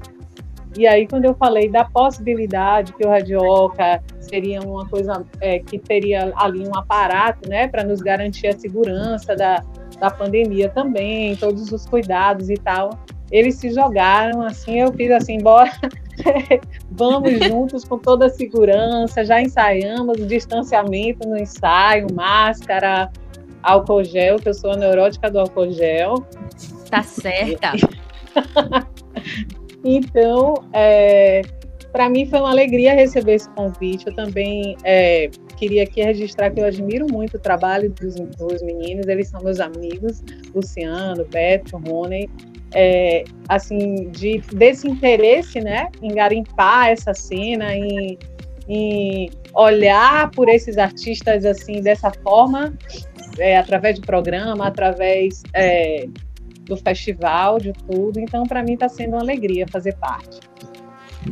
E 0.76 0.88
aí, 0.88 1.08
quando 1.08 1.26
eu 1.26 1.36
falei 1.36 1.70
da 1.70 1.86
possibilidade 1.86 2.94
que 2.94 3.06
o 3.06 3.10
Radioca 3.10 4.02
seria 4.20 4.60
uma 4.62 4.88
coisa 4.88 5.24
é, 5.40 5.60
que 5.60 5.78
teria 5.78 6.34
ali 6.36 6.68
um 6.68 6.76
aparato, 6.76 7.48
né, 7.48 7.68
para 7.68 7.84
nos 7.84 8.02
garantir 8.02 8.48
a 8.48 8.58
segurança 8.58 9.36
da, 9.36 9.64
da 10.00 10.10
pandemia 10.10 10.70
também, 10.70 11.36
todos 11.36 11.72
os 11.72 11.86
cuidados 11.86 12.50
e 12.50 12.56
tal, 12.56 12.98
eles 13.32 13.56
se 13.56 13.72
jogaram 13.72 14.42
assim, 14.42 14.80
eu 14.80 14.92
fiz 14.94 15.12
assim, 15.12 15.38
bora, 15.44 15.72
vamos 16.92 17.32
juntos 17.40 17.84
com 17.84 17.98
toda 17.98 18.28
a 18.28 18.30
segurança, 18.30 19.24
já 19.24 19.42
ensaiamos 19.42 20.20
o 20.20 20.26
distanciamento 20.26 21.28
no 21.28 21.38
ensaio, 21.38 22.08
máscara, 22.14 23.12
álcool 23.62 24.04
gel, 24.04 24.38
que 24.38 24.50
eu 24.50 24.54
sou 24.54 24.72
a 24.72 24.78
neurótica 24.78 25.30
do 25.30 25.40
álcool 25.40 25.72
gel. 25.72 26.26
Tá 26.90 27.02
certa. 27.02 27.72
então, 29.84 30.54
é, 30.74 31.42
para 31.92 32.10
mim 32.10 32.26
foi 32.26 32.40
uma 32.40 32.52
alegria 32.52 32.94
receber 32.94 33.36
esse 33.36 33.50
convite. 33.52 34.08
Eu 34.08 34.16
também 34.16 34.78
é, 34.84 35.30
queria 35.56 35.84
aqui 35.84 36.02
registrar 36.02 36.52
que 36.52 36.60
eu 36.60 36.66
admiro 36.66 37.08
muito 37.12 37.38
o 37.38 37.40
trabalho 37.40 37.90
dos, 37.92 38.16
dos 38.16 38.62
meninos, 38.62 39.08
eles 39.08 39.30
são 39.30 39.42
meus 39.42 39.60
amigos, 39.60 40.24
Luciano, 40.54 41.26
Beto, 41.26 41.78
Rony 41.78 42.30
é, 42.74 43.24
assim, 43.48 44.10
de, 44.10 44.40
desse 44.54 44.88
interesse, 44.88 45.60
né, 45.60 45.90
em 46.02 46.14
garimpar 46.14 46.90
essa 46.90 47.14
cena, 47.14 47.76
em, 47.76 48.18
em 48.68 49.30
olhar 49.54 50.32
por 50.32 50.50
esses 50.50 50.78
artistas 50.78 51.46
assim 51.46 51.82
dessa 51.82 52.12
forma, 52.24 52.74
é, 53.38 53.58
através 53.58 54.00
do 54.00 54.06
programa, 54.06 54.68
através 54.68 55.44
é, 55.54 56.08
do 56.66 56.78
festival, 56.78 57.60
de 57.60 57.74
tudo. 57.74 58.20
Então, 58.20 58.44
para 58.44 58.64
mim, 58.64 58.74
está 58.74 58.90
sendo 58.90 59.12
uma 59.12 59.22
alegria 59.22 59.66
fazer 59.68 59.96
parte. 59.98 60.40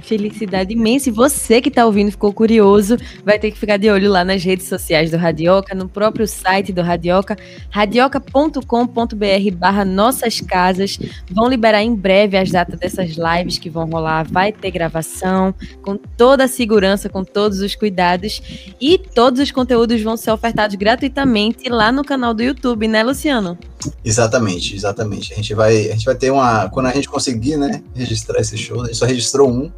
Felicidade 0.01 0.73
imensa. 0.73 1.09
E 1.09 1.11
você 1.11 1.61
que 1.61 1.69
está 1.69 1.85
ouvindo 1.85 2.11
ficou 2.11 2.33
curioso, 2.33 2.97
vai 3.23 3.37
ter 3.37 3.51
que 3.51 3.59
ficar 3.59 3.77
de 3.77 3.89
olho 3.89 4.09
lá 4.09 4.23
nas 4.23 4.43
redes 4.43 4.67
sociais 4.67 5.11
do 5.11 5.17
Radioca, 5.17 5.75
no 5.75 5.87
próprio 5.87 6.27
site 6.27 6.71
do 6.71 6.81
Radioca, 6.81 7.37
radioca.com.br 7.69 9.51
barra 9.53 9.85
nossas 9.85 10.39
casas. 10.41 10.97
Vão 11.29 11.47
liberar 11.47 11.83
em 11.83 11.95
breve 11.95 12.37
as 12.37 12.51
datas 12.51 12.79
dessas 12.79 13.11
lives 13.11 13.57
que 13.57 13.69
vão 13.69 13.89
rolar. 13.89 14.25
Vai 14.29 14.51
ter 14.51 14.71
gravação 14.71 15.53
com 15.81 15.97
toda 15.97 16.45
a 16.45 16.47
segurança, 16.47 17.09
com 17.09 17.23
todos 17.23 17.59
os 17.59 17.75
cuidados. 17.75 18.41
E 18.79 18.97
todos 18.97 19.39
os 19.39 19.51
conteúdos 19.51 20.01
vão 20.01 20.17
ser 20.17 20.31
ofertados 20.31 20.75
gratuitamente 20.75 21.69
lá 21.69 21.91
no 21.91 22.03
canal 22.03 22.33
do 22.33 22.43
YouTube, 22.43 22.87
né, 22.87 23.03
Luciano? 23.03 23.57
Exatamente, 24.03 24.75
exatamente. 24.75 25.33
A 25.33 25.35
gente 25.35 25.53
vai, 25.53 25.89
a 25.89 25.93
gente 25.93 26.05
vai 26.05 26.15
ter 26.15 26.31
uma. 26.31 26.69
Quando 26.69 26.87
a 26.87 26.93
gente 26.93 27.09
conseguir, 27.09 27.57
né, 27.57 27.81
registrar 27.95 28.39
esse 28.39 28.57
show, 28.57 28.81
a 28.81 28.85
gente 28.85 28.97
só 28.97 29.05
registrou 29.05 29.49
um, 29.49 29.71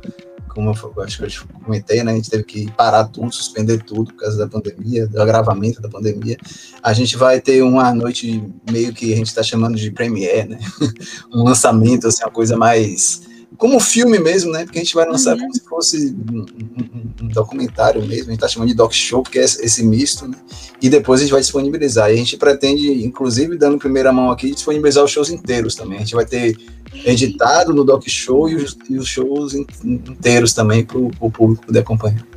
como 0.53 0.69
eu 0.69 1.03
acho 1.03 1.17
que 1.17 1.23
eu 1.23 1.61
comentei, 1.63 2.03
né, 2.03 2.11
a 2.11 2.15
gente 2.15 2.29
teve 2.29 2.43
que 2.43 2.71
parar 2.71 3.05
tudo, 3.05 3.33
suspender 3.33 3.83
tudo 3.83 4.13
por 4.13 4.19
causa 4.19 4.37
da 4.37 4.47
pandemia, 4.47 5.07
do 5.07 5.21
agravamento 5.21 5.81
da 5.81 5.89
pandemia. 5.89 6.37
A 6.81 6.93
gente 6.93 7.17
vai 7.17 7.41
ter 7.41 7.61
uma 7.63 7.93
noite 7.93 8.43
meio 8.69 8.93
que 8.93 9.13
a 9.13 9.15
gente 9.15 9.27
está 9.27 9.43
chamando 9.43 9.75
de 9.75 9.91
premiere, 9.91 10.49
né, 10.49 10.59
um 11.33 11.43
lançamento, 11.43 12.07
assim, 12.07 12.23
uma 12.23 12.31
coisa 12.31 12.55
mais 12.55 13.32
como 13.57 13.79
filme 13.79 14.19
mesmo, 14.19 14.51
né? 14.51 14.63
Porque 14.63 14.79
a 14.79 14.83
gente 14.83 14.95
vai 14.95 15.07
lançar 15.07 15.33
uhum. 15.33 15.41
como 15.41 15.53
se 15.53 15.61
fosse 15.61 16.15
um, 16.31 16.39
um, 16.39 17.25
um, 17.25 17.27
documentário 17.27 18.05
mesmo, 18.05 18.27
a 18.27 18.31
gente 18.31 18.39
tá 18.39 18.47
chamando 18.47 18.69
de 18.69 18.75
doc 18.75 18.91
show, 18.93 19.23
porque 19.23 19.39
é 19.39 19.43
esse 19.43 19.83
misto, 19.83 20.27
né? 20.27 20.37
E 20.81 20.89
depois 20.89 21.19
a 21.19 21.23
gente 21.23 21.31
vai 21.31 21.41
disponibilizar. 21.41 22.09
E 22.09 22.13
a 22.13 22.17
gente 22.17 22.37
pretende, 22.37 23.05
inclusive, 23.05 23.57
dando 23.57 23.77
primeira 23.77 24.11
mão 24.11 24.31
aqui, 24.31 24.51
disponibilizar 24.51 25.03
os 25.03 25.11
shows 25.11 25.29
inteiros 25.29 25.75
também. 25.75 25.97
A 25.97 26.01
gente 26.01 26.15
vai 26.15 26.25
ter 26.25 26.57
editado 27.05 27.73
no 27.73 27.83
doc 27.83 28.03
show 28.07 28.49
e 28.49 28.55
os, 28.55 28.77
e 28.89 28.97
os 28.97 29.07
shows 29.07 29.53
inteiros 29.53 30.53
também 30.53 30.85
para 30.85 30.97
o 30.97 31.31
público 31.31 31.65
poder 31.65 31.79
acompanhar 31.79 32.32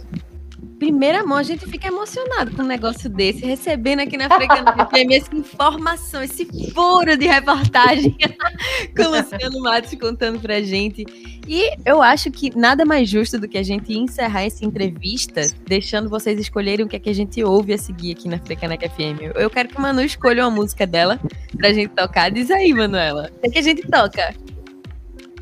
primeira 0.79 1.25
mão 1.25 1.39
a 1.39 1.43
gente 1.43 1.67
fica 1.67 1.89
emocionado 1.89 2.55
com 2.55 2.63
um 2.63 2.67
negócio 2.67 3.09
desse, 3.09 3.45
recebendo 3.45 4.01
aqui 4.01 4.17
na 4.17 4.29
Frequência 4.29 5.17
essa 5.17 5.37
informação, 5.37 6.23
esse 6.23 6.47
furo 6.73 7.17
de 7.17 7.27
reportagem 7.27 8.17
com 8.97 9.03
o 9.03 9.17
Luciano 9.17 9.61
Matos 9.61 9.95
contando 9.99 10.39
pra 10.41 10.61
gente. 10.61 11.05
E 11.49 11.71
eu 11.85 12.03
acho 12.03 12.31
que 12.31 12.57
nada 12.57 12.85
mais 12.85 13.09
justo 13.09 13.39
do 13.39 13.49
que 13.49 13.57
a 13.57 13.63
gente 13.63 13.93
encerrar 13.97 14.43
essa 14.43 14.65
entrevista 14.65 15.43
deixando 15.67 16.09
vocês 16.09 16.39
escolherem 16.39 16.85
o 16.85 16.89
que 16.89 16.97
é 16.97 16.99
que 16.99 17.11
a 17.11 17.15
gente 17.15 17.43
ouve 17.43 17.73
a 17.73 17.79
seguir 17.79 18.13
aqui 18.13 18.29
na 18.29 18.39
Frecaneca 18.39 18.89
FM. 18.89 19.35
Eu 19.35 19.49
quero 19.49 19.69
que 19.69 19.79
a 19.79 19.81
Manu 19.81 20.03
escolha 20.03 20.45
uma 20.45 20.51
música 20.51 20.87
dela 20.87 21.21
pra 21.57 21.73
gente 21.73 21.91
tocar. 21.91 22.31
Diz 22.31 22.51
aí, 22.51 22.75
Manuela. 22.75 23.31
O 23.37 23.41
que, 23.41 23.47
é 23.47 23.51
que 23.51 23.59
a 23.59 23.63
gente 23.63 23.83
toca? 23.83 24.35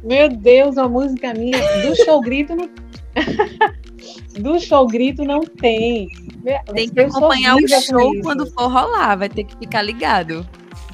Meu 0.03 0.29
Deus, 0.29 0.77
a 0.77 0.87
música 0.87 1.33
minha 1.33 1.59
do 1.83 1.97
show 2.05 2.21
grito 2.21 2.55
no... 2.55 2.69
do 4.39 4.59
show 4.59 4.87
grito 4.87 5.25
não 5.25 5.41
tem. 5.41 6.09
Tem 6.75 6.89
que 6.89 7.01
acompanhar 7.01 7.57
o 7.57 7.69
show 7.69 8.13
quando 8.23 8.47
for 8.53 8.71
rolar, 8.71 9.17
vai 9.17 9.29
ter 9.29 9.45
que 9.45 9.57
ficar 9.57 9.83
ligado. 9.83 10.47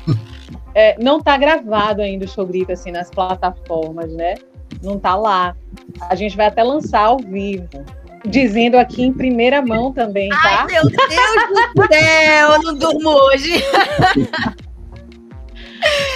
É, 0.72 0.96
não 1.02 1.20
tá 1.20 1.36
gravado 1.36 2.00
ainda 2.00 2.26
o 2.26 2.28
show 2.28 2.46
grito 2.46 2.70
assim 2.70 2.92
nas 2.92 3.10
plataformas, 3.10 4.08
né? 4.12 4.36
Não 4.80 5.00
tá 5.00 5.16
lá. 5.16 5.56
A 6.08 6.14
gente 6.14 6.36
vai 6.36 6.46
até 6.46 6.62
lançar 6.62 7.06
ao 7.06 7.18
vivo. 7.18 7.68
Dizendo 8.24 8.76
aqui 8.76 9.02
em 9.02 9.12
primeira 9.12 9.60
mão 9.60 9.92
também, 9.92 10.28
tá? 10.28 10.60
Ai, 10.60 10.66
meu 10.66 10.82
Deus 10.84 11.74
do 11.74 11.86
céu, 11.92 12.52
eu 12.52 12.62
não 12.62 12.74
durmo 12.76 13.10
hoje. 13.10 13.54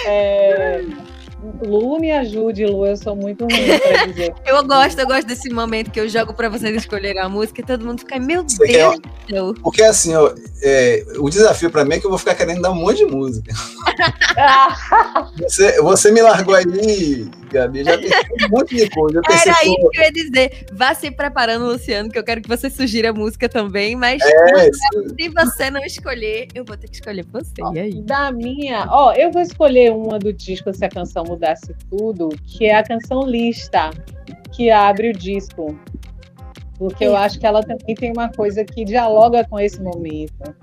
É, 0.07 0.83
Lu, 1.65 1.99
me 1.99 2.11
ajude, 2.11 2.65
Lu, 2.65 2.85
eu 2.85 2.97
sou 2.97 3.15
muito 3.15 3.43
ruim 3.45 3.79
pra 3.79 4.05
dizer. 4.07 4.33
eu 4.45 4.63
gosto, 4.65 4.99
eu 4.99 5.07
gosto 5.07 5.27
desse 5.27 5.49
momento 5.49 5.91
que 5.91 5.99
eu 5.99 6.07
jogo 6.09 6.33
pra 6.33 6.49
vocês 6.49 6.75
escolherem 6.75 7.21
a 7.21 7.29
música 7.29 7.61
e 7.61 7.63
todo 7.65 7.85
mundo 7.85 7.99
fica, 7.99 8.19
meu 8.19 8.43
Você 8.43 8.65
Deus 8.67 8.99
do 8.99 9.33
céu. 9.33 9.53
Porque 9.61 9.83
assim, 9.83 10.15
ó, 10.15 10.33
é, 10.63 11.05
o 11.17 11.29
desafio 11.29 11.69
pra 11.69 11.85
mim 11.85 11.95
é 11.95 11.99
que 11.99 12.05
eu 12.05 12.09
vou 12.09 12.19
ficar 12.19 12.35
querendo 12.35 12.61
dar 12.61 12.71
um 12.71 12.75
monte 12.75 12.97
de 12.97 13.05
música. 13.05 13.53
você, 15.37 15.81
você 15.81 16.11
me 16.11 16.21
largou 16.21 16.55
aí, 16.55 17.29
Gabi, 17.51 17.83
já 17.83 17.97
tem 17.97 18.09
um 18.45 18.49
monte 18.49 18.75
de 18.75 18.89
coisa. 18.89 19.21
Era 19.29 19.63
isso 19.65 19.89
que 19.89 19.97
eu 19.97 20.03
ia 20.03 20.11
dizer. 20.11 20.65
Vá 20.73 20.93
se 20.93 21.11
preparando, 21.11 21.65
Luciano, 21.65 22.09
que 22.09 22.17
eu 22.17 22.23
quero 22.23 22.41
que 22.41 22.49
você 22.49 22.69
sugira 22.69 23.11
a 23.11 23.13
música 23.13 23.47
também, 23.47 23.95
mas 23.95 24.21
é, 24.21 24.71
se 24.71 25.29
você 25.29 25.69
não 25.69 25.83
escolher, 25.83 26.47
eu 26.53 26.65
vou 26.65 26.75
ter 26.77 26.87
que 26.87 26.95
escolher 26.95 27.25
você. 27.31 27.53
e 27.73 27.79
aí? 27.79 28.01
Da 28.01 28.31
minha, 28.31 28.87
ó, 28.89 29.13
eu 29.13 29.31
vou 29.31 29.41
escolher 29.41 29.91
uma 29.91 30.19
do 30.19 30.33
disco 30.33 30.73
Se 30.73 30.83
a 30.83 30.89
Canção 30.89 31.23
Mudasse 31.35 31.75
Tudo, 31.89 32.29
que 32.43 32.65
é 32.65 32.75
a 32.75 32.83
canção 32.83 33.23
Lista, 33.23 33.91
que 34.51 34.71
abre 34.71 35.11
o 35.11 35.13
disco. 35.13 35.77
Porque 36.77 37.05
eu 37.05 37.15
acho 37.15 37.39
que 37.39 37.45
ela 37.45 37.61
também 37.61 37.95
tem 37.95 38.11
uma 38.11 38.29
coisa 38.29 38.65
que 38.65 38.83
dialoga 38.83 39.45
com 39.45 39.59
esse 39.59 39.81
momento. 39.81 40.55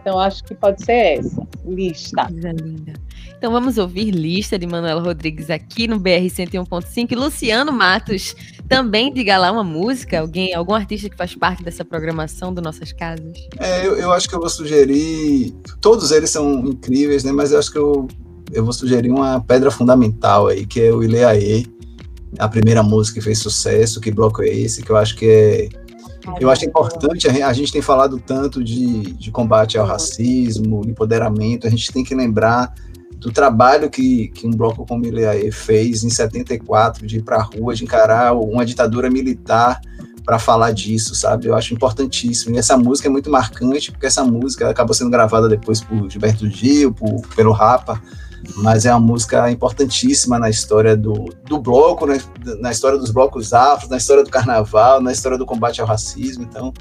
Então 0.00 0.18
acho 0.18 0.44
que 0.44 0.54
pode 0.54 0.84
ser 0.84 1.18
essa, 1.18 1.46
lista. 1.66 2.26
Coisa 2.26 2.52
linda. 2.52 2.92
Então 3.36 3.52
vamos 3.52 3.76
ouvir 3.76 4.12
lista 4.12 4.58
de 4.58 4.66
Manuela 4.66 5.02
Rodrigues 5.02 5.50
aqui 5.50 5.86
no 5.88 5.98
BR 5.98 6.26
101.5 6.26 7.10
e 7.10 7.14
Luciano 7.14 7.72
Matos 7.72 8.34
também 8.68 9.12
diga 9.12 9.38
lá 9.38 9.52
uma 9.52 9.62
música, 9.62 10.20
alguém, 10.20 10.54
algum 10.54 10.74
artista 10.74 11.08
que 11.08 11.16
faz 11.16 11.34
parte 11.34 11.62
dessa 11.62 11.84
programação 11.84 12.52
do 12.52 12.60
Nossas 12.60 12.92
Casas. 12.92 13.36
É, 13.58 13.86
eu, 13.86 13.96
eu 13.96 14.12
acho 14.12 14.28
que 14.28 14.34
eu 14.34 14.40
vou 14.40 14.48
sugerir, 14.48 15.54
todos 15.80 16.10
eles 16.10 16.30
são 16.30 16.60
incríveis, 16.66 17.22
né? 17.22 17.32
Mas 17.32 17.52
eu 17.52 17.58
acho 17.58 17.70
que 17.70 17.78
eu, 17.78 18.08
eu 18.52 18.64
vou 18.64 18.72
sugerir 18.72 19.10
uma 19.10 19.40
pedra 19.40 19.70
fundamental 19.70 20.48
aí, 20.48 20.66
que 20.66 20.80
é 20.80 20.92
o 20.92 21.02
Ileaê, 21.02 21.64
a 22.38 22.48
primeira 22.48 22.82
música 22.82 23.18
que 23.18 23.24
fez 23.24 23.38
sucesso, 23.38 24.00
que 24.00 24.10
bloco 24.10 24.42
é 24.42 24.48
esse, 24.48 24.82
que 24.82 24.90
eu 24.90 24.96
acho 24.96 25.16
que 25.16 25.26
é 25.26 25.68
eu 26.40 26.50
acho 26.50 26.64
importante, 26.64 27.28
a 27.28 27.52
gente 27.52 27.72
tem 27.72 27.80
falado 27.80 28.18
tanto 28.18 28.62
de, 28.62 29.12
de 29.12 29.30
combate 29.30 29.78
ao 29.78 29.86
racismo, 29.86 30.82
empoderamento, 30.84 31.66
a 31.66 31.70
gente 31.70 31.92
tem 31.92 32.02
que 32.02 32.14
lembrar 32.14 32.74
do 33.18 33.30
trabalho 33.30 33.88
que, 33.88 34.28
que 34.28 34.46
um 34.46 34.50
bloco 34.50 34.84
como 34.84 35.04
o 35.04 35.06
Ileaê 35.06 35.50
fez 35.52 36.02
em 36.04 36.10
74, 36.10 37.06
de 37.06 37.18
ir 37.18 37.22
para 37.22 37.36
a 37.36 37.42
rua, 37.42 37.74
de 37.74 37.84
encarar 37.84 38.34
uma 38.34 38.66
ditadura 38.66 39.08
militar 39.08 39.80
para 40.24 40.38
falar 40.38 40.72
disso, 40.72 41.14
sabe? 41.14 41.46
Eu 41.46 41.54
acho 41.54 41.72
importantíssimo. 41.72 42.56
E 42.56 42.58
essa 42.58 42.76
música 42.76 43.08
é 43.08 43.10
muito 43.10 43.30
marcante, 43.30 43.92
porque 43.92 44.06
essa 44.06 44.24
música 44.24 44.68
acabou 44.68 44.92
sendo 44.92 45.10
gravada 45.10 45.48
depois 45.48 45.80
por 45.80 46.10
Gilberto 46.10 46.48
Gil, 46.50 46.92
por, 46.92 47.20
pelo 47.34 47.52
Rapa, 47.52 48.02
mas 48.56 48.86
é 48.86 48.90
uma 48.90 49.00
música 49.00 49.50
importantíssima 49.50 50.38
na 50.38 50.48
história 50.48 50.96
do, 50.96 51.32
do 51.44 51.58
bloco, 51.58 52.06
né? 52.06 52.18
na 52.60 52.70
história 52.70 52.98
dos 52.98 53.10
blocos 53.10 53.52
afros, 53.52 53.90
na 53.90 53.96
história 53.96 54.22
do 54.22 54.30
carnaval, 54.30 55.00
na 55.00 55.12
história 55.12 55.36
do 55.36 55.46
combate 55.46 55.80
ao 55.80 55.86
racismo. 55.86 56.44
Então, 56.44 56.72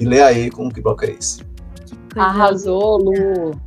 e 0.00 0.04
lê 0.04 0.22
aí 0.22 0.50
como 0.50 0.72
que 0.72 0.80
bloco 0.80 1.04
é 1.04 1.10
esse. 1.12 1.42
Arrasou, 2.14 2.98
Lu. 2.98 3.60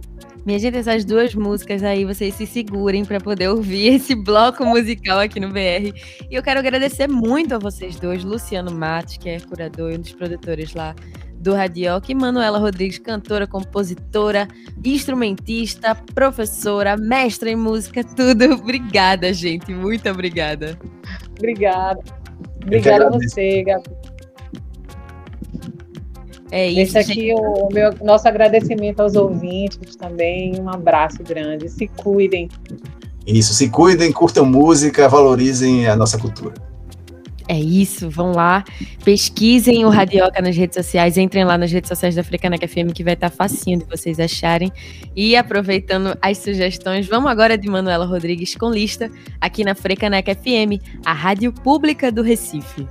Minha 0.46 0.58
gente, 0.58 0.78
essas 0.78 1.04
duas 1.06 1.36
músicas 1.36 1.84
aí, 1.84 2.06
vocês 2.06 2.34
se 2.34 2.48
segurem 2.48 3.04
para 3.04 3.20
poder 3.20 3.50
ouvir 3.50 3.96
esse 3.96 4.16
bloco 4.16 4.66
musical 4.66 5.20
aqui 5.20 5.40
no 5.40 5.50
BR. 5.50 5.94
E 6.30 6.36
eu 6.36 6.42
quero 6.42 6.60
agradecer 6.60 7.08
muito 7.08 7.54
a 7.56 7.60
vocês 7.60 8.00
dois, 8.00 8.24
Luciano 8.24 8.72
Matos, 8.72 9.18
que 9.18 9.30
é 9.30 9.40
curador 9.40 9.92
e 9.92 9.98
um 9.98 10.02
dos 10.02 10.14
produtores 10.14 10.74
lá 10.74 10.96
do 11.40 11.54
Radioc, 11.54 12.10
e 12.10 12.16
Manuela 12.16 12.60
Rodrigues, 12.60 13.00
cantora, 13.00 13.48
compositora, 13.48 14.48
instrumentista, 14.84 15.96
professora, 16.14 16.98
mestra 16.98 17.50
em 17.50 17.56
música, 17.56 18.04
tudo. 18.04 18.46
Obrigada, 18.54 19.34
gente. 19.34 19.74
Muito 19.74 20.10
obrigada. 20.10 20.78
Obrigada. 21.38 22.00
Obrigada 22.62 23.08
a 23.08 23.10
você, 23.10 23.64
Gabi. 23.64 23.90
É 26.52 26.68
isso. 26.68 26.98
Esse 26.98 27.12
aqui 27.12 27.30
é 27.30 27.36
o 27.36 27.70
meu, 27.72 27.94
nosso 28.04 28.28
agradecimento 28.28 29.00
aos 29.00 29.16
ouvintes 29.16 29.96
também. 29.96 30.60
Um 30.60 30.70
abraço 30.70 31.24
grande. 31.24 31.70
Se 31.70 31.88
cuidem. 31.88 32.50
Isso, 33.26 33.54
se 33.54 33.70
cuidem, 33.70 34.12
curtam 34.12 34.46
música, 34.46 35.08
valorizem 35.08 35.88
a 35.88 35.96
nossa 35.96 36.18
cultura. 36.18 36.69
É 37.52 37.60
isso, 37.60 38.12
vão 38.12 38.32
lá, 38.32 38.64
pesquisem 39.04 39.84
o 39.84 39.90
Radioca 39.90 40.40
nas 40.40 40.56
redes 40.56 40.76
sociais, 40.76 41.18
entrem 41.18 41.44
lá 41.44 41.58
nas 41.58 41.72
redes 41.72 41.88
sociais 41.88 42.14
da 42.14 42.24
Frecaneca 42.24 42.68
FM 42.68 42.94
que 42.94 43.04
vai 43.04 43.16
estar 43.16 43.32
facinho 43.32 43.80
de 43.80 43.86
vocês 43.86 44.20
acharem. 44.20 44.72
E 45.16 45.36
aproveitando 45.36 46.16
as 46.22 46.38
sugestões, 46.38 47.08
vamos 47.08 47.32
agora 47.32 47.58
de 47.58 47.68
Manuela 47.68 48.06
Rodrigues 48.06 48.54
com 48.54 48.70
lista 48.70 49.10
aqui 49.42 49.64
na 49.64 49.74
Frecaneca 49.74 50.36
FM, 50.36 50.78
a 51.04 51.12
rádio 51.12 51.52
pública 51.52 52.12
do 52.12 52.22
Recife. 52.22 52.88